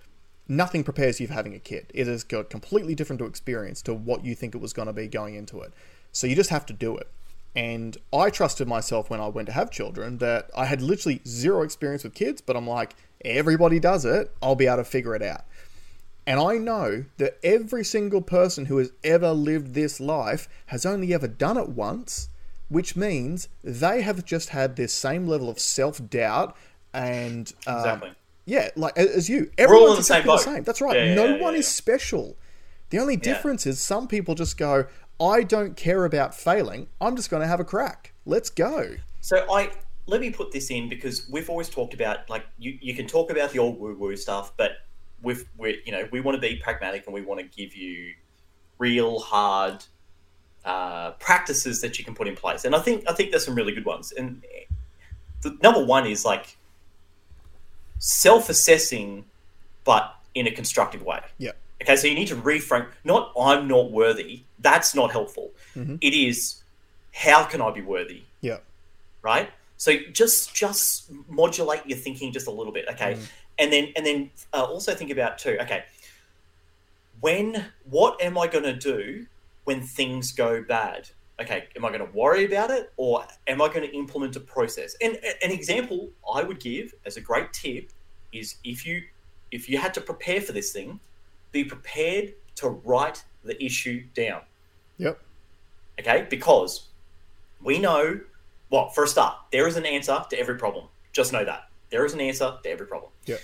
Nothing 0.50 0.84
prepares 0.84 1.20
you 1.20 1.28
for 1.28 1.34
having 1.34 1.54
a 1.54 1.60
kid. 1.60 1.88
It 1.94 2.02
is 2.02 2.08
has 2.08 2.24
got 2.24 2.50
completely 2.50 2.96
different 2.96 3.20
to 3.20 3.26
experience 3.26 3.82
to 3.84 3.94
what 3.94 4.24
you 4.24 4.34
think 4.34 4.56
it 4.56 4.62
was 4.62 4.72
going 4.72 4.88
to 4.88 4.94
be 4.94 5.08
going 5.08 5.36
into 5.36 5.62
it. 5.62 5.74
So 6.12 6.26
you 6.26 6.36
just 6.36 6.50
have 6.52 6.66
to 6.68 6.74
do 6.74 6.96
it. 6.96 7.10
And 7.56 7.98
I 8.14 8.30
trusted 8.30 8.68
myself 8.68 9.10
when 9.10 9.20
I 9.20 9.28
went 9.28 9.48
to 9.48 9.52
have 9.52 9.72
children 9.72 10.20
that 10.20 10.52
I 10.56 10.66
had 10.66 10.82
literally 10.82 11.22
zero 11.28 11.64
experience 11.64 12.04
with 12.04 12.14
kids, 12.14 12.40
but 12.40 12.56
I'm 12.56 12.68
like, 12.68 12.96
everybody 13.26 13.80
does 13.80 14.06
it. 14.06 14.32
I'll 14.42 14.56
be 14.56 14.68
able 14.68 14.78
to 14.78 14.84
figure 14.84 15.16
it 15.16 15.24
out. 15.24 15.44
And 16.28 16.42
I 16.42 16.58
know 16.58 17.06
that 17.20 17.40
every 17.42 17.86
single 17.86 18.22
person 18.22 18.66
who 18.66 18.78
has 18.78 18.92
ever 19.02 19.32
lived 19.32 19.74
this 19.74 20.02
life 20.02 20.50
has 20.68 20.86
only 20.86 21.14
ever 21.14 21.28
done 21.28 21.58
it 21.58 21.70
once, 21.70 22.28
which 22.68 22.98
means 22.98 23.48
they 23.64 24.02
have 24.02 24.26
just 24.26 24.50
had 24.50 24.76
this 24.76 24.92
same 24.92 25.26
level 25.26 25.50
of 25.50 25.58
self 25.58 26.02
doubt 26.10 26.56
and. 26.94 27.52
Um, 27.66 27.78
exactly. 27.78 28.12
Yeah, 28.46 28.70
like 28.76 28.98
as 28.98 29.30
you. 29.30 29.52
Everyone's 29.58 29.98
the 29.98 30.04
same, 30.04 30.26
the 30.26 30.38
same. 30.38 30.64
That's 30.64 30.82
right. 30.82 30.98
Yeah, 30.98 31.16
no 31.16 31.26
yeah, 31.26 31.42
one 31.42 31.54
yeah, 31.54 31.60
is 31.60 31.68
special. 31.68 32.36
The 32.90 33.00
only 33.00 33.16
difference 33.16 33.66
is 33.66 33.80
some 33.80 34.08
people 34.08 34.36
just 34.36 34.58
go, 34.58 34.88
I 35.20 35.44
don't 35.44 35.76
care 35.76 36.06
about 36.06 36.36
failing. 36.36 36.88
I'm 37.02 37.16
just 37.16 37.30
going 37.30 37.42
to 37.42 37.48
have 37.48 37.60
a 37.60 37.66
crack. 37.66 38.14
Let's 38.26 38.50
go. 38.50 38.96
So 39.22 39.46
I 39.52 39.72
let 40.08 40.22
me 40.22 40.30
put 40.30 40.52
this 40.52 40.72
in 40.72 40.90
because 40.90 41.28
we've 41.30 41.50
always 41.50 41.70
talked 41.70 41.94
about 41.94 42.30
like 42.30 42.46
you, 42.58 42.78
you 42.82 42.94
can 42.94 43.08
talk 43.08 43.32
about 43.32 43.52
the 43.52 43.60
old 43.60 43.80
woo 43.80 43.96
woo 43.96 44.16
stuff, 44.16 44.56
but 44.58 44.72
with 45.22 45.46
we 45.58 45.82
you 45.86 45.92
know 45.92 46.08
we 46.12 46.22
want 46.22 46.36
to 46.36 46.42
be 46.42 46.56
pragmatic 46.58 47.06
and 47.06 47.14
we 47.14 47.22
want 47.22 47.40
to 47.40 47.46
give 47.46 47.76
you 47.76 48.14
real 48.78 49.20
hard 49.20 49.84
uh, 50.66 51.12
practices 51.12 51.82
that 51.82 51.98
you 51.98 52.06
can 52.06 52.14
put 52.14 52.28
in 52.28 52.36
place. 52.36 52.66
And 52.66 52.76
I 52.76 52.80
think 52.80 53.04
I 53.10 53.14
think 53.14 53.32
there's 53.32 53.46
some 53.46 53.56
really 53.56 53.74
good 53.74 53.86
ones. 53.86 54.12
And 54.12 54.44
the 55.42 55.58
number 55.62 55.84
one 55.84 56.06
is 56.06 56.26
like 56.26 56.58
self 58.00 58.50
assessing, 58.50 59.26
but 59.84 60.14
in 60.36 60.48
a 60.48 60.52
constructive 60.52 61.04
way. 61.04 61.22
Yeah. 61.38 61.52
Okay, 61.82 61.96
so 61.96 62.08
you 62.08 62.16
need 62.16 62.28
to 62.28 62.36
reframe. 62.36 62.88
Not 63.04 63.32
I'm 63.40 63.68
not 63.68 63.92
worthy. 63.92 64.44
That's 64.60 64.94
not 64.94 65.12
helpful. 65.12 65.52
Mm-hmm. 65.76 65.96
It 66.02 66.14
is 66.14 66.64
how 67.14 67.46
can 67.46 67.62
I 67.62 67.72
be 67.72 67.82
worthy? 67.82 68.24
Yeah. 68.42 68.58
Right. 69.22 69.50
So 69.78 69.94
just 70.12 70.54
just 70.54 71.12
modulate 71.30 71.86
your 71.86 71.98
thinking 71.98 72.32
just 72.32 72.48
a 72.48 72.52
little 72.52 72.74
bit. 72.74 72.88
Okay, 72.90 73.14
mm. 73.14 73.28
And 73.60 73.72
then 73.72 73.90
and 73.96 74.06
then 74.06 74.32
uh, 74.54 74.64
also 74.64 74.94
think 74.94 75.12
about 75.12 75.38
too. 75.38 75.58
Okay, 75.62 75.84
when 77.22 77.66
what 77.90 78.22
am 78.22 78.38
I 78.38 78.48
going 78.48 78.66
to 78.66 78.76
do 78.76 79.26
when 79.66 79.82
things 79.82 80.32
go 80.32 80.64
bad? 80.64 81.10
okay, 81.40 81.68
am 81.76 81.86
I 81.86 81.90
going 81.90 82.06
to 82.06 82.18
worry 82.18 82.46
about 82.46 82.72
it 82.72 82.92
or 82.98 83.26
am 83.48 83.62
I 83.62 83.68
going 83.68 83.82
to 83.82 83.96
implement 83.96 84.36
a 84.36 84.40
process? 84.40 84.96
And 85.02 85.18
an 85.44 85.52
example 85.52 86.10
I 86.34 86.44
would 86.44 86.60
give 86.60 86.94
as 87.06 87.18
a 87.18 87.22
great 87.22 87.54
tip 87.54 87.92
is 88.34 88.56
if 88.64 88.86
you 88.86 89.04
if 89.52 89.70
you 89.70 89.78
had 89.78 89.94
to 89.94 90.02
prepare 90.02 90.42
for 90.42 90.52
this 90.52 90.74
thing, 90.74 91.00
be 91.52 91.64
prepared 91.64 92.34
to 92.56 92.70
write 92.70 93.24
the 93.44 93.64
issue 93.64 94.04
down. 94.14 94.42
Yep. 94.98 95.22
Okay, 96.00 96.28
because 96.30 96.88
we 97.64 97.80
know 97.80 98.20
well, 98.70 98.90
for 98.90 99.06
a 99.06 99.08
start, 99.08 99.36
there 99.54 99.66
is 99.68 99.78
an 99.78 99.86
answer 99.86 100.26
to 100.30 100.38
every 100.38 100.58
problem. 100.58 100.88
Just 101.14 101.32
know 101.32 101.46
that. 101.46 101.67
There 101.90 102.06
is 102.06 102.14
an 102.14 102.22
answer 102.22 102.58
to 102.62 102.70
every 102.70 102.86
problem. 102.86 103.12
Yep. 103.26 103.40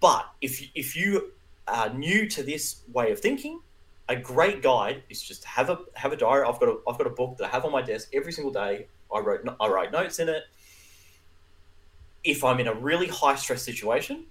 But 0.00 0.26
if 0.40 0.62
if 0.74 0.96
you 0.96 1.32
are 1.66 1.92
new 1.92 2.28
to 2.28 2.42
this 2.42 2.82
way 2.92 3.12
of 3.12 3.20
thinking, 3.20 3.60
a 4.08 4.16
great 4.16 4.62
guide 4.62 5.02
is 5.08 5.22
just 5.22 5.44
have 5.44 5.70
a 5.70 5.80
have 5.94 6.12
a 6.12 6.16
diary. 6.16 6.46
I've 6.46 6.60
got 6.60 6.68
a 6.68 6.76
I've 6.88 6.98
got 6.98 7.06
a 7.06 7.10
book 7.10 7.36
that 7.38 7.44
I 7.44 7.48
have 7.48 7.64
on 7.64 7.72
my 7.72 7.82
desk 7.82 8.10
every 8.14 8.32
single 8.32 8.52
day. 8.52 8.86
I 9.14 9.20
wrote 9.20 9.46
I 9.60 9.68
write 9.68 9.92
notes 9.92 10.18
in 10.18 10.28
it. 10.28 10.44
If 12.24 12.44
I'm 12.44 12.60
in 12.60 12.68
a 12.68 12.74
really 12.74 13.08
high 13.08 13.36
stress 13.36 13.62
situation, 13.62 14.26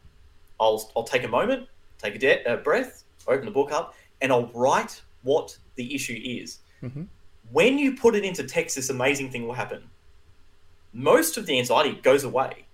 I'll 0.59 0.91
I'll 0.95 1.03
take 1.03 1.23
a 1.23 1.27
moment, 1.27 1.67
take 1.97 2.15
a, 2.15 2.19
de- 2.19 2.43
a 2.43 2.57
breath, 2.57 3.03
open 3.27 3.45
the 3.45 3.51
book 3.51 3.71
up, 3.71 3.95
and 4.21 4.31
I'll 4.31 4.51
write 4.53 5.01
what 5.23 5.57
the 5.75 5.93
issue 5.93 6.19
is. 6.23 6.59
Mm-hmm. 6.81 7.03
When 7.51 7.77
you 7.77 7.95
put 7.95 8.15
it 8.15 8.23
into 8.23 8.43
text, 8.43 8.75
this 8.75 8.89
amazing 8.89 9.31
thing 9.31 9.47
will 9.47 9.53
happen. 9.53 9.89
Most 10.93 11.37
of 11.37 11.45
the 11.45 11.57
anxiety 11.57 11.99
goes 12.01 12.23
away 12.23 12.66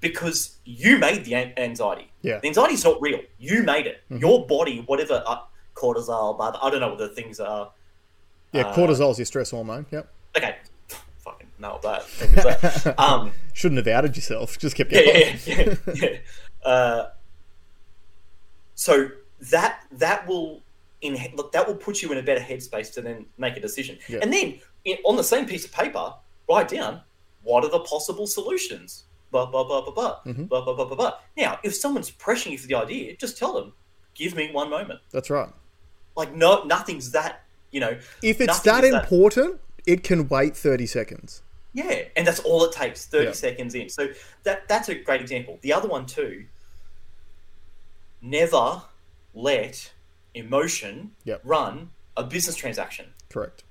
because 0.00 0.56
you 0.64 0.98
made 0.98 1.24
the 1.24 1.34
anxiety. 1.34 2.10
Yeah. 2.22 2.38
The 2.40 2.48
anxiety 2.48 2.74
is 2.74 2.84
not 2.84 3.00
real. 3.00 3.20
You 3.38 3.62
made 3.62 3.86
it. 3.86 4.02
Mm-hmm. 4.10 4.18
Your 4.18 4.46
body, 4.46 4.82
whatever 4.86 5.22
uh, 5.26 5.40
cortisol, 5.74 6.36
but 6.36 6.58
I 6.62 6.70
don't 6.70 6.80
know 6.80 6.90
what 6.90 6.98
the 6.98 7.08
things 7.08 7.40
are. 7.40 7.70
Yeah, 8.52 8.62
uh, 8.62 8.74
cortisol 8.74 9.10
is 9.12 9.18
your 9.18 9.26
stress 9.26 9.50
hormone. 9.50 9.86
Yep. 9.90 10.08
Okay. 10.36 10.56
Fucking 11.18 11.48
nailed 11.58 11.82
that. 11.82 12.94
um, 12.98 13.32
Shouldn't 13.52 13.78
have 13.78 13.88
outed 13.88 14.16
yourself. 14.16 14.58
Just 14.60 14.76
kept 14.76 14.90
going. 14.90 15.06
Yeah, 15.06 15.36
yeah, 15.44 15.74
yeah. 15.86 15.94
yeah. 15.94 16.68
Uh, 16.68 17.10
so 18.74 19.08
that 19.50 19.84
that 19.92 20.26
will 20.26 20.62
in 21.00 21.16
look 21.34 21.52
that 21.52 21.66
will 21.66 21.74
put 21.74 22.02
you 22.02 22.10
in 22.12 22.18
a 22.18 22.22
better 22.22 22.40
headspace 22.40 22.92
to 22.94 23.00
then 23.00 23.26
make 23.38 23.56
a 23.56 23.60
decision. 23.60 23.98
Yeah. 24.08 24.20
And 24.22 24.32
then 24.32 24.60
in, 24.84 24.98
on 25.04 25.16
the 25.16 25.24
same 25.24 25.46
piece 25.46 25.64
of 25.64 25.72
paper, 25.72 26.14
write 26.48 26.68
down 26.68 27.00
what 27.42 27.64
are 27.64 27.70
the 27.70 27.80
possible 27.80 28.26
solutions 28.26 29.04
blah 29.44 29.64
blah 29.64 29.64
blah 29.64 29.82
blah 29.82 29.92
blah 29.92 30.16
mm-hmm. 30.24 30.44
blah 30.44 30.64
blah 30.64 30.74
blah 30.74 30.84
blah 30.86 30.96
blah. 30.96 31.12
Now, 31.36 31.58
if 31.62 31.74
someone's 31.74 32.10
pressuring 32.10 32.52
you 32.52 32.58
for 32.58 32.66
the 32.66 32.76
idea, 32.76 33.16
just 33.16 33.36
tell 33.36 33.52
them, 33.52 33.74
"Give 34.14 34.34
me 34.34 34.50
one 34.52 34.70
moment." 34.70 35.00
That's 35.10 35.28
right. 35.28 35.50
Like 36.16 36.34
no, 36.34 36.64
nothing's 36.64 37.12
that 37.12 37.44
you 37.70 37.80
know. 37.80 37.98
If 38.22 38.40
it's 38.40 38.60
that 38.60 38.84
important, 38.84 39.60
that... 39.60 39.92
it 39.92 40.02
can 40.02 40.28
wait 40.28 40.56
thirty 40.56 40.86
seconds. 40.86 41.42
Yeah, 41.74 42.04
and 42.16 42.26
that's 42.26 42.40
all 42.40 42.64
it 42.64 42.72
takes. 42.72 43.04
Thirty 43.04 43.26
yeah. 43.26 43.32
seconds 43.32 43.74
in. 43.74 43.90
So 43.90 44.08
that 44.44 44.66
that's 44.68 44.88
a 44.88 44.94
great 44.94 45.20
example. 45.20 45.58
The 45.60 45.72
other 45.72 45.88
one 45.88 46.06
too. 46.06 46.46
Never 48.22 48.82
let 49.34 49.92
emotion 50.34 51.12
yep. 51.24 51.40
run 51.44 51.90
a 52.16 52.24
business 52.24 52.56
transaction. 52.56 53.06
Correct. 53.28 53.62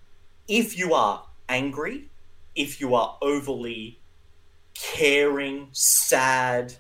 If 0.48 0.78
you 0.78 0.94
are 0.94 1.26
angry, 1.50 2.10
if 2.56 2.80
you 2.80 2.96
are 2.96 3.18
overly 3.22 4.00
caring, 4.76 5.70
sad, 5.72 6.76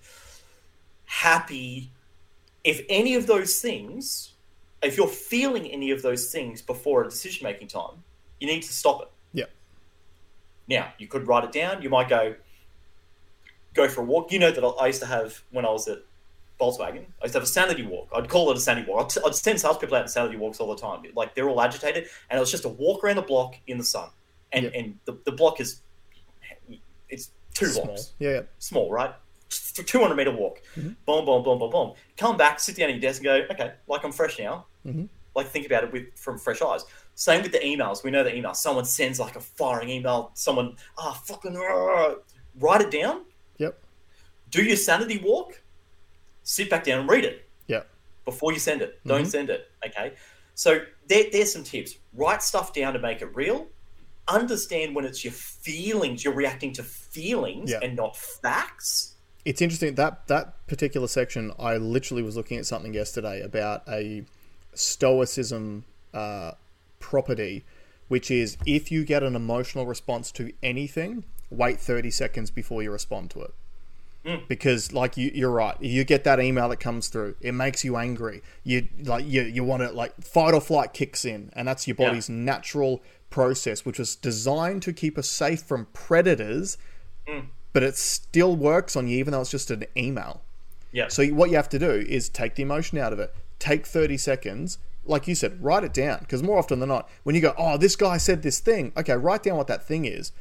happy, 1.05 1.91
if 2.63 2.81
any 2.89 3.15
of 3.15 3.27
those 3.27 3.59
things, 3.59 4.33
if 4.81 4.97
you're 4.97 5.07
feeling 5.07 5.67
any 5.67 5.91
of 5.91 6.01
those 6.01 6.31
things 6.31 6.61
before 6.61 7.03
a 7.03 7.09
decision 7.09 7.43
making 7.43 7.67
time, 7.67 8.03
you 8.39 8.47
need 8.47 8.63
to 8.63 8.73
stop 8.73 9.01
it. 9.01 9.07
Yeah. 9.33 9.45
Now, 10.67 10.93
you 10.97 11.07
could 11.07 11.27
write 11.27 11.43
it 11.43 11.51
down. 11.51 11.81
You 11.81 11.89
might 11.89 12.09
go, 12.09 12.35
go 13.73 13.87
for 13.87 14.01
a 14.01 14.03
walk. 14.03 14.31
You 14.31 14.39
know 14.39 14.51
that 14.51 14.63
I 14.63 14.87
used 14.87 15.01
to 15.01 15.07
have 15.07 15.41
when 15.51 15.65
I 15.65 15.69
was 15.69 15.87
at 15.87 15.99
Volkswagen. 16.59 17.05
I 17.21 17.25
used 17.25 17.33
to 17.33 17.39
have 17.39 17.43
a 17.43 17.47
sanity 17.47 17.83
walk. 17.83 18.09
I'd 18.15 18.29
call 18.29 18.49
it 18.51 18.57
a 18.57 18.59
sanity 18.59 18.89
walk. 18.89 19.11
I'd, 19.17 19.23
I'd 19.25 19.35
send 19.35 19.59
salespeople 19.59 19.95
out 19.95 20.03
on 20.03 20.07
sanity 20.07 20.37
walks 20.37 20.59
all 20.59 20.73
the 20.73 20.81
time. 20.81 21.03
Like 21.15 21.35
they're 21.35 21.49
all 21.49 21.61
agitated, 21.61 22.07
and 22.29 22.37
it 22.37 22.39
was 22.39 22.51
just 22.51 22.65
a 22.65 22.69
walk 22.69 23.03
around 23.03 23.17
the 23.17 23.21
block 23.21 23.55
in 23.67 23.77
the 23.77 23.83
sun. 23.83 24.09
And 24.51 24.63
yep. 24.65 24.73
and 24.75 24.99
the, 25.05 25.17
the 25.25 25.31
block 25.31 25.59
is 25.59 25.81
it's 27.09 27.31
two 27.55 27.65
Small. 27.65 27.85
blocks. 27.85 28.13
Yeah, 28.19 28.29
yeah. 28.29 28.41
Small, 28.59 28.91
right? 28.91 29.13
Two 29.49 29.99
hundred 29.99 30.15
meter 30.15 30.31
walk. 30.31 30.61
Mm-hmm. 30.75 30.89
Boom, 31.05 31.25
boom, 31.25 31.43
boom, 31.43 31.57
boom, 31.57 31.71
boom. 31.71 31.93
Come 32.17 32.37
back, 32.37 32.59
sit 32.59 32.75
down 32.75 32.89
at 32.89 32.95
your 32.95 33.01
desk, 33.01 33.21
and 33.21 33.25
go. 33.25 33.47
Okay, 33.51 33.73
like 33.87 34.03
I'm 34.03 34.11
fresh 34.11 34.37
now. 34.37 34.67
Mm-hmm. 34.85 35.05
Like 35.35 35.47
think 35.47 35.65
about 35.65 35.83
it 35.83 35.91
with 35.91 36.15
from 36.15 36.37
fresh 36.37 36.61
eyes. 36.61 36.85
Same 37.15 37.41
with 37.41 37.51
the 37.51 37.59
emails. 37.59 38.03
We 38.03 38.11
know 38.11 38.23
the 38.23 38.35
email. 38.35 38.53
Someone 38.53 38.85
sends 38.85 39.19
like 39.19 39.35
a 39.35 39.39
firing 39.39 39.89
email. 39.89 40.31
Someone 40.33 40.75
ah 40.97 41.11
oh, 41.11 41.23
fucking 41.25 41.55
uh, 41.57 42.15
write 42.59 42.81
it 42.81 42.91
down. 42.91 43.25
Yep. 43.57 43.79
Do 44.51 44.63
your 44.63 44.77
sanity 44.77 45.21
walk. 45.23 45.61
Sit 46.43 46.69
back 46.69 46.83
down 46.83 47.01
and 47.01 47.09
read 47.09 47.25
it. 47.25 47.47
Yep. 47.67 47.89
Before 48.25 48.53
you 48.53 48.59
send 48.59 48.81
it, 48.81 48.99
don't 49.05 49.21
mm-hmm. 49.21 49.29
send 49.29 49.49
it. 49.49 49.71
Okay. 49.85 50.13
So 50.55 50.79
there, 51.07 51.25
there's 51.31 51.51
some 51.51 51.63
tips. 51.63 51.97
Write 52.13 52.41
stuff 52.41 52.73
down 52.73 52.93
to 52.93 52.99
make 52.99 53.21
it 53.21 53.35
real 53.35 53.67
understand 54.27 54.95
when 54.95 55.05
it's 55.05 55.23
your 55.23 55.33
feelings, 55.33 56.23
you're 56.23 56.33
reacting 56.33 56.73
to 56.73 56.83
feelings 56.83 57.71
yeah. 57.71 57.79
and 57.81 57.95
not 57.95 58.17
facts. 58.17 59.13
It's 59.43 59.61
interesting 59.61 59.95
that 59.95 60.27
that 60.27 60.65
particular 60.67 61.07
section. 61.07 61.51
I 61.59 61.77
literally 61.77 62.23
was 62.23 62.35
looking 62.35 62.57
at 62.57 62.65
something 62.65 62.93
yesterday 62.93 63.41
about 63.41 63.83
a 63.87 64.23
stoicism 64.73 65.85
uh, 66.13 66.53
property, 66.99 67.63
which 68.07 68.31
is 68.31 68.57
if 68.65 68.91
you 68.91 69.05
get 69.05 69.21
an 69.21 69.35
emotional 69.35 69.85
response 69.85 70.31
to 70.33 70.51
anything, 70.63 71.25
wait 71.51 71.79
thirty 71.79 72.09
seconds 72.09 72.49
before 72.49 72.81
you 72.81 72.91
respond 72.91 73.29
to 73.31 73.41
it. 73.41 73.53
Mm. 74.25 74.47
Because, 74.47 74.91
like 74.91 75.17
you, 75.17 75.29
you're 75.35 75.51
right. 75.51 75.79
You 75.79 76.03
get 76.03 76.23
that 76.23 76.39
email 76.39 76.67
that 76.69 76.77
comes 76.77 77.09
through. 77.09 77.35
It 77.41 77.51
makes 77.51 77.83
you 77.83 77.95
angry. 77.97 78.41
You 78.63 78.87
like 79.03 79.23
you 79.27 79.43
you 79.43 79.63
want 79.63 79.83
to 79.83 79.91
like 79.91 80.19
fight 80.23 80.55
or 80.55 80.61
flight 80.61 80.93
kicks 80.93 81.23
in, 81.25 81.51
and 81.53 81.67
that's 81.67 81.87
your 81.87 81.93
body's 81.93 82.27
yeah. 82.27 82.35
natural 82.35 83.03
process, 83.29 83.85
which 83.85 83.99
was 83.99 84.15
designed 84.15 84.81
to 84.83 84.93
keep 84.93 85.17
us 85.17 85.27
safe 85.27 85.61
from 85.61 85.87
predators, 85.93 86.77
mm. 87.27 87.47
but 87.73 87.83
it 87.83 87.95
still 87.95 88.55
works 88.55 88.95
on 88.95 89.07
you, 89.07 89.17
even 89.17 89.31
though 89.31 89.41
it's 89.41 89.51
just 89.51 89.71
an 89.71 89.85
email. 89.97 90.41
Yeah. 90.91 91.09
So 91.09 91.25
what 91.27 91.49
you 91.49 91.57
have 91.57 91.69
to 91.69 91.79
do 91.79 91.91
is 91.91 92.29
take 92.29 92.55
the 92.55 92.63
emotion 92.63 92.97
out 92.97 93.11
of 93.11 93.19
it. 93.19 93.35
Take 93.59 93.85
30 93.85 94.17
seconds. 94.17 94.77
Like 95.03 95.27
you 95.27 95.35
said, 95.35 95.61
write 95.61 95.83
it 95.83 95.93
down. 95.93 96.19
Because 96.19 96.41
more 96.41 96.57
often 96.57 96.79
than 96.79 96.89
not, 96.89 97.09
when 97.23 97.35
you 97.35 97.41
go, 97.41 97.53
oh, 97.57 97.77
this 97.77 97.95
guy 97.95 98.17
said 98.17 98.41
this 98.41 98.59
thing. 98.59 98.93
Okay, 98.95 99.13
write 99.13 99.43
down 99.43 99.57
what 99.57 99.67
that 99.67 99.85
thing 99.85 100.05
is. 100.05 100.31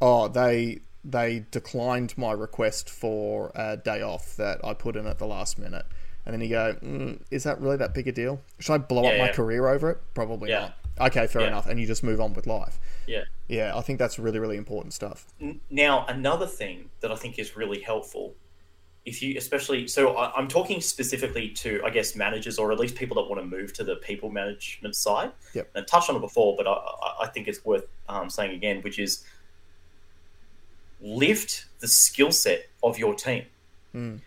Oh, 0.00 0.28
they 0.28 0.80
they 1.04 1.46
declined 1.50 2.16
my 2.16 2.32
request 2.32 2.88
for 2.88 3.50
a 3.54 3.76
day 3.76 4.02
off 4.02 4.36
that 4.36 4.64
I 4.64 4.74
put 4.74 4.94
in 4.96 5.06
at 5.06 5.18
the 5.18 5.26
last 5.26 5.58
minute. 5.58 5.86
And 6.24 6.32
then 6.32 6.40
you 6.40 6.50
go, 6.50 6.76
mm, 6.80 7.20
is 7.30 7.42
that 7.44 7.60
really 7.60 7.76
that 7.78 7.94
big 7.94 8.06
a 8.06 8.12
deal? 8.12 8.40
Should 8.60 8.74
I 8.74 8.78
blow 8.78 9.02
yeah, 9.02 9.08
up 9.10 9.18
my 9.18 9.26
yeah. 9.26 9.32
career 9.32 9.66
over 9.66 9.90
it? 9.90 9.98
Probably 10.14 10.50
Yeah. 10.50 10.60
not. 10.60 10.78
Okay, 11.06 11.26
fair 11.26 11.42
Yeah. 11.42 11.48
enough. 11.48 11.66
And 11.66 11.78
you 11.80 11.86
just 11.86 12.02
move 12.02 12.20
on 12.20 12.32
with 12.34 12.46
life. 12.46 12.78
Yeah. 13.06 13.24
Yeah, 13.48 13.76
I 13.76 13.80
think 13.80 13.98
that's 13.98 14.18
really, 14.18 14.38
really 14.38 14.56
important 14.56 14.94
stuff. 14.94 15.26
Now, 15.70 16.06
another 16.06 16.46
thing 16.46 16.90
that 17.00 17.10
I 17.12 17.16
think 17.16 17.38
is 17.38 17.56
really 17.56 17.80
helpful, 17.80 18.34
if 19.04 19.20
you, 19.20 19.36
especially, 19.36 19.88
so 19.88 20.16
I, 20.16 20.32
I'm 20.36 20.46
talking 20.48 20.80
specifically 20.80 21.48
to, 21.50 21.82
I 21.84 21.90
guess, 21.90 22.14
managers 22.14 22.58
or 22.58 22.70
at 22.72 22.78
least 22.78 22.94
people 22.94 23.16
that 23.16 23.28
want 23.28 23.40
to 23.42 23.46
move 23.46 23.72
to 23.74 23.84
the 23.84 23.96
people 23.96 24.30
management 24.30 24.94
side. 24.94 25.32
Yep. 25.54 25.70
And 25.74 25.82
I 25.82 25.86
touched 25.86 26.08
on 26.08 26.16
it 26.16 26.20
before, 26.20 26.56
but 26.56 26.66
I, 26.66 26.72
I- 26.72 27.08
I 27.22 27.26
think 27.28 27.46
it's 27.48 27.64
worth 27.64 27.86
um, 28.08 28.28
saying 28.30 28.52
again, 28.52 28.80
which 28.82 28.98
is 28.98 29.24
lift 31.00 31.66
the 31.80 31.88
skill 31.88 32.32
set 32.32 32.66
of 32.82 32.98
your 32.98 33.14
team. 33.14 33.44
Mm. 33.94 34.20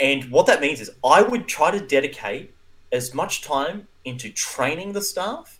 And 0.00 0.30
what 0.30 0.46
that 0.46 0.60
means 0.60 0.80
is 0.80 0.90
I 1.04 1.22
would 1.22 1.48
try 1.48 1.70
to 1.70 1.80
dedicate 1.80 2.54
as 2.92 3.14
much 3.14 3.42
time 3.42 3.88
into 4.04 4.30
training 4.30 4.92
the 4.92 5.02
staff 5.02 5.57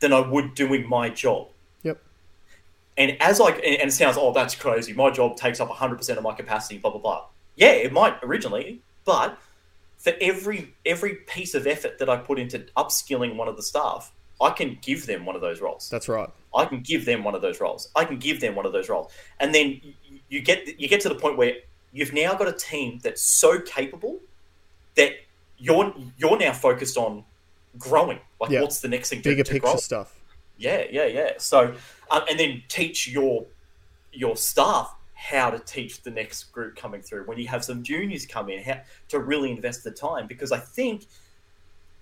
than 0.00 0.12
I 0.12 0.20
would 0.20 0.54
doing 0.54 0.88
my 0.88 1.08
job. 1.08 1.48
Yep. 1.82 2.00
And 2.96 3.16
as 3.20 3.40
I 3.40 3.50
and 3.50 3.88
it 3.88 3.92
sounds, 3.92 4.16
oh, 4.18 4.32
that's 4.32 4.54
crazy. 4.54 4.92
My 4.92 5.10
job 5.10 5.36
takes 5.36 5.60
up 5.60 5.68
100% 5.68 6.16
of 6.16 6.22
my 6.22 6.34
capacity. 6.34 6.78
Blah 6.78 6.92
blah 6.92 7.00
blah. 7.00 7.24
Yeah, 7.56 7.72
it 7.72 7.92
might 7.92 8.16
originally, 8.22 8.80
but 9.04 9.38
for 9.98 10.12
every 10.20 10.74
every 10.86 11.16
piece 11.16 11.54
of 11.54 11.66
effort 11.66 11.98
that 11.98 12.08
I 12.08 12.16
put 12.16 12.38
into 12.38 12.60
upskilling 12.76 13.36
one 13.36 13.48
of 13.48 13.56
the 13.56 13.62
staff, 13.62 14.12
I 14.40 14.50
can 14.50 14.78
give 14.80 15.06
them 15.06 15.26
one 15.26 15.34
of 15.34 15.42
those 15.42 15.60
roles. 15.60 15.88
That's 15.90 16.08
right. 16.08 16.28
I 16.54 16.64
can 16.64 16.80
give 16.80 17.04
them 17.04 17.24
one 17.24 17.34
of 17.34 17.42
those 17.42 17.60
roles. 17.60 17.88
I 17.94 18.04
can 18.04 18.18
give 18.18 18.40
them 18.40 18.54
one 18.54 18.64
of 18.64 18.72
those 18.72 18.88
roles, 18.88 19.12
and 19.40 19.54
then 19.54 19.80
you, 19.82 20.20
you 20.28 20.40
get 20.40 20.80
you 20.80 20.88
get 20.88 21.00
to 21.02 21.08
the 21.08 21.14
point 21.14 21.36
where 21.36 21.54
you've 21.92 22.12
now 22.12 22.34
got 22.34 22.48
a 22.48 22.52
team 22.52 23.00
that's 23.02 23.22
so 23.22 23.60
capable 23.60 24.18
that 24.96 25.12
you're 25.58 25.92
you're 26.16 26.38
now 26.38 26.52
focused 26.52 26.96
on 26.96 27.24
growing. 27.78 28.20
Like, 28.40 28.50
Yeah. 28.50 28.62
what's 28.62 28.80
the 28.80 28.88
next 28.88 29.10
thing 29.10 29.20
Bigger 29.22 29.42
to 29.42 29.52
picture 29.52 29.66
grow? 29.72 29.76
stuff. 29.76 30.14
Yeah, 30.56 30.84
yeah, 30.90 31.06
yeah. 31.06 31.32
So, 31.38 31.74
um, 32.10 32.22
and 32.30 32.38
then 32.38 32.62
teach 32.68 33.08
your 33.08 33.46
your 34.12 34.36
staff 34.36 34.94
how 35.14 35.50
to 35.50 35.58
teach 35.58 36.02
the 36.02 36.10
next 36.10 36.44
group 36.44 36.76
coming 36.76 37.02
through. 37.02 37.24
When 37.24 37.38
you 37.38 37.46
have 37.48 37.64
some 37.64 37.82
juniors 37.82 38.24
come 38.26 38.48
in, 38.48 38.62
how 38.62 38.80
to 39.08 39.18
really 39.20 39.50
invest 39.50 39.84
the 39.84 39.90
time 39.90 40.26
because 40.26 40.50
I 40.52 40.58
think 40.58 41.04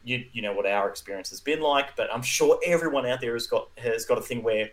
you 0.05 0.25
you 0.33 0.41
know 0.43 0.53
what 0.53 0.67
our 0.67 0.89
experience 0.89 1.31
has 1.31 1.41
been 1.41 1.61
like, 1.61 1.97
but 1.97 2.09
I'm 2.15 2.23
sure 2.23 2.59
everyone 2.65 3.07
out 3.07 3.21
there 3.21 3.33
has 3.35 3.47
got 3.47 3.69
has 3.79 4.05
got 4.05 4.19
a 4.19 4.23
thing 4.23 4.43
where 4.43 4.71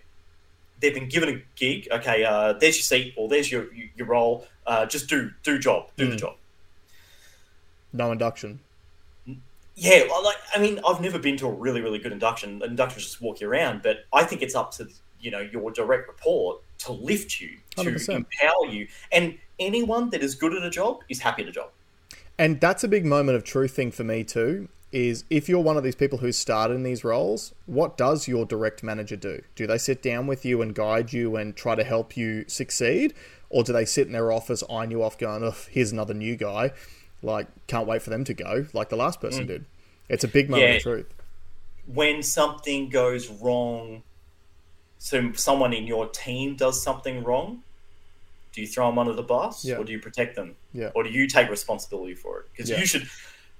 they've 0.80 0.94
been 0.94 1.10
given 1.10 1.30
a 1.30 1.42
gig. 1.56 1.88
Okay, 1.92 2.24
uh, 2.24 2.54
there's 2.54 2.78
your 2.78 2.84
seat 2.84 3.14
or 3.18 3.28
there's 3.28 3.52
your 3.52 3.68
your 3.74 4.08
role. 4.08 4.46
Uh, 4.68 4.86
just 4.86 5.10
do 5.10 5.32
do 5.44 5.58
job, 5.58 5.90
do 5.98 6.08
the 6.10 6.16
Mm. 6.16 6.20
job. 6.20 6.36
No 7.92 8.12
induction. 8.12 8.60
Yeah, 9.76 10.04
well, 10.10 10.24
like 10.24 10.38
I 10.54 10.60
mean, 10.60 10.80
I've 10.88 11.02
never 11.02 11.20
been 11.20 11.38
to 11.38 11.48
a 11.48 11.52
really 11.52 11.82
really 11.82 12.00
good 12.00 12.12
induction. 12.12 12.62
Inductions 12.64 13.06
just 13.06 13.22
walk 13.22 13.42
you 13.42 13.50
around, 13.50 13.82
but 13.82 14.06
I 14.14 14.24
think 14.24 14.42
it's 14.42 14.56
up 14.56 14.72
to 14.74 14.88
you 15.20 15.32
know 15.32 15.40
your 15.40 15.72
direct 15.72 16.08
report 16.08 16.62
to 16.80 16.92
lift 16.92 17.40
you, 17.40 17.58
to 17.78 17.84
100%. 17.84 18.10
empower 18.16 18.68
you, 18.70 18.88
and 19.12 19.38
anyone 19.60 20.10
that 20.12 20.22
is 20.22 20.36
good 20.36 20.54
at 20.54 20.64
a 20.64 20.70
job 20.70 21.00
is 21.10 21.20
happy 21.20 21.44
at 21.44 21.50
a 21.50 21.52
job. 21.52 21.70
And 22.38 22.60
that's 22.60 22.84
a 22.84 22.88
big 22.88 23.06
moment 23.06 23.36
of 23.36 23.44
truth 23.44 23.72
thing 23.76 23.92
for 23.92 24.04
me 24.04 24.24
too. 24.24 24.70
Is 24.92 25.24
if 25.32 25.50
you're 25.50 25.60
one 25.60 25.76
of 25.76 25.84
these 25.84 25.96
people 25.96 26.20
who 26.20 26.32
started 26.32 26.76
in 26.76 26.84
these 26.84 27.04
roles, 27.04 27.52
what 27.66 27.98
does 27.98 28.28
your 28.28 28.46
direct 28.46 28.84
manager 28.84 29.16
do? 29.16 29.42
Do 29.56 29.66
they 29.66 29.80
sit 29.80 30.04
down 30.04 30.28
with 30.28 30.46
you 30.46 30.62
and 30.62 30.76
guide 30.76 31.12
you 31.12 31.36
and 31.36 31.56
try 31.56 31.74
to 31.74 31.84
help 31.84 32.16
you 32.16 32.46
succeed, 32.48 33.16
or 33.50 33.64
do 33.64 33.74
they 33.74 33.86
sit 33.86 34.06
in 34.06 34.14
their 34.14 34.32
office 34.32 34.64
eyeing 34.70 34.92
you 34.92 35.02
off, 35.02 35.18
going, 35.18 35.44
"Oh, 35.44 35.56
here's 35.72 35.92
another 35.92 36.14
new 36.14 36.36
guy," 36.36 36.74
like 37.24 37.48
can't 37.68 37.88
wait 37.88 38.02
for 38.02 38.10
them 38.10 38.24
to 38.26 38.34
go, 38.34 38.66
like 38.74 38.90
the 38.90 38.96
last 38.96 39.20
person 39.22 39.46
mm. 39.46 39.48
did. 39.48 39.66
It's 40.10 40.24
a 40.24 40.28
big 40.28 40.50
moment 40.50 40.70
Yeah. 40.70 40.76
of 40.76 40.82
truth. 40.84 41.14
when 41.86 42.24
something 42.24 42.90
goes 42.90 43.30
wrong, 43.30 44.04
so 45.00 45.34
someone 45.34 45.74
in 45.74 45.86
your 45.86 46.08
team 46.08 46.56
does 46.56 46.82
something 46.82 47.24
wrong, 47.24 47.62
do 48.54 48.62
you 48.62 48.68
throw 48.68 48.88
them 48.88 48.98
under 48.98 49.14
the 49.14 49.24
bus 49.24 49.66
Yeah. 49.66 49.76
or 49.78 49.84
do 49.84 49.92
you 49.92 50.00
protect 50.00 50.36
them? 50.36 50.56
Yeah. 50.74 50.92
Or 50.96 51.04
do 51.04 51.10
you 51.10 51.28
take 51.28 51.50
responsibility 51.50 52.16
for 52.16 52.40
it? 52.42 52.46
Because 52.52 52.70
you 52.70 52.86
should, 52.86 53.10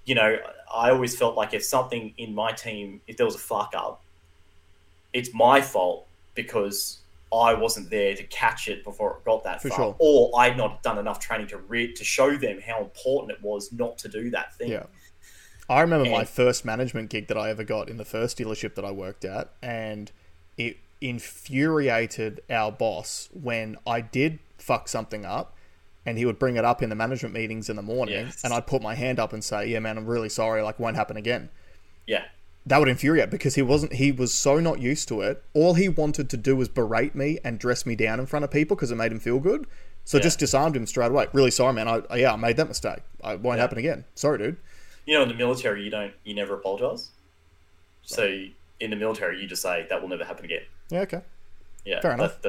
you 0.06 0.16
know, 0.16 0.38
I 0.74 0.90
always 0.92 1.18
felt 1.18 1.36
like 1.36 1.54
if 1.54 1.66
something 1.66 2.14
in 2.18 2.34
my 2.34 2.52
team, 2.54 3.02
if 3.08 3.18
there 3.18 3.26
was 3.26 3.36
a 3.36 3.40
fuck 3.40 3.74
up, 3.76 4.04
it's 5.12 5.34
my 5.34 5.60
fault 5.62 6.08
because 6.34 7.00
I 7.34 7.54
wasn't 7.54 7.90
there 7.90 8.16
to 8.16 8.24
catch 8.24 8.68
it 8.68 8.84
before 8.84 9.18
it 9.18 9.26
got 9.26 9.44
that 9.44 9.62
For 9.62 9.70
far, 9.70 9.78
sure. 9.78 9.96
or 10.00 10.32
I'd 10.40 10.56
not 10.58 10.84
done 10.84 10.98
enough 10.98 11.20
training 11.20 11.48
to 11.48 11.58
re- 11.58 11.94
to 11.94 12.04
show 12.04 12.36
them 12.38 12.60
how 12.66 12.82
important 12.82 13.32
it 13.32 13.44
was 13.44 13.72
not 13.74 13.98
to 14.00 14.08
do 14.08 14.30
that 14.32 14.56
thing. 14.56 14.70
Yeah. 14.72 14.84
I 15.70 15.82
remember 15.82 16.10
my 16.10 16.26
first 16.26 16.66
management 16.66 17.10
gig 17.10 17.28
that 17.28 17.38
I 17.38 17.50
ever 17.50 17.64
got 17.64 17.90
in 17.90 17.98
the 17.98 18.06
first 18.06 18.38
dealership 18.38 18.76
that 18.76 18.84
I 18.86 18.92
worked 18.92 19.24
at, 19.26 19.50
and 19.62 20.12
it 20.58 20.78
infuriated 21.02 22.42
our 22.50 22.72
boss 22.72 23.30
when 23.34 23.78
I 23.88 24.02
did 24.02 24.40
fuck 24.58 24.88
something 24.88 25.26
up, 25.26 25.56
and 26.06 26.18
he 26.18 26.26
would 26.26 26.38
bring 26.38 26.58
it 26.58 26.66
up 26.66 26.82
in 26.84 26.90
the 26.90 26.96
management 26.96 27.34
meetings 27.34 27.70
in 27.70 27.76
the 27.78 27.82
morning, 27.82 28.26
Yes. 28.26 28.44
and 28.44 28.54
I'd 28.54 28.68
put 28.68 28.82
my 28.82 28.96
hand 28.96 29.20
up 29.20 29.32
and 29.34 29.44
say, 29.44 29.68
"Yeah, 29.68 29.80
man, 29.80 29.98
I'm 29.98 30.06
really 30.06 30.30
sorry. 30.30 30.62
Like, 30.62 30.80
won't 30.80 30.96
happen 30.98 31.16
again." 31.18 31.50
Yeah. 32.06 32.26
That 32.66 32.78
would 32.80 32.88
infuriate 32.88 33.30
because 33.30 33.56
he 33.56 33.62
wasn't. 33.62 33.94
He 33.94 34.12
was 34.12 34.34
so 34.34 34.60
not 34.60 34.80
used 34.80 35.08
to 35.10 35.22
it. 35.22 35.44
All 35.54 35.74
he 35.74 35.90
wanted 35.90 36.30
to 36.30 36.38
do 36.38 36.56
was 36.56 36.70
berate 36.70 37.14
me 37.14 37.38
and 37.44 37.60
dress 37.60 37.86
me 37.86 37.96
down 37.96 38.20
in 38.22 38.26
front 38.26 38.46
of 38.46 38.52
people 38.52 38.76
because 38.78 38.90
it 38.92 38.96
made 38.96 39.12
him 39.12 39.20
feel 39.20 39.40
good. 39.40 39.68
So 40.06 40.18
Yeah. 40.18 40.24
just 40.24 40.40
disarmed 40.40 40.76
him 40.76 40.86
straight 40.88 41.12
away. 41.12 41.28
Really 41.34 41.52
sorry, 41.52 41.74
man. 41.74 41.88
I 41.88 42.16
yeah, 42.16 42.34
I 42.34 42.36
made 42.38 42.56
that 42.58 42.68
mistake. 42.70 43.00
It 43.24 43.40
won't 43.42 43.60
happen 43.60 43.78
again. 43.78 44.06
Sorry, 44.16 44.38
dude. 44.38 44.58
You 45.06 45.16
know, 45.16 45.24
in 45.24 45.28
the 45.28 45.34
military, 45.36 45.84
you 45.84 45.90
don't, 45.90 46.14
you 46.24 46.34
never 46.34 46.54
apologize. 46.54 47.10
So 48.04 48.46
in 48.80 48.90
the 48.90 48.96
military, 48.96 49.42
you 49.42 49.48
just 49.48 49.62
say 49.62 49.86
that 49.90 50.02
will 50.02 50.10
never 50.10 50.24
happen 50.24 50.46
again. 50.46 50.62
Yeah, 50.90 51.02
okay. 51.02 51.22
Yeah, 51.86 52.00
Fair 52.02 52.14
enough. 52.14 52.40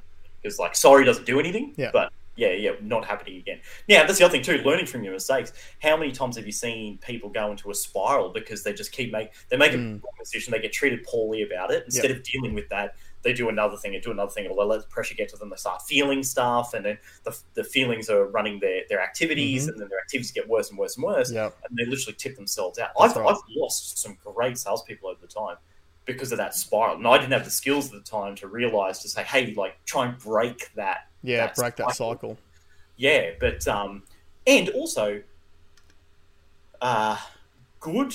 It's 0.45 0.59
like 0.61 0.77
sorry 0.77 1.05
doesn't 1.05 1.27
do 1.27 1.41
anything. 1.41 1.75
Yeah. 1.77 1.91
but 1.93 2.12
yeah, 2.37 2.53
yeah, 2.53 2.72
not 2.80 3.05
happening 3.05 3.37
again. 3.39 3.61
Now 3.89 4.07
that's 4.07 4.18
the 4.18 4.24
other 4.24 4.32
thing 4.32 4.43
too. 4.43 4.59
Learning 4.64 4.87
from 4.87 5.05
your 5.05 5.12
mistakes. 5.12 5.53
How 5.80 5.97
many 5.97 6.12
times 6.12 6.37
have 6.37 6.47
you 6.47 6.53
seen 6.53 6.99
people 6.99 7.28
go 7.30 7.51
into 7.51 7.70
a 7.70 7.74
spiral 7.74 8.30
because 8.30 8.62
they 8.62 8.72
just 8.72 8.93
keep 8.93 9.12
make 9.12 9.30
they 9.51 9.57
make 9.57 9.72
a 9.72 9.76
Mm. 9.76 10.03
wrong 10.03 10.12
decision, 10.18 10.51
they 10.53 10.59
get 10.61 10.72
treated 10.72 11.05
poorly 11.05 11.43
about 11.43 11.70
it. 11.70 11.85
Instead 11.85 12.11
of 12.11 12.22
dealing 12.22 12.55
with 12.55 12.68
that, 12.70 12.97
they 13.22 13.32
do 13.32 13.49
another 13.49 13.76
thing 13.76 13.95
and 13.95 14.03
do 14.05 14.11
another 14.11 14.30
thing, 14.30 14.47
or 14.47 14.57
they 14.57 14.68
let 14.68 14.80
the 14.82 14.87
pressure 14.89 15.14
get 15.14 15.28
to 15.30 15.37
them. 15.37 15.49
They 15.49 15.57
start 15.57 15.80
feeling 15.82 16.22
stuff, 16.22 16.74
and 16.74 16.85
then 16.85 16.99
the, 17.24 17.39
the 17.55 17.64
feelings 17.64 18.11
are 18.11 18.26
running 18.26 18.61
their 18.61 18.82
their 18.89 19.01
activities, 19.01 19.64
Mhm. 19.66 19.68
and 19.72 19.80
then 19.80 19.89
their 19.89 20.01
activities 20.01 20.30
get 20.32 20.49
worse 20.49 20.70
and 20.70 20.78
worse 20.78 20.97
and 20.97 21.05
worse 21.05 21.30
Yeah. 21.32 21.51
and 21.68 21.78
they 21.78 21.85
literally 21.87 22.14
tip 22.16 22.37
themselves 22.37 22.78
out. 22.78 22.91
I've, 23.01 23.14
right. 23.16 23.30
I've 23.30 23.41
lost 23.57 23.99
some 23.99 24.18
great 24.24 24.59
salespeople 24.59 25.09
over 25.09 25.20
the 25.20 25.26
time 25.28 25.57
because 26.05 26.32
of 26.32 26.39
that 26.39 26.55
spiral. 26.55 26.97
And 26.97 27.07
I 27.07 27.16
didn't 27.16 27.32
have 27.32 27.45
the 27.47 27.51
skills 27.51 27.87
at 27.87 27.93
the 27.93 28.01
time 28.11 28.35
to 28.37 28.47
realize 28.47 28.99
to 29.01 29.09
say, 29.09 29.22
hey, 29.22 29.55
like 29.57 29.82
try 29.87 30.05
and 30.07 30.18
break 30.18 30.70
that. 30.74 31.09
Yeah, 31.25 31.47
that 31.47 31.57
break 31.57 31.77
that 31.77 31.95
cycle. 31.95 32.12
cycle. 32.12 32.39
Yeah, 32.97 33.31
but 33.41 33.66
um, 33.66 34.03
and 34.47 34.68
also, 34.68 35.22
uh, 36.81 37.16
good 37.81 38.14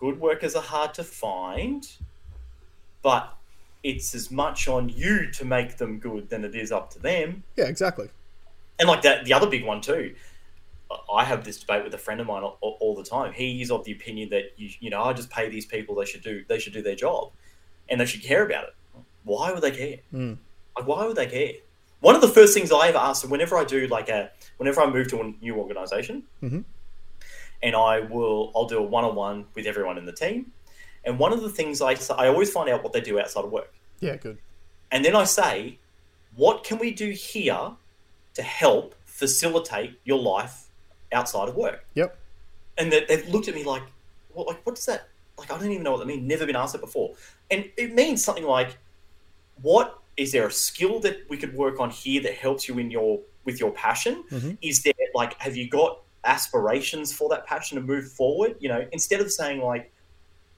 good 0.00 0.18
workers 0.18 0.56
are 0.56 0.62
hard 0.62 0.94
to 0.94 1.04
find, 1.04 1.86
but 3.02 3.36
it's 3.82 4.14
as 4.14 4.30
much 4.30 4.66
on 4.66 4.88
you 4.88 5.30
to 5.32 5.44
make 5.44 5.76
them 5.76 5.98
good 5.98 6.30
than 6.30 6.44
it 6.44 6.54
is 6.54 6.72
up 6.72 6.90
to 6.90 6.98
them. 6.98 7.44
Yeah, 7.56 7.66
exactly. 7.66 8.08
And 8.78 8.88
like 8.88 9.02
that, 9.02 9.24
the 9.26 9.34
other 9.34 9.46
big 9.46 9.64
one 9.64 9.80
too. 9.80 10.14
I 11.12 11.24
have 11.24 11.44
this 11.44 11.58
debate 11.58 11.84
with 11.84 11.94
a 11.94 11.98
friend 11.98 12.20
of 12.20 12.26
mine 12.26 12.42
all, 12.42 12.76
all 12.80 12.94
the 12.94 13.04
time. 13.04 13.32
He 13.32 13.62
is 13.62 13.70
of 13.70 13.84
the 13.84 13.92
opinion 13.92 14.28
that 14.30 14.52
you, 14.56 14.70
you 14.80 14.90
know, 14.90 15.02
I 15.02 15.12
just 15.12 15.30
pay 15.30 15.48
these 15.48 15.66
people; 15.66 15.94
they 15.94 16.06
should 16.06 16.22
do, 16.22 16.44
they 16.48 16.58
should 16.58 16.72
do 16.72 16.82
their 16.82 16.96
job, 16.96 17.30
and 17.88 18.00
they 18.00 18.06
should 18.06 18.22
care 18.22 18.44
about 18.44 18.64
it. 18.64 18.74
Why 19.24 19.52
would 19.52 19.62
they 19.62 19.70
care? 19.70 19.98
Mm. 20.12 20.38
Like, 20.76 20.86
why 20.86 21.06
would 21.06 21.16
they 21.16 21.26
care? 21.26 21.52
One 22.02 22.16
of 22.16 22.20
the 22.20 22.28
first 22.28 22.52
things 22.52 22.72
I 22.72 22.88
ever 22.88 22.98
ask, 22.98 23.28
whenever 23.30 23.56
I 23.56 23.64
do 23.64 23.86
like 23.86 24.08
a, 24.08 24.30
whenever 24.56 24.80
I 24.82 24.90
move 24.90 25.06
to 25.10 25.20
a 25.20 25.32
new 25.40 25.54
organization, 25.56 26.24
Mhm. 26.42 26.64
and 27.62 27.76
I 27.76 28.00
will, 28.00 28.50
I'll 28.56 28.66
do 28.66 28.78
a 28.78 28.82
one-on-one 28.82 29.46
with 29.54 29.66
everyone 29.66 29.96
in 29.98 30.04
the 30.04 30.12
team, 30.12 30.52
and 31.04 31.16
one 31.18 31.32
of 31.32 31.42
the 31.42 31.48
things 31.48 31.80
I, 31.80 31.96
I 32.16 32.26
always 32.26 32.50
find 32.50 32.68
out 32.68 32.82
what 32.82 32.92
they 32.92 33.00
do 33.00 33.20
outside 33.20 33.44
of 33.44 33.52
work. 33.52 33.72
Yeah, 34.00 34.16
good. 34.16 34.38
And 34.90 35.04
then 35.04 35.14
I 35.14 35.22
say, 35.22 35.78
what 36.34 36.64
can 36.64 36.78
we 36.78 36.90
do 36.90 37.10
here 37.12 37.70
to 38.34 38.42
help 38.42 38.96
facilitate 39.04 40.00
your 40.04 40.18
life 40.18 40.64
outside 41.12 41.48
of 41.48 41.54
work? 41.54 41.84
Yep. 41.94 42.18
And 42.78 42.90
they, 42.90 43.04
they've 43.04 43.28
looked 43.28 43.46
at 43.46 43.54
me 43.54 43.62
like, 43.62 43.82
well, 44.34 44.46
like, 44.46 44.60
what 44.66 44.74
does 44.74 44.86
that, 44.86 45.08
like, 45.38 45.52
I 45.52 45.56
don't 45.58 45.70
even 45.70 45.84
know 45.84 45.92
what 45.92 45.98
that 46.00 46.06
means. 46.06 46.22
Never 46.26 46.46
been 46.46 46.56
asked 46.56 46.74
it 46.74 46.80
before. 46.80 47.14
And 47.48 47.70
it 47.76 47.94
means 47.94 48.24
something 48.24 48.44
like, 48.44 48.76
what, 49.60 50.00
is 50.16 50.32
there 50.32 50.46
a 50.46 50.52
skill 50.52 51.00
that 51.00 51.18
we 51.28 51.36
could 51.36 51.54
work 51.54 51.80
on 51.80 51.90
here 51.90 52.22
that 52.22 52.34
helps 52.34 52.68
you 52.68 52.78
in 52.78 52.90
your, 52.90 53.20
with 53.44 53.60
your 53.60 53.70
passion? 53.72 54.24
Mhm. 54.30 54.58
Is 54.62 54.82
there, 54.82 54.92
like, 55.14 55.40
have 55.40 55.56
you 55.56 55.68
got 55.68 56.02
aspirations 56.24 57.12
for 57.12 57.28
that 57.30 57.46
passion 57.46 57.76
to 57.76 57.82
move 57.82 58.10
forward? 58.12 58.56
You 58.60 58.68
know, 58.68 58.86
instead 58.92 59.20
of 59.20 59.30
saying 59.30 59.60
like, 59.60 59.91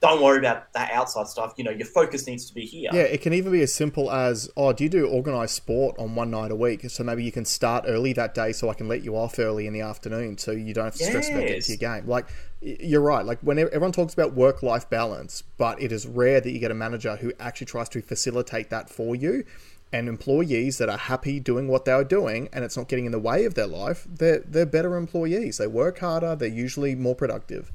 don't 0.01 0.23
worry 0.23 0.39
about 0.39 0.73
that 0.75 0.93
outside 0.93 1.27
stuff, 1.29 1.55
you 1.57 1.65
know, 1.65 1.71
your 1.71 1.87
focus 1.87 2.27
needs 2.27 2.47
to 2.47 2.55
be 2.55 2.67
here. 2.67 2.91
Yeah, 2.93 3.03
it 3.03 3.23
can 3.23 3.33
even 3.33 3.53
be 3.53 3.63
as 3.63 3.73
simple 3.73 4.11
as, 4.11 4.51
oh, 4.57 4.73
do 4.73 4.85
you 4.85 4.91
do 4.91 5.07
organized 5.07 5.53
sport 5.53 5.97
on 5.99 6.15
one 6.15 6.31
night 6.31 6.51
a 6.51 6.55
week? 6.55 6.89
So 6.91 7.03
maybe 7.03 7.25
you 7.25 7.33
can 7.33 7.47
start 7.47 7.85
early 7.89 8.13
that 8.13 8.35
day 8.35 8.53
so 8.53 8.69
I 8.69 8.75
can 8.75 8.87
let 8.87 9.03
you 9.03 9.17
off 9.17 9.39
early 9.39 9.67
in 9.67 9.73
the 9.73 9.81
afternoon 9.81 10.37
so 10.37 10.51
you 10.51 10.75
don't 10.75 10.85
have 10.85 10.95
to 10.97 11.05
stress 11.05 11.31
about 11.31 11.41
getting 11.41 11.63
to 11.63 11.69
your 11.69 11.79
game. 11.79 12.07
Like, 12.07 12.27
you're 12.61 13.01
right. 13.01 13.25
Like, 13.25 13.41
when 13.41 13.59
everyone 13.59 13.93
talks 13.93 14.13
about 14.13 14.35
work 14.35 14.63
life 14.63 14.91
balance, 14.91 15.43
but 15.57 15.81
it 15.81 15.91
is 15.91 16.07
rare 16.07 16.41
that 16.41 16.51
you 16.51 16.59
get 16.59 16.71
a 16.71 16.75
manager 16.75 17.17
who 17.17 17.33
actually 17.41 17.67
tries 17.67 17.89
to 17.91 18.03
facilitate 18.03 18.71
that 18.71 18.91
for 18.91 19.17
you. 19.17 19.45
And 19.93 20.09
employees 20.09 20.79
that 20.79 20.89
are 20.89 20.99
happy 20.99 21.39
doing 21.39 21.69
what 21.69 21.85
they 21.85 21.93
are 21.93 22.03
doing 22.03 22.49
and 22.53 22.65
it's 22.65 22.77
not 22.77 22.89
getting 22.89 23.07
in 23.07 23.13
the 23.13 23.19
way 23.21 23.45
of 23.45 23.55
their 23.55 23.69
life, 23.69 24.07
they're, 24.11 24.41
they're 24.41 24.67
better 24.67 24.97
employees. 24.97 25.59
They 25.59 25.69
work 25.69 26.01
harder, 26.01 26.35
they're 26.35 26.49
usually 26.49 26.97
more 26.97 27.15
productive. 27.15 27.71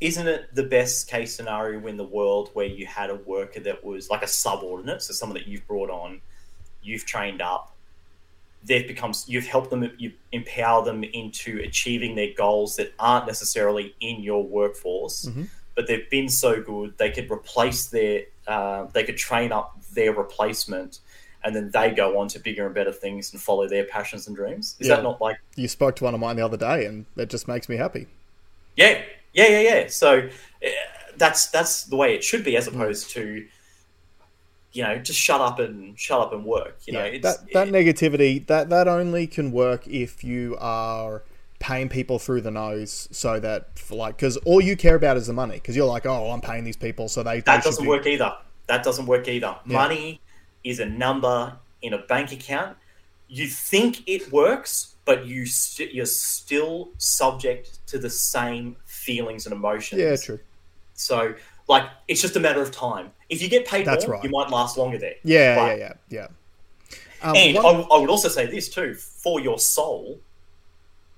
Isn't 0.00 0.26
it 0.28 0.54
the 0.54 0.62
best 0.62 1.08
case 1.08 1.34
scenario 1.34 1.86
in 1.86 1.96
the 1.96 2.04
world 2.04 2.50
where 2.52 2.66
you 2.66 2.86
had 2.86 3.10
a 3.10 3.14
worker 3.14 3.60
that 3.60 3.82
was 3.84 4.10
like 4.10 4.22
a 4.22 4.26
subordinate, 4.28 5.02
so 5.02 5.12
someone 5.12 5.38
that 5.38 5.46
you've 5.48 5.66
brought 5.66 5.90
on, 5.90 6.20
you've 6.82 7.06
trained 7.06 7.40
up, 7.40 7.74
they've 8.64 8.86
become, 8.86 9.12
you've 9.26 9.46
helped 9.46 9.70
them, 9.70 9.90
you 9.96 10.12
empower 10.32 10.84
them 10.84 11.02
into 11.04 11.60
achieving 11.60 12.14
their 12.14 12.32
goals 12.36 12.76
that 12.76 12.92
aren't 12.98 13.26
necessarily 13.26 13.94
in 14.00 14.22
your 14.22 14.42
workforce, 14.44 15.26
Mhm. 15.26 15.48
but 15.74 15.86
they've 15.86 16.08
been 16.10 16.28
so 16.28 16.60
good 16.60 16.98
they 16.98 17.10
could 17.10 17.30
replace 17.30 17.86
their, 17.86 18.24
uh, 18.46 18.84
they 18.92 19.04
could 19.04 19.16
train 19.16 19.52
up 19.52 19.76
their 19.94 20.12
replacement. 20.12 20.98
And 21.44 21.54
then 21.54 21.70
they 21.70 21.92
go 21.92 22.18
on 22.18 22.26
to 22.28 22.40
bigger 22.40 22.66
and 22.66 22.74
better 22.74 22.90
things 22.92 23.32
and 23.32 23.40
follow 23.40 23.68
their 23.68 23.84
passions 23.84 24.26
and 24.26 24.34
dreams. 24.34 24.74
Is 24.80 24.88
Yeah. 24.88 24.96
that 24.96 25.04
not 25.04 25.20
like 25.20 25.38
You 25.54 25.68
spoke 25.68 25.94
to 25.96 26.04
one 26.04 26.12
of 26.12 26.18
mine 26.18 26.34
the 26.34 26.44
other 26.44 26.56
day 26.56 26.86
and 26.86 27.06
it 27.16 27.28
just 27.28 27.46
makes 27.46 27.68
me 27.68 27.76
happy. 27.76 28.08
Yeah, 28.74 29.00
yeah, 29.36 29.48
yeah, 29.48 29.60
yeah. 29.60 29.86
So 29.88 30.18
uh, 30.18 30.68
that's 31.16 31.48
that's 31.48 31.84
the 31.84 31.96
way 31.96 32.14
it 32.14 32.24
should 32.24 32.44
be, 32.44 32.56
as 32.56 32.66
opposed 32.66 33.10
to 33.10 33.46
you 34.72 34.82
know 34.82 34.98
just 34.98 35.18
shut 35.18 35.40
up 35.40 35.58
and 35.58 35.98
shut 35.98 36.20
up 36.20 36.32
and 36.32 36.44
work. 36.44 36.78
You 36.86 36.94
know, 36.94 37.04
Yeah, 37.04 37.06
it's, 37.06 37.22
that 37.22 37.52
that 37.52 37.68
negativity 37.68 38.46
that 38.46 38.70
that 38.70 38.88
only 38.88 39.26
can 39.26 39.52
work 39.52 39.86
if 39.86 40.24
you 40.24 40.56
are 40.58 41.22
paying 41.58 41.88
people 41.88 42.18
through 42.18 42.42
the 42.42 42.50
nose 42.50 43.08
so 43.12 43.40
that 43.40 43.68
like 43.90 44.16
because 44.16 44.36
all 44.38 44.60
you 44.60 44.76
care 44.76 44.94
about 44.94 45.16
is 45.16 45.26
the 45.26 45.32
money 45.32 45.54
because 45.54 45.74
you're 45.74 45.86
like 45.86 46.04
oh 46.04 46.30
I'm 46.30 46.42
paying 46.42 46.64
these 46.64 46.76
people 46.76 47.08
so 47.08 47.22
they, 47.22 47.36
they 47.36 47.40
that 47.40 47.62
should 47.62 47.70
doesn't 47.70 47.84
be- 47.84 47.88
work 47.88 48.06
either. 48.06 48.36
That 48.66 48.82
doesn't 48.82 49.06
work 49.06 49.28
either. 49.28 49.56
Yeah. 49.64 49.72
Money 49.72 50.20
is 50.64 50.80
a 50.80 50.86
number 50.86 51.56
in 51.82 51.92
a 51.94 51.98
bank 51.98 52.32
account. 52.32 52.76
You 53.28 53.46
think 53.46 54.02
it 54.08 54.32
works, 54.32 54.96
but 55.04 55.26
you 55.26 55.46
st- 55.46 55.94
you're 55.94 56.04
still 56.04 56.90
subject 56.98 57.86
to 57.86 57.98
the 57.98 58.10
same 58.10 58.76
feelings 59.06 59.46
and 59.46 59.54
emotions. 59.54 60.00
yeah 60.00 60.16
true 60.16 60.40
So, 60.94 61.34
like, 61.68 61.84
it's 62.08 62.20
just 62.20 62.36
a 62.36 62.40
matter 62.40 62.62
of 62.62 62.70
time. 62.72 63.12
If 63.28 63.40
you 63.42 63.48
get 63.48 63.66
paid 63.66 63.86
That's 63.86 64.06
more, 64.06 64.14
right. 64.16 64.24
you 64.24 64.30
might 64.30 64.50
last 64.50 64.76
longer 64.76 64.98
there. 64.98 65.14
yeah 65.22 65.54
But- 65.54 65.78
yeah 65.78 65.92
yeah 66.10 66.26
yeah 67.22 67.28
Um, 67.28 67.36
and 67.36 67.56
one... 67.56 67.66
I, 67.66 67.94
I, 67.94 67.98
would 68.00 68.10
also 68.10 68.28
say 68.28 68.46
this 68.46 68.68
too: 68.68 68.94
for 68.94 69.40
your 69.40 69.58
soul, 69.58 70.20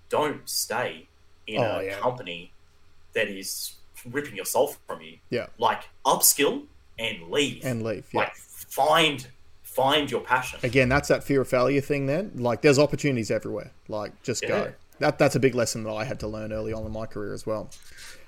don't 0.08 0.46
stay 0.48 1.08
in 1.46 1.60
oh, 1.60 1.78
a 1.80 1.84
yeah. 1.84 1.98
company 1.98 2.52
that 3.14 3.28
is 3.28 3.74
ripping 4.08 4.36
your 4.36 4.44
soul 4.44 4.74
from 4.86 5.00
you. 5.00 5.18
Yeah, 5.30 5.46
like 5.58 5.82
upskill 6.04 6.64
and 6.98 7.30
leave 7.30 7.64
and 7.64 7.82
leave. 7.82 8.06
Yeah. 8.12 8.20
Like 8.20 8.34
find 8.36 9.26
find 9.62 10.10
your 10.10 10.20
passion. 10.20 10.58
Again, 10.62 10.88
that's 10.88 11.08
that 11.08 11.22
fear 11.24 11.40
of 11.42 11.48
failure 11.48 11.80
thing. 11.80 12.06
Then, 12.06 12.32
like, 12.36 12.62
there's 12.62 12.78
opportunities 12.78 13.30
everywhere. 13.30 13.70
Like, 13.86 14.22
just 14.22 14.42
yeah. 14.42 14.48
go. 14.48 14.72
That 14.98 15.18
that's 15.18 15.36
a 15.36 15.40
big 15.40 15.54
lesson 15.54 15.84
that 15.84 15.92
I 15.92 16.04
had 16.04 16.20
to 16.20 16.28
learn 16.28 16.52
early 16.52 16.72
on 16.72 16.84
in 16.84 16.92
my 16.92 17.06
career 17.06 17.32
as 17.32 17.46
well. 17.46 17.70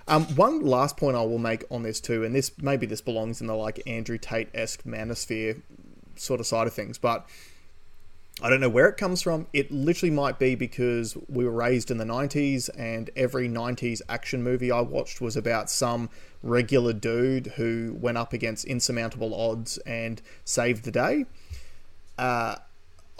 Um, 0.08 0.24
one 0.34 0.64
last 0.64 0.96
point 0.96 1.16
I 1.16 1.22
will 1.22 1.38
make 1.38 1.64
on 1.70 1.82
this 1.82 2.00
too, 2.00 2.24
and 2.24 2.34
this 2.34 2.52
maybe 2.60 2.86
this 2.86 3.00
belongs 3.00 3.40
in 3.40 3.46
the 3.46 3.54
like 3.54 3.82
Andrew 3.86 4.18
Tate 4.18 4.48
esque 4.54 4.84
manosphere 4.84 5.62
sort 6.16 6.40
of 6.40 6.46
side 6.46 6.66
of 6.66 6.74
things, 6.74 6.98
but 6.98 7.26
I 8.42 8.48
don't 8.48 8.60
know 8.60 8.70
where 8.70 8.88
it 8.88 8.96
comes 8.96 9.20
from. 9.20 9.46
It 9.52 9.70
literally 9.70 10.10
might 10.10 10.38
be 10.38 10.54
because 10.54 11.16
we 11.28 11.44
were 11.44 11.50
raised 11.50 11.90
in 11.90 11.98
the 11.98 12.04
90s 12.04 12.70
and 12.76 13.10
every 13.14 13.48
90s 13.48 14.00
action 14.08 14.42
movie 14.42 14.70
I 14.70 14.80
watched 14.80 15.20
was 15.20 15.36
about 15.36 15.68
some 15.68 16.08
regular 16.42 16.94
dude 16.94 17.48
who 17.56 17.96
went 18.00 18.16
up 18.16 18.32
against 18.32 18.64
insurmountable 18.64 19.34
odds 19.34 19.76
and 19.78 20.22
saved 20.44 20.84
the 20.84 20.90
day. 20.90 21.26
Uh, 22.16 22.56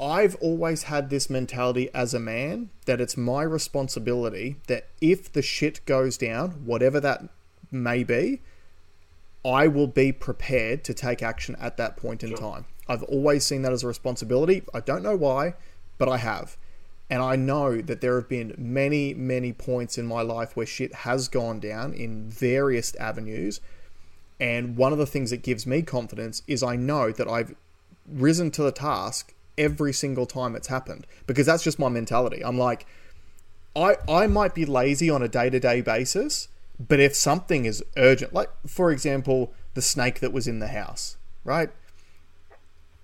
I've 0.01 0.35
always 0.37 0.85
had 0.85 1.11
this 1.11 1.29
mentality 1.29 1.91
as 1.93 2.15
a 2.15 2.19
man 2.19 2.71
that 2.87 3.03
it's 3.03 3.19
my 3.19 3.43
responsibility 3.43 4.57
that 4.67 4.89
if 5.03 5.31
the 5.31 5.43
shit 5.43 5.85
goes 5.85 6.17
down, 6.17 6.65
whatever 6.65 7.01
that 7.01 7.29
may 7.71 8.03
be, 8.03 8.41
I 9.45 9.69
will 9.69 9.87
be 9.87 10.11
prepared 10.11 10.85
to 10.85 10.95
take 10.95 11.23
action 11.23 11.55
at 11.61 11.77
that 11.77 11.99
point 11.99 12.23
in 12.23 12.31
sure. 12.31 12.39
time. 12.39 12.65
I've 12.89 13.03
always 13.05 13.45
seen 13.45 13.61
that 13.63 13.73
as 13.73 13.85
a 13.85 13.89
responsibility. 13.89 14.63
I 14.73 14.81
don't 14.81 15.03
know 15.03 15.17
why, 15.17 15.55
but 15.99 16.09
I 16.09 16.17
have. 16.17 16.57
And 17.11 17.23
I 17.23 17.37
know 17.37 17.83
that 17.83 18.01
there 18.01 18.15
have 18.17 18.29
been 18.29 18.55
many, 18.57 19.13
many 19.13 19.53
points 19.53 19.99
in 19.99 20.07
my 20.07 20.23
life 20.23 20.57
where 20.57 20.67
shit 20.67 20.95
has 20.95 21.29
gone 21.29 21.61
down 21.61 21.93
in 21.93 22.31
various 22.31 22.95
avenues. 22.97 23.61
And 24.39 24.77
one 24.77 24.93
of 24.93 24.99
the 24.99 25.07
things 25.07 25.31
that 25.31 25.43
gives 25.43 25.67
me 25.67 25.83
confidence 25.83 26.43
is 26.47 26.63
I 26.63 26.77
know 26.77 27.13
that 27.13 27.29
I've 27.29 27.55
risen 28.09 28.51
to 28.53 28.63
the 28.63 28.73
task 28.73 29.35
every 29.61 29.93
single 29.93 30.27
time 30.27 30.57
it's 30.57 30.69
happened 30.69 31.07
because 31.27 31.47
that's 31.47 31.63
just 31.63 31.79
my 31.79 31.89
mentality. 31.89 32.43
I'm 32.45 32.59
like, 32.59 32.87
I, 33.77 33.97
I 34.09 34.27
might 34.27 34.55
be 34.55 34.65
lazy 34.65 35.11
on 35.11 35.23
a 35.23 35.29
day 35.29 35.51
to 35.51 35.61
day 35.61 35.83
basis, 35.83 36.49
but 36.81 36.99
if 36.99 37.15
something 37.15 37.67
is 37.67 37.85
urgent, 37.97 38.33
like 38.33 38.51
for 38.67 38.91
example, 38.91 39.53
the 39.75 39.83
snake 39.83 40.21
that 40.21 40.33
was 40.33 40.49
in 40.49 40.59
the 40.59 40.69
house, 40.69 41.17
right? 41.45 41.71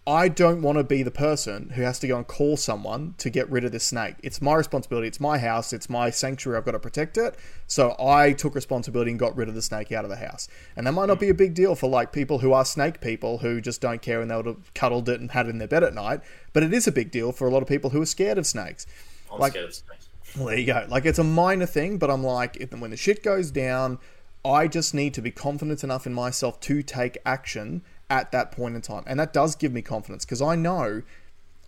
I 0.08 0.28
don't 0.28 0.62
want 0.62 0.78
to 0.78 0.84
be 0.84 1.02
the 1.02 1.10
person 1.10 1.70
who 1.70 1.82
has 1.82 1.98
to 1.98 2.06
go 2.06 2.16
and 2.16 2.24
call 2.24 2.56
someone 2.56 3.14
to 3.18 3.28
get 3.28 3.50
rid 3.50 3.64
of 3.64 3.72
this 3.72 3.82
snake. 3.82 4.14
It's 4.22 4.40
my 4.40 4.54
responsibility. 4.54 5.08
It's 5.08 5.18
my 5.18 5.38
house. 5.38 5.72
It's 5.72 5.90
my 5.90 6.10
sanctuary. 6.10 6.56
I've 6.56 6.64
got 6.64 6.72
to 6.72 6.78
protect 6.78 7.18
it. 7.18 7.36
So 7.66 7.96
I 7.98 8.32
took 8.32 8.54
responsibility 8.54 9.10
and 9.10 9.18
got 9.18 9.36
rid 9.36 9.48
of 9.48 9.56
the 9.56 9.62
snake 9.62 9.90
out 9.90 10.04
of 10.04 10.10
the 10.10 10.16
house. 10.16 10.46
And 10.76 10.86
that 10.86 10.92
might 10.92 11.06
not 11.06 11.18
be 11.18 11.28
a 11.28 11.34
big 11.34 11.54
deal 11.54 11.74
for 11.74 11.90
like 11.90 12.12
people 12.12 12.38
who 12.38 12.52
are 12.52 12.64
snake 12.64 13.00
people 13.00 13.38
who 13.38 13.60
just 13.60 13.80
don't 13.80 14.00
care 14.00 14.20
and 14.20 14.30
they 14.30 14.36
would 14.36 14.46
have 14.46 14.72
cuddled 14.74 15.08
it 15.08 15.18
and 15.18 15.32
had 15.32 15.46
it 15.46 15.50
in 15.50 15.58
their 15.58 15.66
bed 15.66 15.82
at 15.82 15.92
night. 15.92 16.20
But 16.52 16.62
it 16.62 16.72
is 16.72 16.86
a 16.86 16.92
big 16.92 17.10
deal 17.10 17.32
for 17.32 17.48
a 17.48 17.50
lot 17.50 17.62
of 17.62 17.68
people 17.68 17.90
who 17.90 18.00
are 18.00 18.06
scared 18.06 18.38
of 18.38 18.46
snakes. 18.46 18.86
I'm 19.32 19.40
like, 19.40 19.54
scared 19.54 19.66
of 19.66 19.74
snakes. 19.74 20.08
Well, 20.36 20.46
there 20.46 20.58
you 20.58 20.66
go. 20.66 20.86
Like 20.88 21.04
it's 21.04 21.18
a 21.18 21.24
minor 21.24 21.66
thing, 21.66 21.98
but 21.98 22.12
I'm 22.12 22.22
like, 22.22 22.56
if, 22.58 22.72
when 22.72 22.92
the 22.92 22.96
shit 22.96 23.24
goes 23.24 23.50
down, 23.50 23.98
I 24.44 24.68
just 24.68 24.94
need 24.94 25.14
to 25.14 25.22
be 25.22 25.32
confident 25.32 25.82
enough 25.82 26.06
in 26.06 26.14
myself 26.14 26.60
to 26.60 26.80
take 26.84 27.18
action 27.26 27.82
at 28.10 28.32
that 28.32 28.52
point 28.52 28.76
in 28.76 28.82
time. 28.82 29.04
And 29.06 29.18
that 29.18 29.32
does 29.32 29.56
give 29.56 29.72
me 29.72 29.82
confidence 29.82 30.24
because 30.24 30.42
I 30.42 30.56
know 30.56 31.02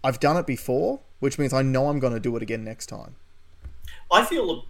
I've 0.03 0.21
done 0.21 0.37
it 0.37 0.47
before, 0.47 1.01
which 1.21 1.39
means 1.39 1.53
I 1.53 1.63
know 1.63 1.89
I'm 1.89 1.99
going 1.99 2.15
to 2.15 2.21
do 2.21 2.37
it 2.37 2.43
again 2.43 2.65
next 2.65 2.87
time. 2.87 3.17
I 4.11 4.25
feel 4.25 4.67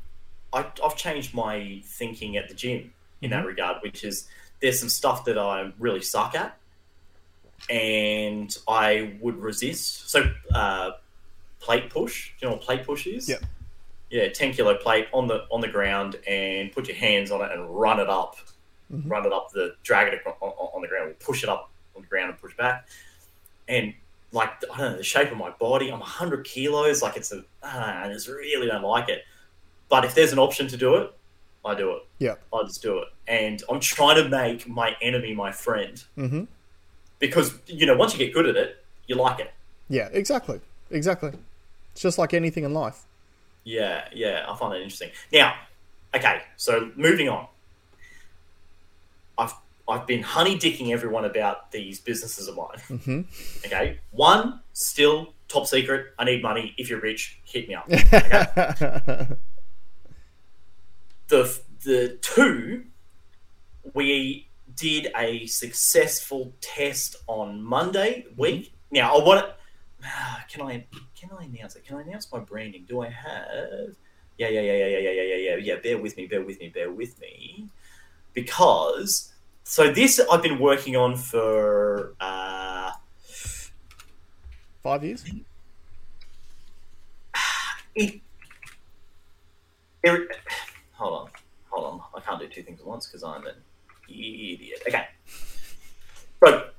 I, 0.53 0.67
have 0.83 0.97
changed 0.97 1.35
my 1.35 1.83
thinking 1.85 2.37
at 2.37 2.49
the 2.49 2.55
gym 2.55 2.93
in 3.21 3.31
mm-hmm. 3.31 3.41
that 3.41 3.47
regard, 3.47 3.77
which 3.83 4.05
is 4.05 4.29
there's 4.61 4.81
some 4.81 4.89
stuff 4.89 5.25
that 5.27 5.39
I 5.39 5.73
really 5.79 6.03
suck 6.03 6.35
at 6.35 6.59
and 7.69 8.57
I 8.67 9.17
would 9.21 9.37
resist. 9.37 10.11
So, 10.11 10.33
uh, 10.55 10.93
plate 11.61 11.91
push, 11.91 12.31
do 12.31 12.47
you 12.47 12.51
know 12.51 12.57
what 12.57 12.65
plate 12.65 12.85
push 12.85 13.07
is? 13.07 13.29
Yeah. 13.29 13.39
Yeah, 14.11 14.31
ten 14.31 14.55
kilo 14.55 14.75
plate 14.75 15.07
on 15.13 15.27
the 15.27 15.45
on 15.51 15.61
the 15.61 15.69
ground, 15.69 16.17
and 16.27 16.73
put 16.73 16.89
your 16.89 16.97
hands 16.97 17.31
on 17.31 17.43
it 17.43 17.53
and 17.53 17.69
run 17.69 18.01
it 18.01 18.09
up 18.09 18.37
mm-hmm. 18.93 19.09
run 19.09 19.27
it 19.27 19.33
up 19.33 19.51
the, 19.53 19.75
drag 19.83 20.13
it 20.13 20.21
on, 20.27 20.33
on 20.51 20.83
the 20.83 20.89
ground, 20.89 21.09
we 21.09 21.15
push 21.15 21.43
it 21.43 21.49
up 21.49 21.71
on 21.97 22.03
the 22.03 22.09
ground 22.09 22.31
and 22.31 22.39
push 22.39 22.57
back. 22.57 22.89
And 23.69 23.95
like, 24.33 24.51
I 24.73 24.79
don't 24.79 24.93
know, 24.93 24.97
the 24.99 25.03
shape 25.03 25.31
of 25.31 25.39
my 25.39 25.51
body, 25.51 25.91
I'm 25.91 26.01
100 26.01 26.45
kilos. 26.45 27.03
Like, 27.03 27.17
it's 27.17 27.33
a, 27.33 27.45
I 27.63 28.09
just 28.13 28.29
really 28.29 28.67
don't 28.67 28.83
like 28.83 29.09
it. 29.09 29.25
But 29.89 30.05
if 30.05 30.15
there's 30.15 30.33
an 30.33 30.39
option 30.39 30.69
to 30.69 30.77
do 30.77 30.97
it, 30.97 31.13
I 31.65 31.75
do 31.75 31.93
it. 31.93 32.03
Yeah. 32.19 32.35
I 32.53 32.63
just 32.65 32.83
do 32.83 32.99
it. 32.99 33.09
And 33.27 33.63
I'm 33.71 33.81
trying 33.81 34.23
to 34.23 34.29
make 34.29 34.69
my 34.69 34.97
enemy 35.01 35.35
my 35.35 35.53
friend. 35.53 36.03
Mm-hmm. 36.17 36.45
Because, 37.19 37.59
you 37.67 37.87
know, 37.87 37.97
once 37.97 38.13
you 38.13 38.19
get 38.19 38.33
good 38.33 38.47
at 38.47 38.57
it, 38.57 38.85
you 39.07 39.17
like 39.17 39.41
it. 39.41 39.53
Yeah, 39.89 40.09
exactly. 40.13 40.61
Exactly. 40.91 41.33
It's 41.93 42.03
just 42.03 42.19
like 42.19 42.33
anything 42.33 42.65
in 42.65 42.73
life. 42.73 43.05
Yeah, 43.65 44.09
yeah. 44.13 44.47
I 44.49 44.57
find 44.57 44.73
that 44.73 44.79
interesting. 44.79 45.11
Now, 45.33 45.55
okay, 46.15 46.43
so 46.57 46.91
moving 46.97 47.29
on. 47.29 47.49
I've 49.89 50.07
been 50.07 50.23
honey 50.23 50.59
dicking 50.59 50.93
everyone 50.93 51.25
about 51.25 51.71
these 51.73 51.99
businesses 52.01 52.47
of 52.49 52.57
mine. 52.57 52.79
Mm-hmm. 52.89 53.21
Okay, 53.67 53.99
one 54.11 54.61
still 54.73 55.35
top 55.49 55.67
secret. 55.67 56.09
I 56.19 56.25
need 56.25 56.43
money. 56.43 56.75
If 56.77 56.91
you're 56.91 57.01
rich, 57.01 57.41
hit 57.45 57.69
me 57.69 57.75
up. 57.75 57.87
Okay? 57.91 58.01
the 61.29 61.61
the 61.85 62.19
two 62.21 62.85
we 63.95 64.49
did 64.77 65.09
a 65.17 65.47
successful 65.47 66.53
test 66.61 67.17
on 67.27 67.63
Monday 67.63 68.27
week. 68.37 68.67
Mm-hmm. 68.67 68.97
Now 68.97 69.17
I 69.17 69.25
want 69.25 69.47
to. 69.47 69.55
Can 70.51 70.63
I 70.63 70.85
can 71.19 71.31
I 71.39 71.45
announce 71.45 71.77
it? 71.77 71.85
Can 71.85 71.97
I 71.97 72.03
announce 72.03 72.31
my 72.33 72.39
branding? 72.39 72.85
Do 72.89 73.01
I 73.01 73.09
have? 73.09 73.97
Yeah, 74.37 74.49
yeah, 74.49 74.61
yeah, 74.61 74.73
yeah, 74.73 74.87
yeah, 74.87 74.99
yeah, 74.99 75.23
yeah, 75.23 75.37
yeah, 75.37 75.57
yeah. 75.57 75.77
Bear 75.83 75.99
with 75.99 76.17
me, 76.17 76.27
bear 76.27 76.43
with 76.43 76.61
me, 76.61 76.69
bear 76.69 76.91
with 76.93 77.21
me 77.21 77.69
because 78.35 79.33
so 79.69 79.93
this 79.93 80.19
I've 80.33 80.43
been 80.43 80.59
working 80.59 80.97
on 80.97 81.15
for 81.15 82.15
uh, 82.21 82.91
five 84.83 85.05
years. 85.05 85.23
It, 87.95 88.21
it, 90.03 90.29
hold 90.93 91.21
on, 91.21 91.31
hold 91.69 91.85
on. 91.85 92.01
I 92.17 92.21
can't 92.21 92.41
do 92.41 92.49
two 92.49 92.63
things 92.63 92.81
at 92.81 92.87
once 92.87 93.07
because 93.07 93.23
I'm 93.23 93.47
an 93.47 93.57
idiot. 94.09 94.83
Okay, 94.89 95.07
so 96.43 96.71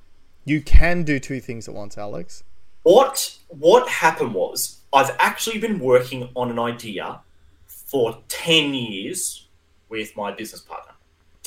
you 0.45 0.59
can 0.59 1.03
do 1.03 1.19
two 1.19 1.39
things 1.39 1.67
at 1.67 1.75
once, 1.75 1.95
Alex. 1.95 2.43
What 2.81 3.37
what 3.49 3.87
happened 3.87 4.33
was 4.33 4.79
I've 4.91 5.15
actually 5.19 5.59
been 5.59 5.79
working 5.79 6.29
on 6.33 6.49
an 6.49 6.57
idea 6.57 7.21
for 7.67 8.17
ten 8.29 8.73
years 8.73 9.47
with 9.89 10.17
my 10.17 10.31
business 10.31 10.61
partner. 10.61 10.93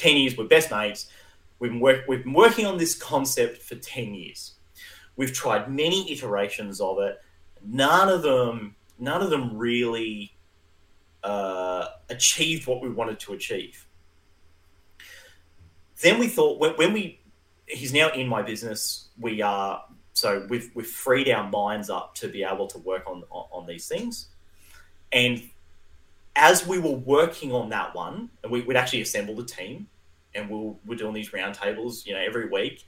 10 0.03 0.17
years, 0.17 0.37
we're 0.37 0.45
best 0.45 0.71
mates. 0.71 1.09
We've 1.63 1.71
been, 1.71 1.79
work, 1.79 2.09
we've 2.09 2.25
been 2.25 2.33
working 2.33 2.67
on 2.67 2.77
this 2.77 2.97
concept 2.97 3.59
for 3.59 3.77
10 3.77 4.15
years. 4.15 4.55
We've 5.15 5.33
tried 5.33 5.71
many 5.71 6.11
iterations 6.11 6.81
of 6.81 6.99
it. 6.99 7.21
None 7.65 8.09
of 8.09 8.23
them, 8.23 8.75
none 8.99 9.23
of 9.23 9.31
them 9.31 9.57
really 9.57 10.35
uh, 11.23 11.87
achieved 12.11 12.67
what 12.67 12.83
we 12.83 12.91
wanted 12.91 13.21
to 13.21 13.35
achieve. 13.35 13.87
Then 16.01 16.19
we 16.19 16.27
thought 16.27 16.59
when, 16.59 16.73
when 16.73 16.93
we, 16.93 17.21
he's 17.67 17.93
now 17.93 18.11
in 18.11 18.27
my 18.27 18.43
business. 18.43 19.11
We 19.17 19.41
are 19.41 19.85
so 20.15 20.45
we've 20.49 20.69
we've 20.75 20.85
freed 20.85 21.29
our 21.31 21.49
minds 21.49 21.89
up 21.89 22.17
to 22.17 22.29
be 22.29 22.43
able 22.43 22.67
to 22.67 22.79
work 22.79 23.05
on 23.07 23.23
on, 23.31 23.47
on 23.53 23.67
these 23.69 23.87
things, 23.87 24.31
and 25.13 25.49
as 26.35 26.67
we 26.67 26.81
were 26.81 26.91
working 26.91 27.53
on 27.53 27.69
that 27.69 27.95
one, 27.95 28.31
and 28.43 28.51
we, 28.51 28.63
would 28.63 28.75
actually 28.75 29.03
assembled 29.03 29.39
a 29.39 29.45
team, 29.45 29.87
and 30.35 30.49
we 30.49 30.57
we'll, 30.57 30.79
we're 30.87 30.97
doing 30.97 31.15
these 31.15 31.31
roundtables, 31.31 32.07
you 32.07 32.15
know, 32.15 32.21
every 32.21 32.49
week. 32.49 32.85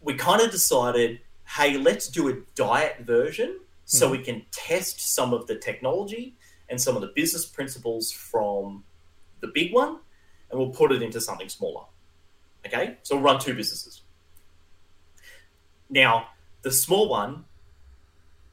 We 0.00 0.14
kind 0.14 0.40
of 0.40 0.50
decided, 0.50 1.20
hey, 1.46 1.76
let's 1.76 2.08
do 2.08 2.28
a 2.28 2.34
diet 2.54 3.00
version 3.00 3.60
so 3.84 4.10
we 4.10 4.18
hmm. 4.18 4.24
can 4.24 4.46
test 4.50 5.00
some 5.14 5.32
of 5.32 5.46
the 5.46 5.56
technology 5.56 6.36
and 6.68 6.80
some 6.80 6.96
of 6.96 7.02
the 7.02 7.12
business 7.14 7.44
principles 7.44 8.10
from 8.10 8.84
the 9.40 9.48
big 9.48 9.72
one, 9.72 9.98
and 10.50 10.58
we'll 10.58 10.70
put 10.70 10.92
it 10.92 11.02
into 11.02 11.20
something 11.20 11.48
smaller. 11.48 11.84
Okay, 12.66 12.96
so 13.02 13.16
we'll 13.16 13.24
run 13.24 13.40
two 13.40 13.54
businesses. 13.54 14.02
Now, 15.90 16.28
the 16.62 16.70
small 16.70 17.08
one 17.08 17.44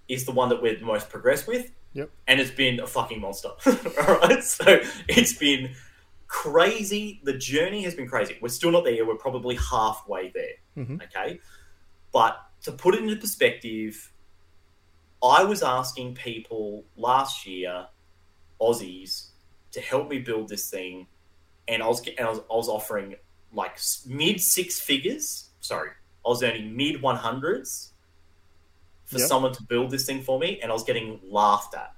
is 0.07 0.26
the 0.26 0.32
one 0.32 0.49
that 0.49 0.62
we're 0.62 0.78
the 0.78 0.86
most 0.86 1.10
progressed 1.10 1.47
with 1.47 1.72
Yep. 1.93 2.10
And 2.28 2.39
it's 2.39 2.51
been 2.51 2.80
a 2.80 2.88
fucking 2.88 3.20
monster. 3.20 3.49
All 3.66 4.20
right. 4.20 4.43
So 4.43 4.82
it's 5.07 5.34
been 5.34 5.76
crazy. 6.30 7.19
The 7.25 7.34
journey 7.34 7.84
has 7.84 7.93
been 7.95 8.07
crazy. 8.07 8.38
We're 8.41 8.47
still 8.47 8.71
not 8.71 8.86
there. 8.86 9.05
We're 9.05 9.15
probably 9.15 9.55
halfway 9.55 10.30
there. 10.30 10.53
Mm-hmm. 10.77 11.01
Okay. 11.01 11.39
But 12.13 12.39
to 12.61 12.71
put 12.71 12.95
it 12.95 13.03
into 13.03 13.17
perspective, 13.17 14.11
I 15.21 15.43
was 15.43 15.61
asking 15.61 16.15
people 16.15 16.86
last 16.95 17.45
year, 17.45 17.88
Aussies, 18.61 19.32
to 19.71 19.82
help 19.82 20.09
me 20.09 20.19
build 20.19 20.47
this 20.47 20.69
thing, 20.69 21.07
and 21.67 21.84
I 21.84 21.88
was 21.88 22.01
and 22.07 22.25
I 22.25 22.30
was, 22.30 22.39
I 22.39 22.55
was 22.55 22.69
offering 22.69 23.15
like 23.53 23.77
mid 24.07 24.39
six 24.39 24.80
figures. 24.80 25.49
Sorry, 25.59 25.89
I 26.25 26.30
was 26.30 26.41
earning 26.41 26.75
mid 26.75 27.01
one 27.01 27.17
hundreds 27.17 27.93
for 29.05 29.17
Yep. 29.17 29.27
someone 29.27 29.53
to 29.53 29.63
build 29.63 29.89
this 29.91 30.05
thing 30.05 30.21
for 30.21 30.39
me, 30.39 30.59
and 30.61 30.71
I 30.71 30.73
was 30.73 30.84
getting 30.84 31.19
laughed 31.23 31.75
at. 31.75 31.93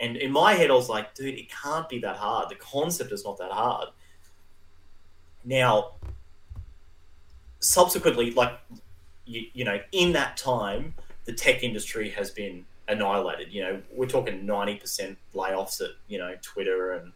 And 0.00 0.16
in 0.16 0.32
my 0.32 0.54
head, 0.54 0.70
I 0.70 0.74
was 0.74 0.88
like, 0.88 1.14
dude, 1.14 1.34
it 1.34 1.50
can't 1.50 1.88
be 1.88 1.98
that 2.00 2.16
hard. 2.16 2.48
The 2.48 2.56
concept 2.56 3.12
is 3.12 3.24
not 3.24 3.38
that 3.38 3.52
hard. 3.52 3.88
Now, 5.44 5.92
subsequently, 7.60 8.32
like, 8.32 8.58
you, 9.24 9.46
you 9.52 9.64
know, 9.64 9.78
in 9.92 10.12
that 10.12 10.36
time, 10.36 10.94
the 11.24 11.32
tech 11.32 11.62
industry 11.62 12.10
has 12.10 12.30
been 12.30 12.66
annihilated. 12.88 13.52
You 13.52 13.62
know, 13.62 13.82
we're 13.92 14.06
talking 14.06 14.46
90% 14.46 15.16
layoffs 15.34 15.80
at, 15.80 15.90
you 16.08 16.18
know, 16.18 16.34
Twitter 16.42 16.92
and 16.92 17.12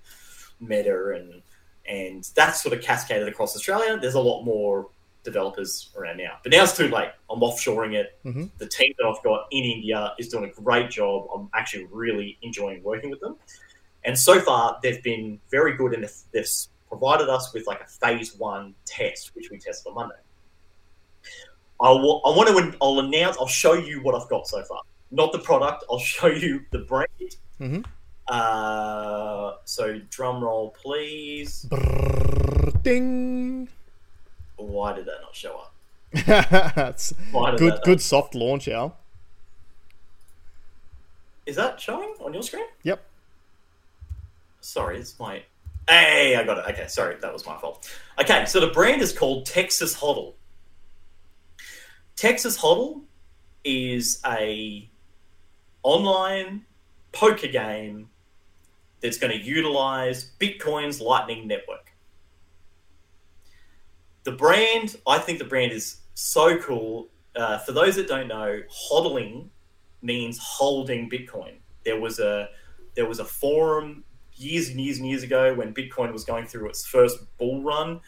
Meta 0.60 1.14
and 1.14 1.42
and 1.88 2.28
that's 2.34 2.62
sort 2.62 2.76
of 2.76 2.82
cascaded 2.82 3.28
across 3.28 3.56
Australia. 3.56 3.98
There's 3.98 4.14
a 4.14 4.20
lot 4.20 4.42
more 4.42 4.88
developers 5.30 5.90
around 5.96 6.16
now. 6.18 6.38
But 6.42 6.52
now 6.52 6.62
it's 6.64 6.76
too 6.76 6.88
late. 6.88 7.10
I'm 7.30 7.40
offshoring 7.40 7.94
it. 7.94 8.18
Mhm. 8.24 8.50
The 8.58 8.66
team 8.66 8.92
that 8.98 9.06
I've 9.06 9.22
got 9.22 9.46
in 9.50 9.64
India 9.64 10.14
is 10.18 10.28
doing 10.28 10.44
a 10.44 10.52
great 10.62 10.90
job. 10.90 11.28
I'm 11.34 11.48
actually 11.54 11.86
really 11.90 12.38
enjoying 12.42 12.82
working 12.82 13.10
with 13.10 13.20
them. 13.20 13.36
And 14.04 14.18
so 14.18 14.40
far, 14.40 14.78
they've 14.82 15.02
been 15.02 15.40
very 15.50 15.72
good 15.76 15.92
and 15.94 16.02
they've- 16.32 16.48
provided 16.88 17.28
us 17.28 17.52
with 17.52 17.66
like 17.66 17.82
a 17.82 17.86
phase 17.86 18.34
one 18.36 18.74
test, 18.86 19.32
which 19.34 19.50
we 19.50 19.58
test 19.58 19.86
on 19.86 19.92
Monday. 19.92 20.14
I 21.82 21.90
will, 21.90 22.22
I 22.24 22.30
want 22.34 22.48
to, 22.48 22.76
I'll 22.80 22.98
announce, 23.00 23.36
I'll 23.36 23.46
show 23.46 23.74
you 23.74 24.00
what 24.02 24.14
I've 24.14 24.26
got 24.30 24.46
so 24.48 24.64
far. 24.64 24.80
Not 25.10 25.32
the 25.32 25.38
product, 25.38 25.84
I'll 25.90 25.98
show 25.98 26.28
you 26.28 26.64
the 26.70 26.78
brand. 26.78 27.36
Mhm. 27.60 27.84
Uh, 28.26 29.56
so 29.66 29.98
drum 30.08 30.42
roll, 30.42 30.70
please. 30.70 31.66
Brrr, 31.68 32.82
ding. 32.82 33.68
Why 34.58 34.92
did 34.92 35.06
that 35.06 35.20
not 35.22 35.34
show 35.34 35.56
up? 35.56 35.74
That's 36.74 37.12
good. 37.32 37.72
that 37.72 37.84
Good 37.84 38.02
soft 38.02 38.34
launch, 38.34 38.68
Al. 38.68 38.96
Is 41.46 41.56
that 41.56 41.80
showing 41.80 42.14
on 42.20 42.34
your 42.34 42.42
screen? 42.42 42.66
Yep. 42.82 43.02
Sorry, 44.60 44.98
it's 44.98 45.18
my. 45.18 45.42
Hey, 45.88 46.36
I 46.36 46.44
got 46.44 46.58
it. 46.58 46.74
Okay, 46.74 46.88
sorry, 46.88 47.16
that 47.16 47.32
was 47.32 47.46
my 47.46 47.56
fault. 47.56 47.90
Okay, 48.20 48.44
so 48.44 48.60
the 48.60 48.66
brand 48.66 49.00
is 49.00 49.16
called 49.16 49.46
Texas 49.46 49.96
Hodl. 49.96 50.34
Texas 52.16 52.58
Hodl 52.58 53.02
is 53.64 54.20
a 54.26 54.88
online 55.82 56.66
poker 57.12 57.46
game 57.46 58.10
that's 59.00 59.16
going 59.16 59.32
to 59.32 59.42
utilize 59.42 60.32
Bitcoin's 60.40 61.00
Lightning 61.00 61.46
Network. 61.46 61.87
The 64.28 64.36
brand, 64.36 64.94
I 65.06 65.16
think 65.20 65.38
the 65.38 65.46
brand 65.46 65.72
is 65.72 66.00
so 66.12 66.58
cool. 66.58 67.08
Uh, 67.34 67.56
for 67.60 67.72
those 67.72 67.96
that 67.96 68.08
don't 68.08 68.28
know, 68.28 68.60
hodling 68.90 69.48
means 70.02 70.38
holding 70.38 71.08
Bitcoin. 71.08 71.54
There 71.86 71.98
was 71.98 72.18
a 72.18 72.50
there 72.94 73.06
was 73.06 73.20
a 73.20 73.24
forum 73.24 74.04
years 74.34 74.68
and 74.68 74.78
years 74.78 74.98
and 74.98 75.08
years 75.08 75.22
ago 75.22 75.54
when 75.54 75.72
Bitcoin 75.72 76.12
was 76.12 76.24
going 76.24 76.44
through 76.44 76.68
its 76.68 76.84
first 76.84 77.16
bull 77.38 77.62
run, 77.62 78.00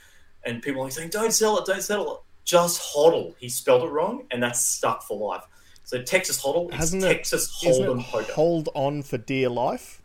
and 0.44 0.60
people 0.60 0.80
were 0.80 0.88
like 0.88 0.92
saying, 0.92 1.08
"Don't 1.08 1.32
sell 1.32 1.56
it, 1.58 1.64
don't 1.64 1.80
sell 1.82 2.12
it, 2.12 2.18
just 2.44 2.94
hodl." 2.94 3.34
He 3.38 3.48
spelled 3.48 3.82
it 3.82 3.88
wrong, 3.90 4.26
and 4.30 4.42
that's 4.42 4.60
stuck 4.60 5.02
for 5.02 5.16
life. 5.16 5.44
So 5.84 6.02
Texas 6.02 6.38
hodl, 6.44 6.68
it- 6.70 7.00
Texas 7.00 7.62
Isn't 7.64 7.86
Hold'em 7.86 8.04
poker. 8.04 8.32
hold 8.34 8.68
on 8.74 9.02
for 9.04 9.16
dear 9.16 9.48
life? 9.48 10.02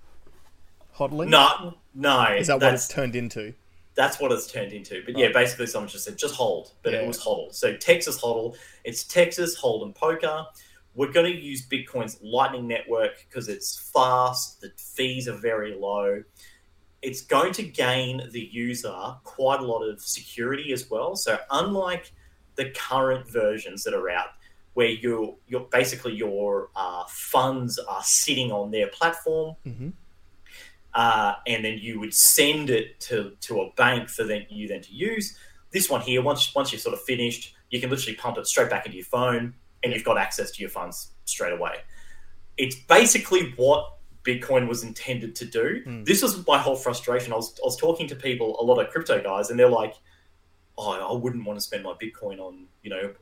Hodling. 0.98 1.28
no, 1.28 1.74
no, 1.94 2.36
Is 2.38 2.48
that 2.48 2.62
what 2.62 2.74
it's 2.74 2.88
turned 2.88 3.18
into? 3.18 3.54
That's 3.96 4.20
what 4.20 4.32
it's 4.32 4.52
turned 4.52 4.74
into. 4.74 5.02
But 5.06 5.18
yeah, 5.18 5.30
basically, 5.34 5.68
someone 5.68 5.90
just 5.90 6.06
said 6.06 6.18
just 6.18 6.36
hold, 6.36 6.74
but 6.84 6.94
Yeah. 6.94 7.00
it 7.02 7.08
was 7.08 7.20
hodl. 7.20 7.54
So 7.54 7.76
Texas 7.78 8.20
hodl, 8.22 8.56
it's 8.84 9.04
Texas 9.04 9.60
Hold'em 9.60 9.96
poker. 9.96 10.46
We're 10.96 11.12
going 11.12 11.32
to 11.32 11.38
use 11.38 11.68
Bitcoin's 11.68 12.18
Lightning 12.22 12.68
Network 12.68 13.12
because 13.28 13.50
it's 13.50 13.90
fast. 13.94 14.62
The 14.62 14.72
fees 14.78 15.28
are 15.28 15.38
very 15.38 15.74
low. 15.76 16.24
It's 17.02 17.22
going 17.22 17.54
to 17.54 17.64
gain 17.64 18.30
the 18.32 18.40
user 18.52 18.96
quite 19.24 19.60
a 19.60 19.64
lot 19.66 19.84
of 19.84 20.02
security 20.02 20.72
as 20.74 20.90
well. 20.90 21.16
So 21.16 21.38
unlike 21.52 22.12
the 22.56 22.70
current 22.72 23.30
versions 23.30 23.84
that 23.84 23.94
are 23.94 24.10
out, 24.10 24.30
where 24.74 24.88
you 24.90 25.38
you're 25.48 25.68
basically 25.72 26.14
your 26.16 26.70
uh, 26.76 27.04
funds 27.10 27.78
are 27.80 28.04
sitting 28.04 28.52
on 28.52 28.72
their 28.72 28.88
platform, 28.88 29.56
Mhm. 29.66 29.94
Uh, 30.96 31.36
and 31.46 31.64
then 31.64 31.78
you 31.78 32.00
would 32.00 32.14
send 32.14 32.70
it 32.70 33.00
to 33.02 33.34
to 33.42 33.62
a 33.62 33.72
bank 33.74 34.10
for 34.10 34.24
then 34.24 34.46
you 34.50 34.68
then 34.68 34.82
to 34.82 34.94
use. 34.94 35.38
This 35.72 35.90
one 35.90 36.02
here, 36.02 36.22
once 36.22 36.56
once 36.56 36.72
you're 36.72 36.80
sort 36.80 36.94
of 36.94 37.02
finished, 37.04 37.54
you 37.70 37.80
can 37.82 37.90
literally 37.90 38.16
pump 38.16 38.38
it 38.38 38.48
straight 38.48 38.70
back 38.70 38.86
into 38.86 38.98
your 38.98 39.06
phone, 39.06 39.54
and 39.84 39.94
you've 39.94 40.06
got 40.06 40.18
access 40.18 40.52
to 40.52 40.62
your 40.62 40.70
funds 40.70 41.12
straight 41.26 41.54
away. 41.54 41.76
It's 42.58 42.76
basically 42.76 43.54
what 43.58 43.98
Bitcoin 44.24 44.68
was 44.70 44.84
intended 44.84 45.36
to 45.36 45.46
do. 45.46 45.84
Mm. 45.86 46.06
This 46.06 46.22
was 46.24 46.48
my 46.48 46.58
whole 46.58 46.76
frustration. 46.78 47.34
I 47.34 47.36
was 47.36 47.54
I 47.62 47.66
was 47.66 47.78
talking 47.78 48.08
to 48.08 48.16
people, 48.16 48.56
a 48.60 48.64
lot 48.64 48.80
of 48.80 48.90
crypto 48.90 49.22
guys, 49.22 49.50
and 49.50 49.60
they're 49.60 49.70
like, 49.70 49.96
"Oh, 50.78 50.92
I 50.92 51.14
wouldn't 51.22 51.46
want 51.46 51.58
to 51.60 51.62
spend 51.62 51.84
my 51.84 51.94
Bitcoin 51.94 52.40
on 52.40 52.68
you 52.82 52.90
know 52.90 53.14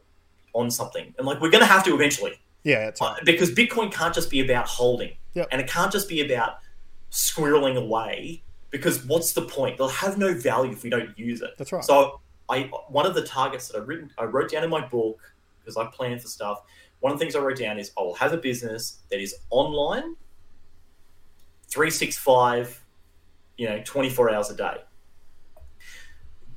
on 0.53 0.69
something," 0.69 1.13
and 1.17 1.26
like 1.26 1.41
we're 1.41 1.49
going 1.49 1.63
to 1.63 1.74
have 1.74 1.84
to 1.86 1.93
eventually. 1.95 2.39
Yeah, 2.63 2.88
it's 2.88 3.01
Uh, 3.01 3.15
because 3.26 3.51
Bitcoin 3.51 3.91
can't 3.91 4.13
just 4.13 4.30
be 4.30 4.39
about 4.39 4.67
holding, 4.67 5.17
Yep. 5.34 5.47
and 5.51 5.59
it 5.59 5.67
can't 5.67 5.91
just 5.91 6.07
be 6.07 6.21
about 6.21 6.59
squirreling 7.14 7.78
away. 7.78 8.43
Because 8.72 9.05
what's 9.05 9.34
the 9.34 9.43
point? 9.43 9.78
They'll 9.78 9.88
have 9.88 10.18
no 10.18 10.34
value 10.34 10.72
if 10.72 10.84
we 10.84 10.89
don't 10.89 11.18
use 11.18 11.41
it. 11.41 11.51
that's 11.57 11.72
right. 11.72 11.84
So, 11.84 12.20
I 12.49 12.64
one 12.89 13.05
of 13.05 13.14
the 13.16 13.22
targets 13.24 13.70
that 13.70 13.78
I 13.78 13.82
written 13.82 14.11
I 14.18 14.26
wrote 14.26 14.51
down 14.51 14.64
in 14.64 14.70
my 14.70 14.86
book 14.86 15.20
because 15.59 15.78
I 15.78 15.86
plan 15.86 16.20
for 16.20 16.28
stuff. 16.28 16.64
One 16.99 17.14
of 17.14 17.20
the 17.20 17.24
things 17.24 17.36
I 17.36 17.39
wrote 17.39 17.57
down 17.57 17.80
is 17.80 17.91
I 17.97 18.01
will 18.01 18.16
have 18.16 18.34
a 18.34 18.38
business 18.38 18.99
that 19.09 19.22
is 19.22 19.36
online, 19.49 20.16
three 21.68 21.89
six 21.91 22.18
five, 22.18 22.84
you 23.57 23.70
know, 23.70 23.82
twenty 23.86 24.09
four 24.09 24.30
hours 24.30 24.49
a 24.49 24.55
day. 24.55 24.78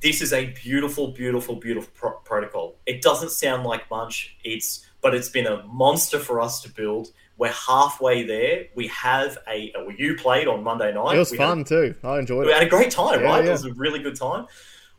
This 0.01 0.21
is 0.21 0.33
a 0.33 0.47
beautiful, 0.47 1.09
beautiful, 1.09 1.55
beautiful 1.55 1.91
pro- 1.95 2.19
protocol. 2.19 2.75
It 2.85 3.01
doesn't 3.01 3.31
sound 3.31 3.63
like 3.63 3.89
much. 3.89 4.35
It's 4.43 4.85
but 5.01 5.13
it's 5.15 5.29
been 5.29 5.47
a 5.47 5.63
monster 5.63 6.19
for 6.19 6.41
us 6.41 6.61
to 6.63 6.69
build. 6.69 7.11
We're 7.37 7.51
halfway 7.53 8.23
there. 8.23 8.65
We 8.75 8.87
have 8.87 9.37
a. 9.47 9.71
Well, 9.75 9.91
you 9.91 10.15
played 10.15 10.47
on 10.47 10.63
Monday 10.63 10.91
night. 10.93 11.15
it 11.15 11.19
was 11.19 11.31
We 11.31 11.37
had 11.37 11.47
fun 11.49 11.63
too. 11.63 11.93
I 12.03 12.19
enjoyed 12.19 12.39
we 12.39 12.43
it. 12.45 12.47
We 12.47 12.53
had 12.53 12.63
a 12.63 12.69
great 12.69 12.89
time, 12.91 13.21
Yeah, 13.21 13.25
right? 13.27 13.43
yeah. 13.43 13.49
It 13.49 13.53
was 13.53 13.65
a 13.65 13.73
really 13.73 13.99
good 13.99 14.15
time. 14.15 14.47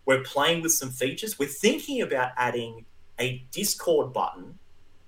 We're 0.07 0.22
playing 0.22 0.62
with 0.62 0.72
some 0.72 0.91
features. 0.91 1.39
We're 1.39 1.49
thinking 1.49 2.01
about 2.01 2.30
adding 2.36 2.86
a 3.18 3.45
Discord 3.51 4.12
button 4.12 4.59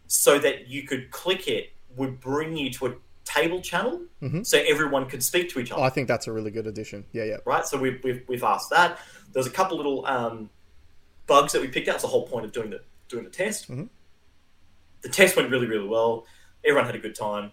so 0.09 0.39
that 0.41 0.67
you 0.69 0.83
could 0.83 1.11
click 1.13 1.47
it, 1.47 1.71
would 1.97 2.19
bring 2.21 2.57
you 2.57 2.71
to 2.73 2.87
a 2.87 2.95
table 3.25 3.61
channel 3.61 4.03
Mhm. 4.21 4.45
so 4.45 4.59
everyone 4.67 5.09
could 5.09 5.23
speak 5.23 5.49
to 5.51 5.61
each 5.61 5.71
other, 5.71 5.81
I 5.83 5.89
think 5.89 6.09
that's 6.09 6.27
a 6.27 6.33
really 6.33 6.51
good 6.51 6.67
addition. 6.67 7.05
Yeah, 7.13 7.23
yeah. 7.25 7.37
right? 7.45 7.65
So 7.65 7.79
we've, 7.79 8.03
we've, 8.03 8.25
we've 8.27 8.43
asked 8.43 8.71
that. 8.71 8.99
There's 9.33 9.47
a 9.47 9.51
couple 9.51 9.77
little 9.77 10.05
um, 10.07 10.51
bugs 11.29 11.53
that 11.53 11.63
we 11.63 11.69
picked 11.69 11.87
out. 11.89 11.95
It's 11.95 12.03
the 12.03 12.09
whole 12.09 12.27
point 12.27 12.45
of 12.45 12.51
doing 12.51 12.71
the, 12.71 12.81
doing 13.09 13.23
the 13.23 13.31
test. 13.31 13.71
Mhm. 13.71 13.89
The 15.03 15.09
test 15.09 15.37
went 15.37 15.49
really, 15.51 15.67
really 15.69 15.87
well. 15.87 16.27
Everyone 16.65 16.87
had 16.87 16.95
a 16.95 16.99
good 16.99 17.15
time. 17.15 17.53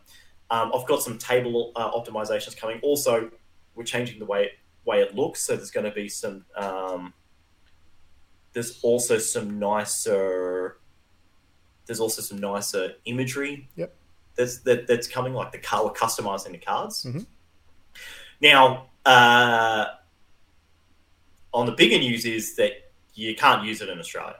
Um, 0.49 0.71
I've 0.73 0.87
got 0.87 1.01
some 1.01 1.17
table 1.17 1.71
uh, 1.75 1.91
optimizations 1.91 2.55
coming. 2.55 2.79
Also, 2.81 3.29
we're 3.75 3.83
changing 3.83 4.19
the 4.19 4.25
way 4.25 4.45
it, 4.45 4.51
way 4.85 5.01
it 5.01 5.15
looks. 5.15 5.41
So 5.41 5.55
there's 5.55 5.71
going 5.71 5.85
to 5.85 5.91
be 5.91 6.09
some. 6.09 6.45
Um, 6.55 7.13
there's 8.53 8.79
also 8.81 9.17
some 9.17 9.59
nicer. 9.59 10.77
There's 11.85 11.99
also 11.99 12.21
some 12.21 12.37
nicer 12.39 12.93
imagery. 13.05 13.69
Yep. 13.75 13.93
That's 14.35 14.59
that, 14.59 14.87
that's 14.87 15.07
coming. 15.07 15.33
Like 15.33 15.51
the 15.51 15.57
car, 15.59 15.85
we're 15.85 15.93
customizing 15.93 16.51
the 16.51 16.57
cards. 16.57 17.03
Mhm. 17.03 17.25
Now, 18.41 18.89
uh, 19.05 19.85
on 21.53 21.65
the 21.65 21.71
bigger 21.71 21.97
news 21.97 22.25
is 22.25 22.55
that 22.55 22.91
you 23.13 23.35
can't 23.35 23.65
use 23.65 23.81
it 23.81 23.89
in 23.89 23.99
Australia. 23.99 24.37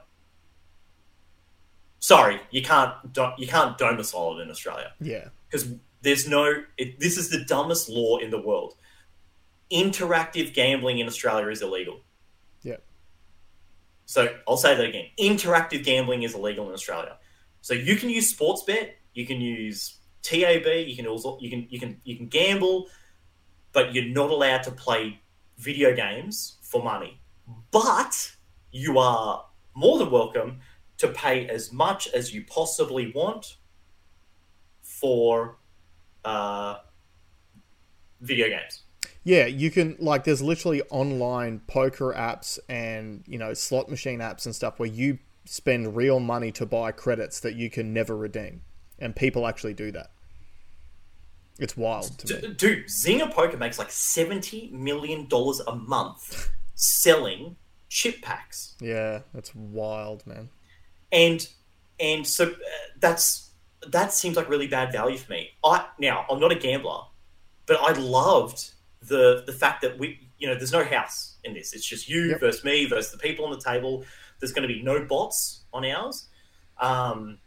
Sorry, 2.00 2.40
you 2.50 2.62
can't. 2.62 2.94
You 3.38 3.46
can't 3.46 3.76
domicile 3.76 4.38
it 4.38 4.42
in 4.42 4.50
Australia 4.50 4.92
Yeah. 5.00 5.28
because 5.50 5.68
there's 6.02 6.28
no. 6.28 6.62
It, 6.76 7.00
this 7.00 7.16
is 7.18 7.28
the 7.30 7.44
dumbest 7.44 7.88
law 7.88 8.18
in 8.18 8.30
the 8.30 8.40
world. 8.40 8.74
Interactive 9.70 10.54
gambling 10.54 10.98
in 10.98 11.06
Australia 11.06 11.48
is 11.48 11.60
illegal. 11.60 12.00
Yeah. 12.62 12.76
So 14.06 14.34
I'll 14.46 14.56
say 14.56 14.74
that 14.74 14.84
again. 14.84 15.06
Interactive 15.18 15.84
gambling 15.84 16.22
is 16.22 16.34
illegal 16.34 16.66
in 16.68 16.72
Australia. 16.74 17.16
So 17.60 17.74
you 17.74 17.96
can 17.96 18.08
use 18.08 18.32
Sportsbet, 18.32 18.92
you 19.12 19.26
can 19.26 19.40
use 19.40 19.96
TAB, 20.22 20.66
you 20.86 20.94
can 20.96 21.06
also 21.06 21.38
you 21.40 21.50
can 21.50 21.66
you 21.68 21.80
can 21.80 22.00
you 22.04 22.16
can 22.16 22.28
gamble, 22.28 22.86
but 23.72 23.92
you're 23.92 24.04
not 24.08 24.30
allowed 24.30 24.62
to 24.62 24.70
play 24.70 25.20
video 25.58 25.94
games 25.94 26.56
for 26.62 26.82
money. 26.82 27.20
But 27.72 28.32
you 28.70 28.98
are 28.98 29.44
more 29.74 29.98
than 29.98 30.10
welcome 30.10 30.60
to 30.98 31.08
pay 31.08 31.48
as 31.48 31.72
much 31.72 32.08
as 32.08 32.34
you 32.34 32.44
possibly 32.44 33.12
want 33.14 33.56
for 34.82 35.56
uh, 36.24 36.76
video 38.20 38.48
games. 38.48 38.82
Yeah, 39.24 39.46
you 39.46 39.70
can 39.70 39.96
like 39.98 40.24
there's 40.24 40.42
literally 40.42 40.82
online 40.90 41.60
poker 41.66 42.14
apps 42.16 42.58
and, 42.68 43.22
you 43.26 43.38
know, 43.38 43.54
slot 43.54 43.88
machine 43.90 44.20
apps 44.20 44.46
and 44.46 44.54
stuff 44.54 44.78
where 44.78 44.88
you 44.88 45.18
spend 45.44 45.96
real 45.96 46.20
money 46.20 46.50
to 46.52 46.66
buy 46.66 46.92
credits 46.92 47.40
that 47.40 47.54
you 47.54 47.70
can 47.70 47.92
never 47.92 48.16
redeem. 48.16 48.62
And 48.98 49.14
people 49.14 49.46
actually 49.46 49.74
do 49.74 49.92
that. 49.92 50.10
It's 51.58 51.76
wild 51.76 52.18
to 52.18 52.26
D- 52.26 52.48
me. 52.48 52.54
dude, 52.54 52.86
Zynga 52.86 53.32
Poker 53.32 53.56
makes 53.56 53.78
like 53.78 53.90
seventy 53.90 54.70
million 54.72 55.26
dollars 55.26 55.60
a 55.60 55.74
month 55.74 56.50
selling 56.74 57.56
chip 57.88 58.20
packs, 58.22 58.76
Yeah, 58.80 59.20
that's 59.34 59.54
wild, 59.54 60.26
man. 60.26 60.50
And 61.12 61.48
and 62.00 62.26
so 62.26 62.44
uh, 62.46 62.54
that's 63.00 63.50
that 63.86 64.12
seems 64.12 64.36
like 64.36 64.48
really 64.48 64.66
bad 64.66 64.92
value 64.92 65.18
for 65.18 65.32
me. 65.32 65.50
I 65.64 65.86
now 65.98 66.26
I'm 66.30 66.40
not 66.40 66.52
a 66.52 66.56
gambler, 66.56 67.00
but 67.66 67.78
I 67.80 67.92
loved 67.92 68.70
the 69.02 69.42
the 69.46 69.52
fact 69.52 69.82
that 69.82 69.98
we 69.98 70.28
you 70.38 70.46
know 70.46 70.54
there's 70.54 70.72
no 70.72 70.84
house 70.84 71.36
in 71.44 71.54
this. 71.54 71.72
It's 71.72 71.86
just 71.86 72.08
you 72.08 72.30
Yep. 72.30 72.40
versus 72.40 72.64
me 72.64 72.86
versus 72.86 73.12
the 73.12 73.18
people 73.18 73.44
on 73.44 73.50
the 73.52 73.60
table. 73.60 74.04
There's 74.40 74.52
going 74.52 74.68
to 74.68 74.72
be 74.72 74.82
no 74.82 75.04
bots 75.04 75.64
on 75.72 75.84
ours. 75.84 76.28
Um, 76.80 77.38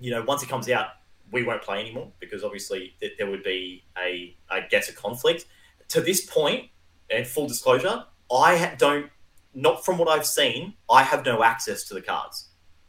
you 0.00 0.10
know, 0.10 0.22
once 0.22 0.42
it 0.42 0.48
comes 0.48 0.68
out, 0.68 0.88
we 1.30 1.44
won't 1.44 1.62
play 1.62 1.80
anymore 1.80 2.10
because 2.18 2.42
obviously 2.42 2.94
th- 3.00 3.12
there 3.18 3.30
would 3.30 3.44
be 3.44 3.84
a, 3.96 4.36
I 4.50 4.60
guess, 4.60 4.88
a 4.88 4.92
conflict. 4.92 5.46
To 5.90 6.00
this 6.00 6.26
point, 6.26 6.70
and 7.10 7.26
full 7.26 7.46
disclosure, 7.46 8.04
I 8.32 8.56
ha- 8.56 8.74
don't, 8.76 9.10
not 9.54 9.84
from 9.84 9.96
what 9.98 10.08
I've 10.08 10.26
seen, 10.26 10.74
I 10.90 11.02
have 11.04 11.24
no 11.24 11.42
access 11.44 11.84
to 11.84 11.94
the 11.94 12.02
cards. 12.02 12.47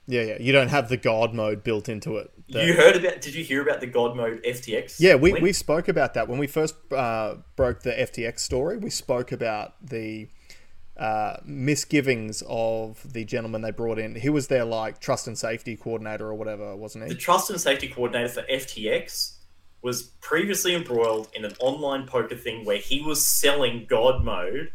Yeah, 0.09 0.23
yeah. 0.23 0.37
You 0.39 0.51
don't 0.51 0.69
have 0.69 0.89
the 0.89 0.97
god 0.97 1.33
mode 1.33 1.63
built 1.63 1.87
into 1.87 2.17
it. 2.17 2.31
You 2.47 2.73
heard 2.73 2.95
about? 2.95 3.21
Did 3.21 3.35
you 3.35 3.43
hear 3.43 3.61
about 3.61 3.79
the 3.79 3.87
God 3.87 4.15
Mode 4.15 4.41
FTX? 4.43 4.95
Yeah, 4.99 5.15
we, 5.15 5.33
link? 5.33 5.43
we 5.43 5.53
spoke 5.53 5.87
about 5.87 6.15
that 6.15 6.27
when 6.27 6.39
we 6.39 6.47
first 6.47 6.75
uh, 6.91 7.35
broke 7.55 7.83
the 7.83 7.91
FTX 7.91 8.39
story. 8.39 8.77
We 8.77 8.89
spoke 8.89 9.31
about 9.31 9.73
the 9.85 10.29
uh, 10.97 11.37
misgivings 11.45 12.41
of 12.47 13.13
the 13.13 13.23
gentleman 13.23 13.61
they 13.61 13.69
brought 13.69 13.99
in. 13.99 14.15
He 14.15 14.29
was 14.29 14.47
their 14.47 14.65
like 14.65 14.99
trust 14.99 15.27
and 15.27 15.37
safety 15.37 15.75
coordinator 15.75 16.27
or 16.27 16.33
whatever, 16.33 16.75
wasn't 16.75 17.05
he? 17.05 17.09
the 17.09 17.15
trust 17.15 17.51
and 17.51 17.61
safety 17.61 17.87
coordinator 17.87 18.29
for 18.29 18.41
FTX 18.51 19.35
was 19.81 20.03
previously 20.19 20.73
embroiled 20.75 21.29
in 21.33 21.45
an 21.45 21.53
online 21.59 22.07
poker 22.07 22.35
thing 22.35 22.65
where 22.65 22.77
he 22.77 23.01
was 23.01 23.25
selling 23.25 23.85
God 23.87 24.23
Mode 24.23 24.71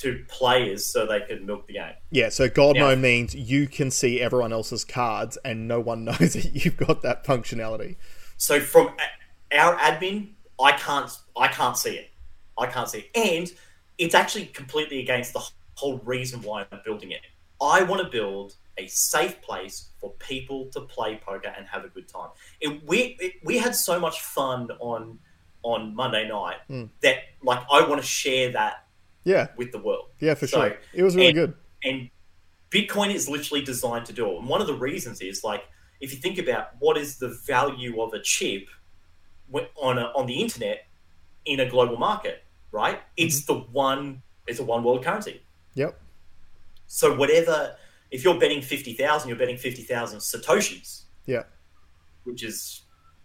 to 0.00 0.24
players 0.28 0.86
so 0.86 1.06
they 1.06 1.20
could 1.20 1.44
milk 1.46 1.66
the 1.66 1.74
game. 1.74 1.92
Yeah. 2.10 2.28
So 2.30 2.48
god 2.48 2.76
Yeah. 2.76 2.82
mode 2.82 2.98
means 3.00 3.34
you 3.34 3.66
can 3.66 3.90
see 3.90 4.20
everyone 4.20 4.52
else's 4.52 4.84
cards 4.84 5.36
and 5.44 5.66
no 5.68 5.80
one 5.80 6.04
knows 6.10 6.32
that 6.34 6.50
you've 6.54 6.76
got 6.76 7.02
that 7.02 7.24
functionality. 7.24 7.96
So 8.36 8.60
from 8.60 8.94
our 9.52 9.76
admin, 9.76 10.30
I 10.60 10.72
can't 10.72 11.10
I 11.36 11.48
can't 11.48 11.76
see 11.76 11.96
it. 11.96 12.10
I 12.58 12.66
can't 12.66 12.88
see 12.88 12.98
it. 13.00 13.10
And 13.16 13.50
it's 13.98 14.14
actually 14.14 14.46
completely 14.46 15.00
against 15.00 15.32
the 15.32 15.42
whole 15.74 15.98
reason 15.98 16.40
why 16.42 16.64
I'm 16.70 16.80
building 16.84 17.10
it. 17.12 17.20
I 17.60 17.82
want 17.82 18.02
to 18.02 18.08
build 18.08 18.54
a 18.78 18.86
safe 18.86 19.42
place 19.42 19.90
for 20.00 20.10
people 20.18 20.66
to 20.72 20.80
play 20.80 21.20
poker 21.22 21.52
and 21.56 21.66
have 21.66 21.84
a 21.84 21.88
good 21.88 22.08
time. 22.08 22.30
It, 22.60 22.82
we 22.86 23.16
it, 23.20 23.32
we 23.44 23.58
had 23.58 23.74
so 23.74 24.00
much 24.00 24.20
fun 24.22 24.68
on 24.80 25.18
on 25.62 25.94
Monday 25.94 26.26
night 26.26 26.56
Hmm. 26.68 26.84
that 27.02 27.16
like 27.42 27.60
I 27.70 27.86
want 27.86 28.00
to 28.00 28.06
share 28.06 28.52
that 28.52 28.86
Yeah. 29.24 29.48
with 29.56 29.72
the 29.72 29.78
world. 29.78 30.10
Yeah, 30.20 30.34
for 30.34 30.46
So- 30.46 30.60
sure. 30.68 30.78
It 30.94 31.02
was 31.02 31.14
really 31.16 31.28
and- 31.28 31.36
good. 31.36 31.54
and 31.84 32.10
Bitcoin 32.70 33.12
is 33.12 33.28
literally 33.28 33.64
designed 33.64 34.06
to 34.06 34.12
do 34.12 34.30
it. 34.30 34.38
And 34.38 34.48
one 34.48 34.60
of 34.60 34.66
the 34.66 34.74
reasons 34.74 35.20
is 35.20 35.42
like 35.44 35.64
if 36.00 36.12
you 36.12 36.18
think 36.18 36.38
about 36.38 36.70
what 36.78 36.96
is 36.96 37.18
the 37.18 37.28
value 37.46 38.00
of 38.00 38.14
a 38.14 38.20
chip 38.22 38.68
on 39.76 39.98
a, 39.98 40.04
on 40.16 40.26
the 40.26 40.34
internet 40.40 40.86
in 41.44 41.60
a 41.60 41.68
global 41.68 41.96
market, 41.96 42.44
right? 42.72 43.00
It's 43.16 43.44
the 43.44 43.54
one. 43.54 44.22
It's 44.46 44.60
a 44.60 44.64
one 44.64 44.82
world 44.84 45.04
currency. 45.04 45.42
Yep. 45.74 46.00
So 46.86 47.14
whatever, 47.14 47.76
if 48.10 48.24
you're 48.24 48.38
betting 48.38 48.62
fifty 48.62 48.92
thousand, 48.94 49.28
you're 49.28 49.38
betting 49.38 49.56
fifty 49.58 49.82
thousand 49.82 50.20
satoshis, 50.20 51.02
Yeah. 51.26 51.42
which 52.24 52.42
is 52.42 52.82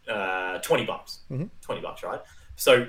uh, 0.07 0.59
twenty 0.59 0.85
bucks. 0.85 1.19
Mhm. 1.31 1.49
Twenty 1.61 1.81
bucks, 1.81 2.03
right? 2.03 2.21
So 2.55 2.87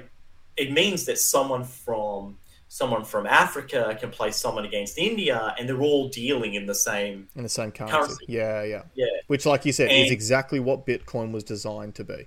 it 0.57 0.73
means 0.73 1.05
that 1.07 1.19
someone 1.19 1.65
from 1.65 2.39
someone 2.77 3.05
from 3.05 3.27
Africa 3.27 3.97
can 3.99 4.11
play 4.11 4.31
someone 4.31 4.67
against 4.67 4.99
India, 4.99 5.55
and 5.59 5.67
they're 5.69 5.81
all 5.81 6.09
dealing 6.09 6.55
in 6.55 6.67
the 6.67 6.75
same. 6.75 7.27
In 7.35 7.43
the 7.43 7.49
same 7.49 7.73
currency. 7.73 7.97
Currency. 7.97 8.25
Yeah, 8.29 8.63
yeah. 8.65 8.83
Yeah, 8.95 9.07
Which, 9.29 9.47
like 9.47 9.65
you 9.65 9.73
said, 9.73 9.91
is 9.91 10.11
exactly 10.11 10.61
what 10.61 10.87
Bitcoin 10.87 11.33
was 11.33 11.43
designed 11.43 11.95
to 11.95 12.05
be. 12.05 12.27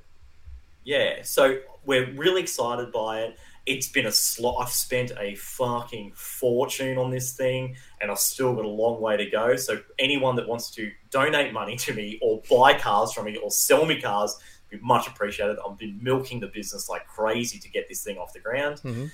yeah. 0.84 1.22
So 1.24 1.60
we're 1.86 2.12
really 2.14 2.42
excited 2.42 2.92
by 2.92 3.22
it. 3.22 3.38
It's 3.68 3.88
been 3.90 4.08
a 4.08 4.12
slot. 4.12 4.56
I've 4.66 4.72
spent 4.72 5.12
a 5.20 5.36
fucking 5.36 6.14
fortune 6.16 6.98
on 6.98 7.12
this 7.12 7.34
thing, 7.34 7.76
and 8.02 8.10
I've 8.10 8.18
still 8.20 8.56
got 8.56 8.66
a 8.66 8.70
long 8.84 9.00
way 9.00 9.18
to 9.18 9.30
go. 9.30 9.56
So 9.56 9.80
anyone 10.00 10.36
that 10.38 10.48
wants 10.48 10.72
to 10.72 10.92
donate 11.12 11.54
money 11.54 11.76
to 11.76 11.94
me, 11.94 12.18
or 12.24 12.42
buy 12.50 12.74
cars 12.74 13.14
from 13.14 13.26
me, 13.26 13.38
or 13.38 13.52
sell 13.52 13.86
me 13.86 14.02
cars, 14.02 14.36
be 14.70 14.80
much 14.82 15.08
appreciated. 15.08 15.58
I've 15.64 15.78
been 15.78 16.00
milking 16.02 16.40
the 16.40 16.48
business 16.48 16.90
like 16.90 17.06
crazy 17.08 17.60
to 17.60 17.70
get 17.70 17.88
this 17.88 18.04
thing 18.04 18.18
off 18.18 18.34
the 18.34 18.40
ground. 18.40 18.78
Mhm. 18.84 19.12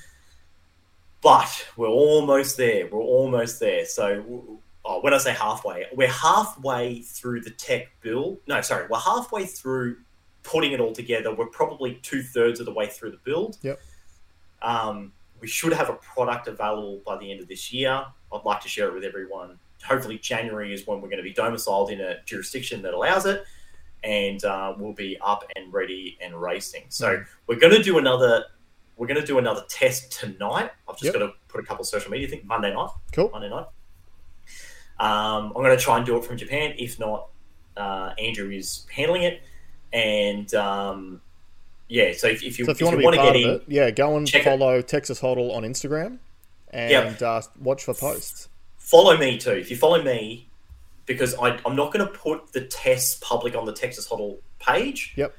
But 1.21 1.67
we're 1.75 1.87
almost 1.87 2.57
there. 2.57 2.87
We're 2.87 3.01
almost 3.01 3.59
there. 3.59 3.85
So 3.85 4.59
oh, 4.85 5.01
when 5.01 5.13
I 5.13 5.17
say 5.17 5.33
halfway, 5.33 5.85
we're 5.93 6.07
halfway 6.07 7.01
through 7.01 7.41
the 7.41 7.49
tech 7.49 7.87
build. 8.01 8.37
No, 8.47 8.61
sorry, 8.61 8.87
we're 8.89 8.99
halfway 8.99 9.45
through 9.45 9.97
putting 10.43 10.71
it 10.71 10.79
all 10.79 10.93
together. 10.93 11.33
We're 11.33 11.47
probably 11.47 11.95
two 12.03 12.21
thirds 12.21 12.59
of 12.59 12.65
the 12.65 12.73
way 12.73 12.87
through 12.87 13.11
the 13.11 13.19
build. 13.23 13.57
Yep. 13.63 13.79
Um, 14.61 15.11
we 15.41 15.47
should 15.47 15.73
have 15.73 15.89
a 15.89 15.93
product 15.93 16.47
available 16.47 17.01
by 17.05 17.17
the 17.17 17.31
end 17.31 17.41
of 17.41 17.47
this 17.47 17.73
year. 17.73 18.05
I'd 18.31 18.45
like 18.45 18.61
to 18.61 18.69
share 18.69 18.87
it 18.87 18.93
with 18.93 19.03
everyone. 19.03 19.59
Hopefully, 19.83 20.17
January 20.17 20.73
is 20.73 20.87
when 20.87 21.01
we're 21.01 21.09
going 21.09 21.17
to 21.17 21.23
be 21.23 21.33
domiciled 21.33 21.91
in 21.91 22.01
a 22.01 22.21
jurisdiction 22.25 22.81
that 22.83 22.93
allows 22.93 23.25
it, 23.25 23.43
and 24.03 24.43
uh, 24.45 24.73
we'll 24.77 24.93
be 24.93 25.17
up 25.21 25.43
and 25.55 25.71
ready 25.73 26.17
and 26.21 26.39
racing. 26.39 26.85
So 26.89 27.23
we're 27.47 27.59
going 27.59 27.73
to 27.73 27.83
do 27.83 27.97
another. 27.97 28.45
We're 28.97 29.07
going 29.07 29.19
to 29.19 29.25
do 29.25 29.37
another 29.37 29.63
test 29.69 30.11
tonight. 30.11 30.71
I've 30.87 30.95
just 30.95 31.03
Yep. 31.05 31.13
got 31.13 31.19
to 31.19 31.33
put 31.49 31.61
a 31.61 31.65
couple 31.65 31.81
of 31.81 31.87
social 31.87 32.09
media 32.11 32.27
things 32.27 32.43
Monday 32.45 32.73
night. 32.73 32.89
Cool. 33.11 33.29
Monday 33.31 33.49
night. 33.49 33.65
Um, 34.99 35.47
I'm 35.47 35.53
going 35.63 35.75
to 35.77 35.83
try 35.83 35.97
and 35.97 36.05
do 36.05 36.15
it 36.17 36.23
from 36.23 36.37
Japan. 36.37 36.73
If 36.77 36.99
not, 36.99 37.27
uh, 37.75 38.13
Andrew 38.17 38.49
is 38.49 38.85
handling 38.89 39.23
it, 39.23 39.41
and 39.91 40.53
um, 40.55 41.21
yeah. 41.89 42.13
So 42.13 42.27
if, 42.27 42.41
if 42.43 42.57
you 42.57 42.63
So 42.65 42.71
if 42.71 42.79
you 42.79 42.85
want 42.85 42.93
to 42.95 42.99
be 42.99 43.03
wanna 43.05 43.17
part 43.17 43.29
of 43.29 43.33
get 43.35 43.43
in, 43.43 43.55
it, 43.55 43.63
yeah, 43.67 43.91
go 43.91 44.15
and 44.15 44.25
check 44.25 44.41
it. 44.41 44.45
follow 44.45 44.81
Texas 44.81 45.19
Hodl 45.19 45.53
on 45.53 45.63
Instagram 45.63 46.19
and 46.69 46.91
Yep. 46.91 47.21
uh, 47.21 47.41
watch 47.59 47.83
for 47.83 47.93
posts. 47.93 48.47
follow 48.77 49.17
me 49.17 49.37
too. 49.37 49.51
If 49.51 49.69
you 49.69 49.75
follow 49.75 50.01
me, 50.01 50.47
because 51.05 51.35
I, 51.35 51.59
I'm 51.65 51.75
not 51.75 51.91
going 51.93 52.05
to 52.07 52.11
put 52.13 52.53
the 52.53 52.61
tests 52.61 53.17
public 53.21 53.55
on 53.55 53.65
the 53.65 53.73
Texas 53.73 54.07
Hodl 54.07 54.37
page. 54.59 55.13
Yep. 55.17 55.35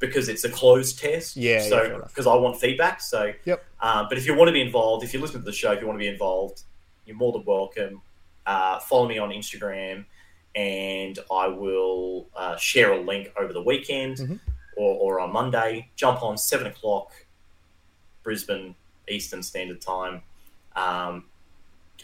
Because 0.00 0.28
it's 0.28 0.44
a 0.44 0.48
closed 0.50 0.98
test. 1.00 1.36
Yeah, 1.36 1.54
yeah, 1.54 1.68
So 1.68 2.02
because 2.06 2.26
I 2.26 2.34
want 2.36 2.60
feedback. 2.60 3.00
So. 3.00 3.32
Yep. 3.44 3.64
Um, 3.80 4.06
but 4.08 4.16
if 4.18 4.26
you 4.26 4.34
want 4.34 4.48
to 4.48 4.52
be 4.52 4.60
involved, 4.60 5.02
if 5.04 5.12
you 5.12 5.20
listen 5.20 5.40
to 5.40 5.44
the 5.44 5.52
show, 5.52 5.72
if 5.72 5.80
you 5.80 5.86
want 5.86 5.98
to 5.98 6.02
be 6.02 6.08
involved, 6.08 6.62
you're 7.04 7.16
more 7.16 7.32
than 7.32 7.44
welcome. 7.44 8.00
Uh, 8.46 8.78
follow 8.80 9.08
me 9.08 9.18
on 9.18 9.30
Instagram, 9.30 10.04
and 10.54 11.18
I 11.30 11.48
will 11.48 12.26
uh, 12.36 12.56
share 12.56 12.92
a 12.92 13.00
link 13.00 13.32
over 13.38 13.52
the 13.52 13.62
weekend 13.62 14.16
Mhm. 14.18 14.40
or, 14.76 14.94
or 14.94 15.20
on 15.20 15.32
Monday. 15.32 15.90
Jump 15.96 16.22
on 16.22 16.38
seven 16.38 16.66
o'clock, 16.68 17.12
Brisbane 18.22 18.74
Eastern 19.08 19.42
Standard 19.42 19.80
Time. 19.80 20.22
Um, 20.76 21.24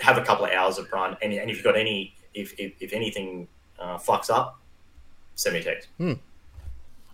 have 0.00 0.18
a 0.18 0.22
couple 0.24 0.44
of 0.44 0.50
hours 0.52 0.78
of 0.78 0.90
run, 0.92 1.16
and, 1.22 1.32
and 1.32 1.48
if 1.50 1.56
you've 1.56 1.64
got 1.64 1.76
any, 1.76 2.14
if 2.34 2.58
if, 2.58 2.72
if 2.80 2.92
anything 2.92 3.46
uh, 3.78 3.98
fucks 3.98 4.28
up, 4.30 4.60
send 5.36 5.54
me 5.54 5.60
a 5.60 5.64
text. 5.64 5.88
Hmm. 5.98 6.14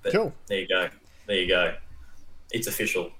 But 0.02 0.12
Cool. 0.12 0.32
There 0.46 0.60
you 0.60 0.68
go. 0.68 0.88
There 1.26 1.36
you 1.36 1.48
go. 1.48 1.74
It's 2.50 2.66
official. 2.66 3.12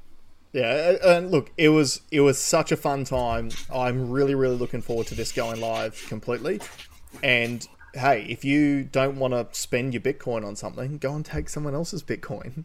Yeah, 0.53 0.97
and 1.05 1.31
look, 1.31 1.53
it 1.57 1.68
was 1.68 2.01
it 2.11 2.20
was 2.22 2.37
such 2.39 2.72
a 2.72 2.76
fun 2.76 3.05
time. 3.05 3.51
I'm 3.72 4.11
really 4.11 4.35
really 4.35 4.57
looking 4.57 4.83
forward 4.83 5.07
to 5.09 5.14
this 5.14 5.31
going 5.31 5.61
live 5.61 6.05
completely. 6.09 6.61
And 7.22 7.66
hey, 7.95 8.26
if 8.28 8.45
you 8.45 8.83
don't 8.83 9.16
want 9.16 9.33
to 9.35 9.47
spend 9.53 9.95
your 9.95 10.01
Bitcoin 10.01 10.45
on 10.45 10.57
something, 10.57 10.99
go 10.99 11.14
and 11.14 11.24
take 11.24 11.49
someone 11.49 11.74
else's 11.74 12.03
Bitcoin. 12.03 12.64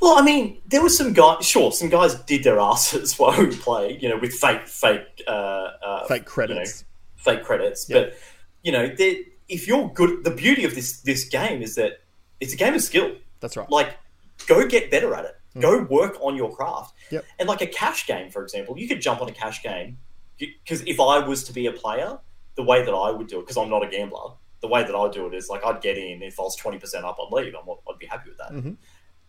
Well, 0.00 0.18
I 0.18 0.22
mean, 0.22 0.58
there 0.66 0.82
was 0.82 0.96
some 0.96 1.12
guys. 1.14 1.46
Sure, 1.46 1.72
some 1.72 1.88
guys 1.88 2.14
did 2.14 2.44
their 2.44 2.60
asses 2.60 3.14
while 3.18 3.38
we 3.38 3.54
played. 3.56 4.02
You 4.02 4.10
know, 4.10 4.18
with 4.18 4.32
fake, 4.34 4.68
fake, 4.68 5.22
uh, 5.26 5.30
uh, 5.30 6.06
Fake 6.06 6.18
you 6.18 6.24
know, 6.24 6.24
credits. 6.26 6.84
fake 7.16 7.44
credits. 7.44 7.88
Yeah. 7.88 8.00
But 8.00 8.14
you 8.62 8.72
know, 8.72 8.94
if 9.48 9.66
you're 9.66 9.88
good, 9.88 10.22
the 10.24 10.30
beauty 10.30 10.64
of 10.64 10.74
this 10.74 11.00
this 11.00 11.24
game 11.24 11.62
is 11.62 11.76
that 11.76 12.02
it's 12.40 12.52
a 12.52 12.56
game 12.56 12.74
of 12.74 12.82
skill. 12.82 13.12
That's 13.40 13.56
right. 13.56 13.70
Like, 13.70 13.96
go 14.46 14.66
get 14.66 14.90
better 14.90 15.14
at 15.14 15.24
it. 15.24 15.34
Go 15.58 15.82
work 15.90 16.16
on 16.20 16.36
your 16.36 16.54
craft. 16.54 16.94
Yep. 17.10 17.24
And 17.40 17.48
like 17.48 17.60
a 17.62 17.66
cash 17.66 18.06
game, 18.06 18.30
for 18.30 18.42
example, 18.44 18.78
you 18.78 18.86
could 18.86 19.00
jump 19.00 19.20
on 19.20 19.28
a 19.28 19.32
cash 19.32 19.60
game 19.62 19.98
because 20.38 20.82
if 20.82 21.00
I 21.00 21.18
was 21.18 21.42
to 21.44 21.52
be 21.52 21.66
a 21.66 21.72
player, 21.72 22.18
the 22.54 22.62
way 22.62 22.84
that 22.84 22.92
I 22.92 23.10
would 23.10 23.26
do 23.26 23.38
it, 23.38 23.42
because 23.42 23.56
I'm 23.56 23.68
not 23.68 23.84
a 23.84 23.88
gambler, 23.88 24.34
the 24.60 24.68
way 24.68 24.84
that 24.84 24.94
I 24.94 25.08
do 25.10 25.26
it 25.26 25.34
is 25.34 25.48
like 25.48 25.64
I'd 25.64 25.80
get 25.80 25.98
in 25.98 26.22
if 26.22 26.38
I 26.38 26.44
was 26.44 26.54
twenty 26.56 26.78
percent 26.78 27.04
up, 27.04 27.16
I'd 27.20 27.32
leave. 27.32 27.54
I'm, 27.60 27.68
I'd 27.68 27.98
be 27.98 28.06
happy 28.06 28.28
with 28.30 28.38
that. 28.38 28.52
Mhm. 28.52 28.76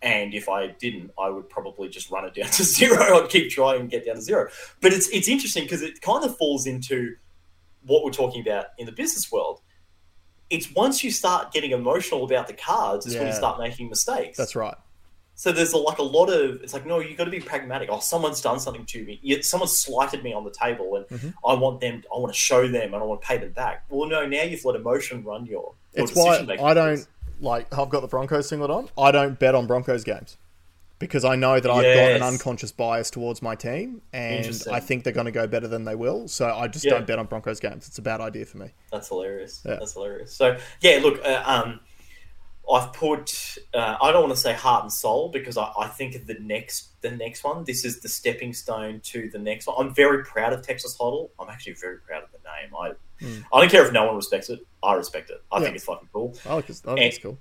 And 0.01 0.33
if 0.33 0.47
I 0.47 0.67
didn't, 0.67 1.11
I 1.19 1.29
would 1.29 1.49
probably 1.49 1.89
just 1.89 2.09
run 2.11 2.25
it 2.25 2.35
down 2.35 2.49
to 2.51 2.63
zero. 2.63 3.23
I'd 3.23 3.29
keep 3.29 3.49
trying 3.49 3.81
and 3.81 3.89
get 3.89 4.05
down 4.05 4.15
to 4.15 4.21
zero. 4.21 4.49
But 4.81 4.93
it's 4.93 5.07
it's 5.09 5.27
interesting 5.27 5.63
because 5.63 5.81
it 5.81 5.99
kind 6.01 6.23
of 6.23 6.37
falls 6.37 6.67
into 6.67 7.15
what 7.85 8.03
we're 8.03 8.11
talking 8.11 8.41
about 8.41 8.67
in 8.77 8.85
the 8.85 8.91
business 8.91 9.31
world. 9.31 9.61
It's 10.49 10.71
once 10.73 11.03
you 11.03 11.11
start 11.11 11.51
getting 11.51 11.71
emotional 11.71 12.23
about 12.23 12.47
the 12.47 12.53
cards, 12.53 13.05
is 13.05 13.15
when 13.15 13.27
you 13.27 13.33
start 13.33 13.59
making 13.59 13.89
mistakes. 13.89 14.37
That's 14.37 14.55
right. 14.55 14.75
So 15.35 15.53
there's 15.53 15.71
a, 15.71 15.77
like 15.77 15.99
a 15.99 16.03
lot 16.03 16.29
of 16.29 16.61
it's 16.63 16.73
like 16.73 16.85
no, 16.85 16.99
you've 16.99 17.17
got 17.17 17.23
to 17.25 17.31
be 17.31 17.39
pragmatic. 17.39 17.87
Oh, 17.91 17.99
someone's 17.99 18.41
done 18.41 18.59
something 18.59 18.85
to 18.87 19.03
me. 19.05 19.41
Someone 19.41 19.69
slighted 19.69 20.21
me 20.23 20.33
on 20.33 20.43
the 20.43 20.51
table, 20.51 20.95
and 20.97 21.05
Mhm. 21.07 21.33
I 21.45 21.53
want 21.53 21.79
them. 21.79 22.03
I 22.13 22.19
want 22.19 22.33
to 22.33 22.37
show 22.37 22.67
them, 22.67 22.93
and 22.93 22.95
I 23.01 23.05
want 23.05 23.21
to 23.21 23.27
pay 23.27 23.37
them 23.37 23.53
back. 23.53 23.85
Well, 23.89 24.09
no, 24.09 24.25
now 24.25 24.43
you've 24.43 24.65
let 24.65 24.75
emotion 24.75 25.23
run 25.23 25.45
your. 25.45 25.73
your 25.95 26.03
It's 26.05 26.13
why 26.15 26.45
I 26.61 26.73
don't 26.73 27.07
like. 27.39 27.71
I've 27.77 27.89
got 27.89 28.01
the 28.01 28.07
Broncos 28.07 28.49
singlet 28.49 28.69
on. 28.69 28.89
I 28.97 29.11
don't 29.11 29.39
bet 29.39 29.55
on 29.55 29.65
Broncos 29.65 30.03
games 30.03 30.35
because 30.99 31.23
I 31.25 31.35
know 31.35 31.59
that 31.59 31.71
I've 31.71 31.83
got 31.83 32.11
an 32.11 32.21
unconscious 32.21 32.71
bias 32.71 33.09
towards 33.09 33.41
my 33.41 33.55
team, 33.55 34.01
and 34.13 34.61
I 34.71 34.79
think 34.79 35.03
they're 35.03 35.13
going 35.13 35.25
to 35.25 35.31
go 35.31 35.47
better 35.47 35.67
than 35.67 35.85
they 35.85 35.95
will. 35.95 36.27
So 36.27 36.45
I 36.53 36.67
just 36.67 36.85
Yeah. 36.85 36.91
don't 36.91 37.07
bet 37.07 37.17
on 37.19 37.25
Broncos 37.25 37.59
games. 37.59 37.87
It's 37.87 37.97
a 37.97 38.01
bad 38.01 38.21
idea 38.21 38.45
for 38.45 38.57
me. 38.57 38.71
That's 38.91 39.07
hilarious. 39.07 39.61
Yeah. 39.65 39.75
That's 39.75 39.93
hilarious. 39.93 40.33
So 40.33 40.57
yeah, 40.81 40.99
look, 41.01 41.23
uh, 41.25 41.41
um, 41.45 41.79
I've 42.71 42.93
put. 42.93 43.57
Uh, 43.73 43.97
I 43.99 44.11
don't 44.11 44.21
want 44.23 44.35
to 44.35 44.39
say 44.39 44.53
heart 44.53 44.83
and 44.83 44.93
soul 44.93 45.29
because 45.29 45.57
I, 45.57 45.71
I 45.79 45.87
think 45.87 46.27
the 46.27 46.35
next 46.39 46.89
the 47.01 47.09
next 47.11 47.43
one. 47.43 47.63
This 47.63 47.83
is 47.85 48.01
the 48.01 48.09
stepping 48.09 48.53
stone 48.53 48.99
to 49.05 49.29
the 49.31 49.39
next 49.39 49.65
one. 49.67 49.75
I'm 49.79 49.95
very 49.95 50.23
proud 50.23 50.53
of 50.53 50.61
Texas 50.61 50.95
Hodl. 50.99 51.29
I'm 51.39 51.49
actually 51.49 51.73
very 51.73 51.97
proud 51.97 52.23
of 52.23 52.29
the 52.31 52.37
name. 52.39 52.75
I 52.79 52.91
Mm. 53.25 53.43
I 53.51 53.59
don't 53.59 53.69
care 53.69 53.85
if 53.85 53.91
no 53.91 54.05
one 54.05 54.15
respects 54.15 54.49
it. 54.49 54.61
I 54.81 54.93
respect 54.93 55.29
it. 55.29 55.43
I 55.51 55.57
Yeah. 55.57 55.63
think 55.65 55.75
it's 55.75 55.83
fucking 55.83 56.07
cool. 56.13 56.37
I 56.45 56.53
like 56.53 56.67
this. 56.67 56.81
I 56.85 56.87
think 56.95 56.99
And- 56.99 57.07
it's 57.07 57.17
cool. 57.17 57.37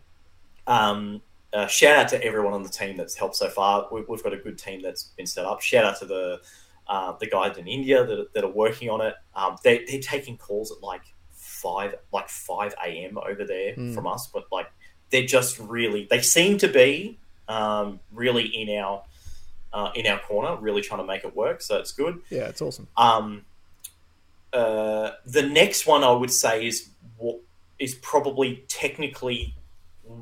Um, 0.66 1.22
uh, 1.52 1.66
shout 1.66 1.96
out 1.96 2.08
to 2.08 2.22
everyone 2.22 2.52
on 2.52 2.62
the 2.62 2.68
team 2.68 2.96
that's 2.96 3.14
helped 3.16 3.36
so 3.36 3.48
far. 3.48 3.88
We, 3.90 4.02
we've 4.08 4.22
got 4.22 4.32
a 4.32 4.36
good 4.36 4.58
team 4.58 4.82
that's 4.82 5.04
been 5.04 5.26
set 5.26 5.44
up. 5.44 5.60
Shout 5.60 5.84
out 5.84 5.98
to 6.00 6.06
the 6.06 6.40
uh, 6.86 7.12
the 7.18 7.26
guys 7.26 7.56
in 7.58 7.66
India 7.66 8.04
that, 8.04 8.32
that 8.34 8.44
are 8.44 8.50
working 8.50 8.88
on 8.88 9.00
it. 9.02 9.14
Um, 9.34 9.56
they, 9.62 9.84
they're 9.84 10.00
taking 10.00 10.36
calls 10.38 10.72
at 10.72 10.82
like 10.82 11.02
five 11.32 11.94
like 12.12 12.28
five 12.28 12.74
a.m. 12.84 13.18
over 13.18 13.44
there 13.44 13.74
Mm. 13.74 13.94
from 13.94 14.06
us, 14.06 14.26
but 14.32 14.44
like 14.52 14.70
they're 15.10 15.26
just 15.26 15.58
really 15.58 16.06
they 16.10 16.20
seem 16.22 16.58
to 16.58 16.68
be 16.68 17.18
um, 17.48 18.00
really 18.12 18.44
in 18.46 18.78
our 18.78 19.02
uh, 19.72 19.90
in 19.94 20.06
our 20.06 20.18
corner, 20.20 20.56
really 20.60 20.80
trying 20.82 21.00
to 21.00 21.06
make 21.06 21.24
it 21.24 21.34
work. 21.36 21.60
So 21.62 21.76
it's 21.78 21.92
good. 21.92 22.20
Yeah, 22.30 22.48
it's 22.48 22.62
awesome. 22.62 22.88
Um, 22.96 23.44
uh, 24.52 25.10
the 25.26 25.42
next 25.42 25.86
one 25.86 26.02
I 26.04 26.10
would 26.10 26.32
say 26.32 26.66
is 26.66 26.88
what 27.18 27.40
is 27.78 27.94
probably 27.96 28.64
technically 28.68 29.54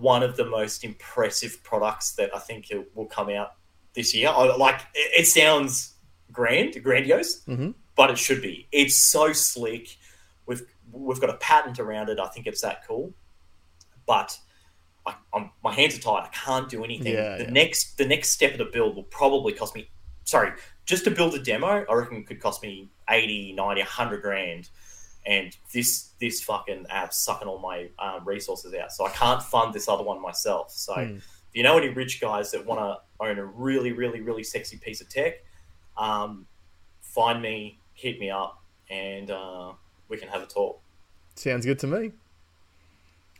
one 0.00 0.22
of 0.22 0.36
the 0.36 0.44
most 0.44 0.84
impressive 0.84 1.62
products 1.62 2.12
that 2.12 2.34
I 2.34 2.38
think 2.38 2.70
it 2.70 2.90
will 2.94 3.06
come 3.06 3.28
out 3.30 3.52
this 3.94 4.14
year. 4.14 4.28
I, 4.28 4.54
like 4.56 4.80
it, 4.94 5.22
it 5.22 5.26
sounds 5.26 5.94
grand, 6.32 6.82
grandiose, 6.82 7.42
Mhm. 7.44 7.74
but 7.96 8.10
it 8.10 8.18
should 8.18 8.42
be. 8.42 8.68
It's 8.72 8.96
so 8.96 9.32
slick. 9.32 9.96
We've 10.46 10.62
we've 10.92 11.20
got 11.20 11.30
a 11.30 11.36
patent 11.38 11.78
around 11.80 12.08
it. 12.10 12.18
I 12.20 12.28
think 12.28 12.46
it's 12.46 12.60
that 12.62 12.86
cool, 12.86 13.12
but. 14.06 14.38
I, 15.08 15.14
I'm, 15.32 15.52
my 15.62 15.72
hands 15.72 15.96
are 15.96 16.00
tied. 16.00 16.24
I 16.24 16.28
can't 16.32 16.68
do 16.68 16.82
anything. 16.82 17.12
Yeah, 17.14 17.36
the 17.36 17.44
yeah. 17.44 17.50
next, 17.50 17.96
the 17.96 18.04
next 18.04 18.30
step 18.30 18.50
of 18.50 18.58
the 18.58 18.64
build 18.64 18.96
will 18.96 19.04
probably 19.04 19.52
cost 19.52 19.72
me. 19.76 19.88
Sorry, 20.24 20.50
just 20.84 21.04
to 21.04 21.12
build 21.12 21.32
a 21.36 21.38
demo, 21.40 21.84
I 21.88 21.94
reckon 21.94 22.16
it 22.16 22.26
could 22.26 22.40
cost 22.40 22.60
me 22.60 22.88
80, 23.08 23.52
90, 23.52 23.82
100 23.82 24.20
grand. 24.20 24.68
And 25.26 25.56
this 25.72 26.10
this 26.20 26.42
fucking 26.44 26.86
app's 26.88 27.16
sucking 27.18 27.48
all 27.48 27.58
my 27.58 27.88
um, 27.98 28.24
resources 28.24 28.72
out. 28.74 28.92
So 28.92 29.04
I 29.06 29.10
can't 29.10 29.42
fund 29.42 29.74
this 29.74 29.88
other 29.88 30.04
one 30.04 30.22
myself. 30.22 30.70
So 30.70 30.94
Hmm. 30.94 31.16
if 31.16 31.24
you 31.52 31.62
know 31.64 31.76
any 31.76 31.88
rich 31.88 32.20
guys 32.20 32.52
that 32.52 32.64
want 32.64 32.80
to 32.80 32.98
own 33.24 33.38
a 33.38 33.44
really, 33.44 33.92
really, 33.92 34.20
really 34.20 34.44
sexy 34.44 34.76
piece 34.76 35.00
of 35.00 35.08
tech, 35.08 35.42
um, 35.96 36.46
find 37.00 37.42
me, 37.42 37.80
hit 37.94 38.20
me 38.20 38.30
up, 38.30 38.62
and 38.88 39.30
uh, 39.30 39.72
we 40.08 40.16
can 40.16 40.28
have 40.28 40.42
a 40.42 40.46
talk. 40.46 40.80
Sounds 41.34 41.66
good 41.66 41.78
to 41.80 41.86
me. 41.86 42.12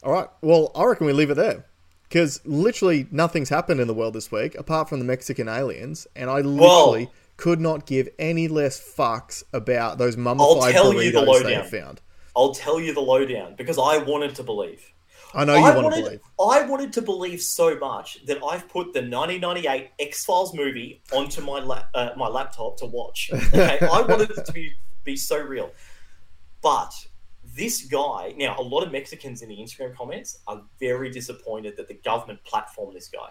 All 0.03 0.13
right. 0.13 0.29
Well, 0.43 0.73
I 0.75 0.85
reckon 0.85 1.07
we 1.07 1.13
leave 1.13 1.31
it 1.31 1.35
there. 1.35 1.65
Because 2.09 2.41
literally 2.45 3.07
nothing's 3.11 3.49
happened 3.49 3.81
in 3.81 3.89
the 3.89 3.95
world 3.95 4.15
this 4.15 4.31
week 4.31 4.55
apart 4.55 4.89
from 4.89 5.01
the 5.01 5.05
Mexican 5.05 5.49
aliens, 5.49 6.07
and 6.15 6.31
I 6.31 6.41
literally 6.41 7.11
could 7.37 7.61
not 7.61 7.87
give 7.87 8.09
any 8.19 8.49
less 8.49 8.81
fucks 8.81 9.43
about 9.53 9.99
those 9.99 10.17
mummified 10.17 10.73
tell 10.73 10.93
you 10.93 11.13
the 11.13 11.21
burritos 11.21 11.43
they 11.43 11.57
lowdown. 11.57 11.69
found. 11.69 12.01
I'll 12.35 12.55
tell 12.55 12.81
you 12.81 12.93
the 12.95 13.01
lowdown 13.01 13.55
because 13.57 13.79
I 13.79 13.99
wanted 13.99 14.35
to 14.37 14.43
believe. 14.43 14.93
I 15.35 15.45
know 15.45 15.55
you 15.55 15.65
I 15.65 15.75
want 15.75 15.85
wanted, 15.85 15.97
to 15.97 16.03
believe. 16.03 16.21
I 16.41 16.63
wanted 16.67 16.93
to 16.95 17.03
believe 17.03 17.43
so 17.43 17.79
much 17.79 18.25
that 18.27 18.39
I've 18.43 18.69
put 18.69 18.93
the 18.95 19.01
1998 19.01 19.91
X 19.99 20.25
Files 20.25 20.55
movie 20.55 21.03
onto 21.13 21.43
my 21.43 21.61
la- 21.61 21.85
uh, 21.95 22.11
my 22.17 22.29
laptop 22.29 22.79
to 22.79 22.87
watch. 22.87 23.31
Okay, 23.33 23.79
I 23.93 24.01
wanted 24.03 24.31
it 24.31 24.47
to 24.47 24.53
be 24.53 24.73
be 25.05 25.17
so 25.17 25.39
real, 25.39 25.73
but 26.63 26.93
this 27.45 27.83
guy 27.83 28.35
now 28.37 28.57
a 28.59 28.63
lot 28.63 28.83
of 28.83 28.93
Mexicans 28.93 29.43
in 29.43 29.49
the 29.49 29.57
Instagram 29.57 29.95
comments 29.95 30.39
are 30.47 30.63
very 30.81 31.11
disappointed 31.11 31.77
that 31.77 31.89
the 31.89 31.95
government 31.95 32.41
platformed 32.51 32.95
this 32.95 33.09
guy. 33.09 33.29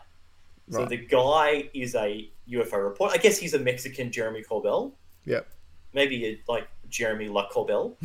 So 0.72 0.80
Right. 0.80 0.90
the 0.90 0.98
guy 0.98 1.70
is 1.74 1.94
a 1.96 2.30
UFO 2.50 2.84
reporter. 2.84 3.14
I 3.14 3.18
guess 3.18 3.38
he's 3.38 3.54
a 3.54 3.60
Mexican 3.60 4.12
Jeremy 4.12 4.44
Corbell 4.44 4.94
Yep. 5.26 5.48
maybe 5.94 6.26
a, 6.26 6.42
like 6.52 6.68
Jeremy 6.90 7.28
La 7.30 7.50
Corbell, 7.50 7.96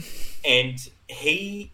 and 0.45 0.79
he 1.09 1.73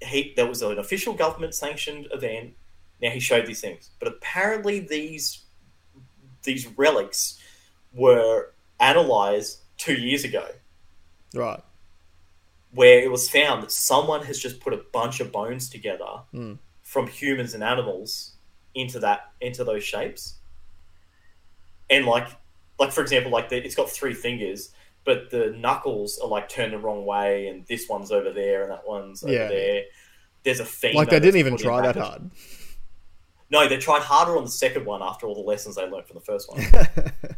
he 0.00 0.32
there 0.36 0.46
was 0.46 0.62
an 0.62 0.78
official 0.78 1.14
government 1.14 1.54
sanctioned 1.54 2.06
event. 2.12 2.54
Now 3.02 3.10
he 3.10 3.20
showed 3.20 3.46
these 3.46 3.60
things, 3.60 3.90
but 3.98 4.08
apparently 4.08 4.78
these 4.80 5.44
these 6.44 6.66
relics 6.78 7.38
were 7.92 8.52
analyzed 8.80 9.58
two 9.76 9.94
years 9.94 10.22
ago, 10.24 10.46
Right. 11.34 11.60
where 12.72 13.00
it 13.00 13.10
was 13.10 13.28
found 13.28 13.62
that 13.62 13.72
someone 13.72 14.24
has 14.26 14.38
just 14.38 14.60
put 14.60 14.72
a 14.72 14.78
bunch 14.92 15.20
of 15.20 15.32
bones 15.32 15.68
together 15.68 16.22
Hmm. 16.32 16.54
from 16.82 17.06
humans 17.08 17.54
and 17.54 17.62
animals 17.64 18.34
into 18.74 18.98
that 19.00 19.32
into 19.40 19.64
those 19.64 19.84
shapes, 19.84 20.36
and 21.90 22.06
like 22.06 22.28
like 22.78 22.92
for 22.92 23.02
example, 23.02 23.30
like 23.30 23.48
the, 23.48 23.64
it's 23.64 23.74
got 23.74 23.90
three 23.90 24.14
fingers, 24.14 24.72
but 25.04 25.30
the 25.30 25.54
knuckles 25.58 26.18
are 26.22 26.28
like 26.28 26.48
turned 26.48 26.72
the 26.72 26.78
wrong 26.78 27.04
way, 27.04 27.48
and 27.48 27.66
this 27.66 27.88
one's 27.88 28.12
over 28.12 28.30
there, 28.30 28.62
and 28.62 28.72
that 28.72 28.86
one's 28.86 29.22
over 29.24 29.32
there. 29.32 29.84
There's 30.44 30.60
a. 30.60 30.94
Like 30.94 31.10
they 31.10 31.20
didn't 31.20 31.40
even 31.40 31.56
try 31.56 31.82
that 31.82 31.96
hard. 31.96 32.30
No, 33.50 33.66
they 33.66 33.78
tried 33.78 34.02
harder 34.02 34.36
on 34.36 34.44
the 34.44 34.50
second 34.50 34.84
one 34.84 35.02
after 35.02 35.26
all 35.26 35.34
the 35.34 35.40
lessons 35.40 35.76
they 35.76 35.88
learned 35.88 36.06
from 36.06 36.16
the 36.16 36.20
first 36.20 36.50
one. 36.50 36.62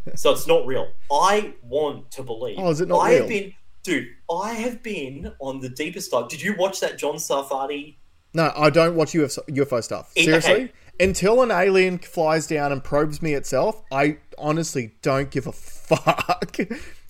so 0.16 0.32
it's 0.32 0.46
not 0.46 0.66
real. 0.66 0.90
I 1.10 1.54
want 1.62 2.10
to 2.12 2.22
believe. 2.22 2.56
Oh, 2.58 2.70
is 2.70 2.80
it 2.80 2.88
not 2.88 2.98
I 2.98 3.10
real? 3.10 3.18
have 3.20 3.28
been, 3.28 3.54
dude. 3.84 4.08
I 4.30 4.54
have 4.54 4.82
been 4.82 5.32
on 5.38 5.60
the 5.60 5.68
deepest 5.68 6.10
dive. 6.10 6.28
Did 6.28 6.42
you 6.42 6.56
watch 6.56 6.80
that 6.80 6.98
John 6.98 7.14
Sarfatti? 7.14 7.96
no, 8.34 8.52
I 8.56 8.70
don't 8.70 8.96
watch 8.96 9.12
UFO, 9.12 9.38
UFO 9.48 9.82
stuff. 9.82 10.12
Seriously? 10.16 10.52
okay. 10.52 10.72
Until 11.00 11.42
an 11.42 11.50
alien 11.50 11.98
flies 11.98 12.46
down 12.46 12.72
and 12.72 12.84
probes 12.84 13.22
me 13.22 13.34
itself, 13.34 13.82
I 13.90 14.18
honestly 14.38 14.94
don't 15.02 15.30
give 15.30 15.46
a 15.46 15.52
fuck. 15.52 16.56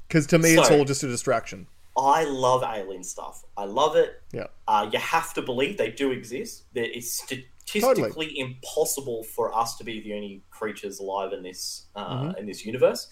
Because 0.09 0.27
to 0.27 0.41
me, 0.41 0.55
it's 0.55 0.69
all 0.73 0.85
just 0.85 1.05
a 1.05 1.07
distraction. 1.07 1.69
I 1.97 2.25
love 2.25 2.65
alien 2.65 3.05
stuff. 3.05 3.45
I 3.57 3.65
love 3.65 3.95
it. 3.95 4.21
Yeah. 4.33 4.49
Uh, 4.67 4.91
you 4.93 4.99
have 4.99 5.33
to 5.35 5.43
believe 5.43 5.79
they 5.79 5.93
do 5.93 6.11
exist. 6.11 6.65
That 6.75 6.97
it's 6.97 7.13
statistically 7.23 8.37
impossible 8.37 9.23
for 9.23 9.57
us 9.57 9.77
to 9.77 9.85
be 9.85 10.01
the 10.01 10.15
only 10.15 10.43
creatures 10.51 10.99
alive 10.99 11.33
in 11.33 11.45
this 11.45 11.87
uh, 11.95 12.23
Mhm. 12.25 12.39
in 12.39 12.47
this 12.47 12.67
universe. 12.67 13.07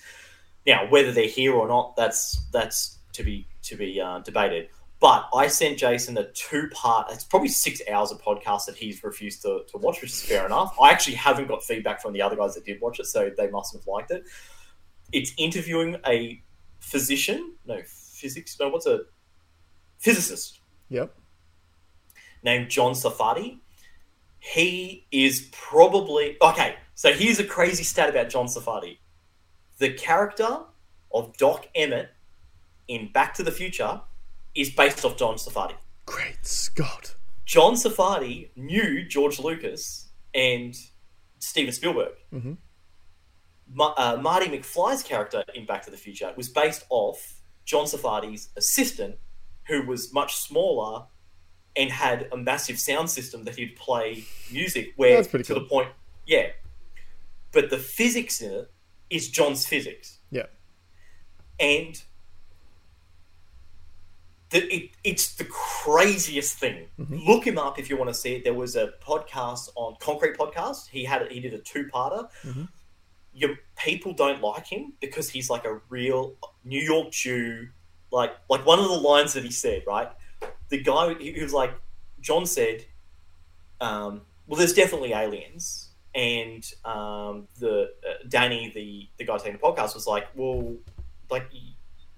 Now, 0.66 0.90
whether 0.90 1.12
they're 1.12 1.28
here 1.28 1.54
or 1.54 1.68
not, 1.68 1.94
that's 1.94 2.36
that's 2.50 2.98
to 3.12 3.22
be 3.22 3.46
to 3.62 3.76
be 3.76 4.00
uh, 4.00 4.18
debated. 4.18 4.68
But 5.00 5.28
I 5.32 5.46
sent 5.46 5.78
Jason 5.78 6.18
a 6.18 6.24
two 6.32 6.68
part. 6.72 7.12
It's 7.12 7.22
probably 7.22 7.48
six 7.48 7.80
hours 7.90 8.10
of 8.10 8.20
podcast 8.20 8.66
that 8.66 8.76
he's 8.76 9.02
refused 9.04 9.42
to, 9.42 9.62
to 9.70 9.78
watch, 9.78 10.00
which 10.02 10.10
is 10.10 10.22
fair 10.22 10.44
enough. 10.44 10.76
I 10.82 10.90
actually 10.90 11.14
haven't 11.14 11.46
got 11.46 11.62
feedback 11.62 12.02
from 12.02 12.12
the 12.12 12.22
other 12.22 12.34
guys 12.34 12.54
that 12.54 12.64
did 12.64 12.80
watch 12.80 12.98
it, 12.98 13.06
so 13.06 13.30
they 13.36 13.48
must 13.48 13.72
have 13.74 13.86
liked 13.86 14.10
it. 14.10 14.24
It's 15.12 15.32
interviewing 15.38 15.96
a 16.06 16.42
physician, 16.80 17.54
no 17.64 17.80
physics, 17.86 18.56
no, 18.58 18.70
what's 18.70 18.86
a 18.86 19.02
physicist 19.98 20.60
Yep. 20.88 21.14
named 22.42 22.68
John 22.68 22.92
Sarfatti. 22.92 23.58
He 24.40 25.06
is 25.12 25.48
probably 25.52 26.36
okay. 26.42 26.76
So 26.94 27.12
here's 27.12 27.38
a 27.38 27.44
crazy 27.44 27.84
stat 27.84 28.08
about 28.08 28.30
John 28.30 28.46
Sarfatti. 28.46 28.98
The 29.78 29.92
character 29.92 30.58
of 31.12 31.36
Doc 31.36 31.68
Emmett 31.74 32.10
in 32.88 33.12
Back 33.12 33.34
to 33.34 33.42
the 33.44 33.52
Future 33.52 34.00
is 34.54 34.70
based 34.70 35.04
off 35.04 35.16
John 35.16 35.34
Sarfatti. 35.36 35.74
Great 36.06 36.44
Scott. 36.44 37.14
John 37.44 37.74
Sarfatti 37.74 38.50
knew 38.56 39.04
George 39.04 39.38
Lucas 39.38 40.08
and 40.34 40.74
Steven 41.38 41.72
Spielberg. 41.72 42.14
Mhm. 42.32 42.56
Ma- 43.72 43.94
uh, 43.96 44.16
Marty 44.20 44.46
McFly's 44.46 45.02
character 45.02 45.44
in 45.54 45.66
Back 45.66 45.84
to 45.84 45.90
the 45.90 45.96
Future 45.96 46.32
was 46.36 46.48
based 46.48 46.84
off 46.90 47.40
John 47.64 47.84
Sarfatti's 47.84 48.48
assistant, 48.56 49.16
who 49.66 49.82
was 49.82 50.12
much 50.12 50.36
smaller 50.36 51.06
and 51.76 51.90
had 51.92 52.28
a 52.32 52.36
massive 52.36 52.80
sound 52.80 53.10
system 53.10 53.44
that 53.44 53.56
he'd 53.56 53.76
play 53.76 54.24
music 54.50 54.92
where 54.96 55.22
to 55.22 55.42
cool. 55.44 55.54
the 55.60 55.66
point, 55.66 55.88
yeah. 56.26 56.48
But 57.52 57.70
the 57.70 57.78
physics 57.78 58.40
in 58.40 58.52
it 58.52 58.70
is 59.10 59.28
John's 59.30 59.66
physics, 59.66 60.18
Yeah. 60.30 60.46
and 61.60 62.02
the, 64.50 64.74
it, 64.74 64.90
it's 65.04 65.34
the 65.34 65.44
craziest 65.44 66.58
thing. 66.58 66.86
Mm-hmm. 66.98 67.18
Look 67.28 67.46
him 67.46 67.58
up 67.58 67.78
if 67.78 67.90
you 67.90 67.96
want 67.96 68.08
to 68.08 68.14
see 68.14 68.34
it. 68.34 68.44
There 68.44 68.54
was 68.54 68.76
a 68.76 68.92
podcast 69.02 69.68
on 69.74 69.96
Concrete 70.00 70.38
Podcast. 70.38 70.88
He 70.88 71.04
had 71.04 71.30
he 71.30 71.40
did 71.40 71.54
a 71.54 71.58
two 71.58 71.84
parter. 71.92 72.28
Mm-hmm. 72.42 72.64
Your 73.34 73.56
people 73.76 74.14
don't 74.14 74.40
like 74.40 74.66
him 74.66 74.94
because 75.00 75.28
he's 75.28 75.50
like 75.50 75.64
a 75.64 75.80
real 75.90 76.34
New 76.64 76.80
York 76.80 77.10
Jew. 77.12 77.68
Like 78.10 78.32
like 78.48 78.64
one 78.64 78.78
of 78.78 78.86
the 78.86 78.96
lines 78.96 79.34
that 79.34 79.44
he 79.44 79.50
said, 79.50 79.82
right? 79.86 80.08
The 80.70 80.82
guy 80.82 81.14
he, 81.14 81.32
he 81.32 81.42
was 81.42 81.52
like, 81.52 81.74
John 82.20 82.46
said, 82.46 82.86
um, 83.80 84.22
"Well, 84.46 84.58
there's 84.58 84.72
definitely 84.72 85.12
aliens." 85.12 85.90
And 86.14 86.64
um, 86.86 87.48
the 87.58 87.92
uh, 88.08 88.14
Danny, 88.28 88.72
the 88.74 89.08
the 89.18 89.24
guy 89.24 89.36
taking 89.36 89.52
the 89.52 89.58
podcast, 89.58 89.94
was 89.94 90.06
like, 90.06 90.28
"Well, 90.34 90.74
like, 91.30 91.50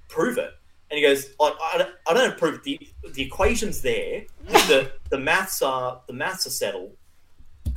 prove 0.08 0.38
it." 0.38 0.52
And 0.90 0.98
he 0.98 1.02
goes, 1.02 1.26
"I, 1.40 1.54
I, 1.74 1.78
don't- 1.78 1.94
I 2.08 2.14
don't 2.14 2.36
prove 2.38 2.54
it. 2.56 2.62
the 2.64 2.78
the 3.12 3.22
equations 3.22 3.80
there. 3.82 4.24
The 4.48 4.92
the 5.10 5.18
maths 5.18 5.62
are 5.62 6.00
the 6.06 6.12
maths 6.12 6.46
are 6.46 6.50
settled. 6.50 6.96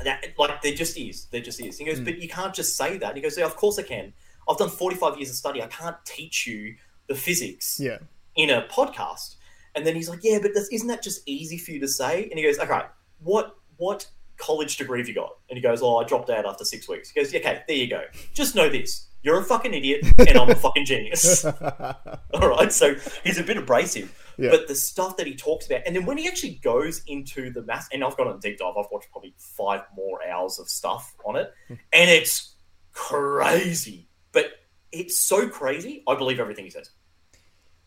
That 0.03 0.25
like 0.37 0.61
there 0.61 0.73
just 0.73 0.97
is. 0.97 1.25
There 1.25 1.41
just 1.41 1.61
is." 1.61 1.77
He 1.77 1.85
goes, 1.85 1.99
hmm. 1.99 2.05
"But 2.05 2.19
you 2.19 2.27
can't 2.27 2.53
just 2.53 2.75
say 2.75 2.97
that." 2.97 3.07
And 3.09 3.15
he 3.17 3.21
goes, 3.21 3.37
"Yeah, 3.37 3.45
of 3.45 3.55
course 3.55 3.77
I 3.77 3.83
can. 3.83 4.13
I've 4.49 4.57
done 4.57 4.69
forty 4.69 4.95
five 4.95 5.17
years 5.17 5.29
of 5.29 5.35
study. 5.35 5.61
I 5.61 5.67
can't 5.67 5.95
teach 6.05 6.47
you 6.47 6.75
the 7.07 7.15
physics 7.15 7.79
Yeah. 7.79 7.99
in 8.35 8.49
a 8.49 8.63
podcast." 8.63 9.35
And 9.75 9.85
then 9.85 9.95
he's 9.95 10.09
like, 10.09 10.19
"Yeah, 10.23 10.39
but 10.41 10.51
that's, 10.55 10.69
isn't 10.69 10.87
that 10.87 11.03
just 11.03 11.21
easy 11.27 11.57
for 11.57 11.71
you 11.71 11.79
to 11.81 11.87
say?" 11.87 12.23
And 12.29 12.39
he 12.39 12.43
goes, 12.43 12.57
"Okay, 12.59 12.81
what 13.19 13.55
what 13.77 14.07
college 14.37 14.77
degree 14.77 14.99
have 14.99 15.07
you 15.07 15.13
got?" 15.15 15.37
And 15.49 15.57
he 15.57 15.61
goes, 15.61 15.81
"Oh, 15.83 15.97
I 15.97 16.03
dropped 16.03 16.29
out 16.31 16.45
after 16.45 16.65
six 16.65 16.89
weeks." 16.89 17.11
He 17.11 17.19
goes, 17.21 17.33
"Okay, 17.33 17.61
there 17.67 17.77
you 17.77 17.87
go. 17.89 18.01
Just 18.33 18.55
know 18.55 18.69
this: 18.69 19.07
you're 19.23 19.39
a 19.39 19.43
fucking 19.43 19.73
idiot, 19.73 20.05
and 20.19 20.37
I'm 20.37 20.49
a 20.49 20.55
fucking 20.55 20.85
genius." 20.85 21.43
All 22.33 22.49
right, 22.49 22.71
so 22.71 22.95
he's 23.23 23.39
a 23.39 23.43
bit 23.43 23.57
abrasive, 23.57 24.13
Yeah. 24.37 24.51
but 24.51 24.67
the 24.67 24.75
stuff 24.75 25.17
that 25.17 25.25
he 25.27 25.35
talks 25.35 25.65
about, 25.65 25.81
and 25.85 25.95
then 25.95 26.05
when 26.05 26.17
he 26.17 26.27
actually 26.27 26.55
goes 26.63 27.01
into 27.07 27.49
the 27.51 27.63
math, 27.63 27.87
and 27.91 28.03
I've 28.03 28.15
gone 28.17 28.27
on 28.27 28.35
a 28.35 28.39
deep 28.39 28.59
dive, 28.59 28.73
I've 28.77 28.85
watched 28.91 29.09
probably 29.11 29.33
five 29.37 29.81
more 29.95 30.19
hours 30.27 30.59
of 30.59 30.69
stuff 30.69 31.15
on 31.25 31.35
it, 31.37 31.51
Hmm. 31.67 31.73
and 31.91 32.09
it's 32.09 32.55
crazy. 32.91 34.07
But 34.31 34.51
it's 34.91 35.17
so 35.17 35.47
crazy, 35.49 36.03
I 36.07 36.15
believe 36.15 36.39
everything 36.39 36.65
he 36.65 36.71
says. 36.71 36.91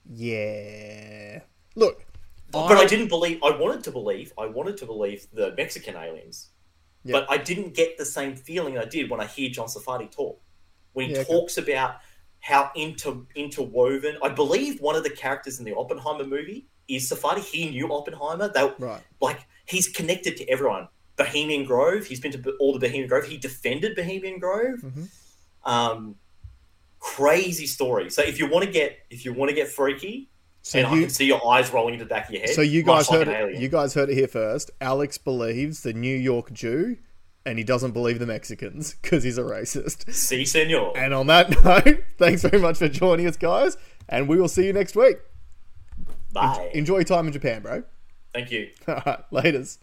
yeah. 0.08 1.40
Look. 1.74 2.04
But 2.52 2.78
I 2.78 2.86
didn't 2.86 3.08
believe. 3.08 3.42
I 3.42 3.50
wanted 3.56 3.84
to 3.84 3.90
believe. 3.90 4.32
I 4.38 4.46
wanted 4.46 4.76
to 4.78 4.86
believe 4.86 5.26
the 5.32 5.52
Mexican 5.56 5.96
aliens, 5.96 6.50
Yeah. 7.04 7.12
but 7.12 7.26
I 7.30 7.36
didn't 7.38 7.74
get 7.74 7.98
the 7.98 8.04
same 8.04 8.34
feeling 8.36 8.78
I 8.78 8.84
did 8.84 9.10
when 9.10 9.20
I 9.20 9.26
hear 9.26 9.50
John 9.50 9.66
Sarfatti 9.66 10.10
talk. 10.10 10.40
When 10.96 11.08
he 11.08 11.12
Yeah, 11.12 11.20
okay. 11.20 11.30
talks 11.34 11.58
about 11.58 11.96
how 12.40 12.70
inter 12.74 13.16
interwoven. 13.34 14.16
I 14.22 14.30
believe 14.30 14.80
one 14.80 14.96
of 14.96 15.02
the 15.04 15.10
characters 15.10 15.58
in 15.58 15.66
the 15.66 15.74
Oppenheimer 15.74 16.24
movie 16.24 16.68
is 16.88 17.10
Sarfatti. 17.10 17.40
He 17.40 17.68
knew 17.68 17.92
Oppenheimer. 17.92 18.48
They 18.48 18.72
Right. 18.78 19.02
like 19.20 19.40
he's 19.66 19.88
connected 19.88 20.38
to 20.38 20.48
everyone. 20.48 20.88
Bohemian 21.16 21.64
Grove. 21.66 22.06
He's 22.06 22.18
been 22.20 22.32
to 22.32 22.50
all 22.60 22.72
the 22.72 22.78
Bohemian 22.78 23.08
Grove. 23.10 23.26
He 23.26 23.36
defended 23.36 23.94
Bohemian 23.94 24.38
Grove. 24.38 24.80
Mhm. 24.80 25.08
Um, 25.64 26.16
crazy 26.98 27.66
story. 27.66 28.08
So 28.08 28.22
if 28.22 28.38
you 28.38 28.46
want 28.48 28.64
to 28.64 28.70
get 28.70 28.98
if 29.10 29.26
you 29.26 29.34
want 29.34 29.50
to 29.50 29.54
get 29.54 29.68
freaky, 29.68 30.30
So 30.62 30.78
and 30.78 30.86
I 30.88 30.94
you 30.94 31.00
can 31.02 31.10
see 31.10 31.26
your 31.26 31.46
eyes 31.46 31.70
rolling 31.74 31.92
into 31.94 32.06
the 32.06 32.08
back 32.08 32.28
of 32.28 32.32
your 32.32 32.40
head. 32.40 32.54
so 32.54 32.62
you 32.62 32.82
guys 32.82 33.06
heard 33.10 33.28
an 33.28 33.50
it, 33.50 33.60
you 33.60 33.68
guys 33.68 33.92
heard 33.92 34.08
it 34.08 34.14
here 34.14 34.28
first. 34.28 34.70
Alex 34.80 35.18
believes 35.18 35.82
the 35.82 35.92
New 35.92 36.16
York 36.16 36.52
Jew 36.54 36.96
and 37.46 37.58
he 37.58 37.64
doesn't 37.64 37.92
believe 37.92 38.18
the 38.18 38.26
Mexicans 38.26 38.94
because 39.00 39.22
he's 39.22 39.38
a 39.38 39.42
racist. 39.42 40.12
See, 40.12 40.44
senor. 40.44 40.92
And 40.98 41.14
on 41.14 41.28
that 41.28 41.50
note, 41.64 42.04
thanks 42.18 42.42
very 42.42 42.60
much 42.60 42.76
for 42.76 42.88
joining 42.88 43.26
us, 43.26 43.36
guys, 43.36 43.78
and 44.08 44.28
we 44.28 44.38
will 44.38 44.48
see 44.48 44.66
you 44.66 44.72
next 44.72 44.96
week. 44.96 45.18
Bye. 46.32 46.70
Enjoy 46.74 46.96
your 46.96 47.04
time 47.04 47.28
in 47.28 47.32
Japan, 47.32 47.62
bro. 47.62 47.84
Thank 48.34 48.50
you. 48.50 48.68
All 48.88 49.00
right, 49.06 49.20
laters. 49.32 49.78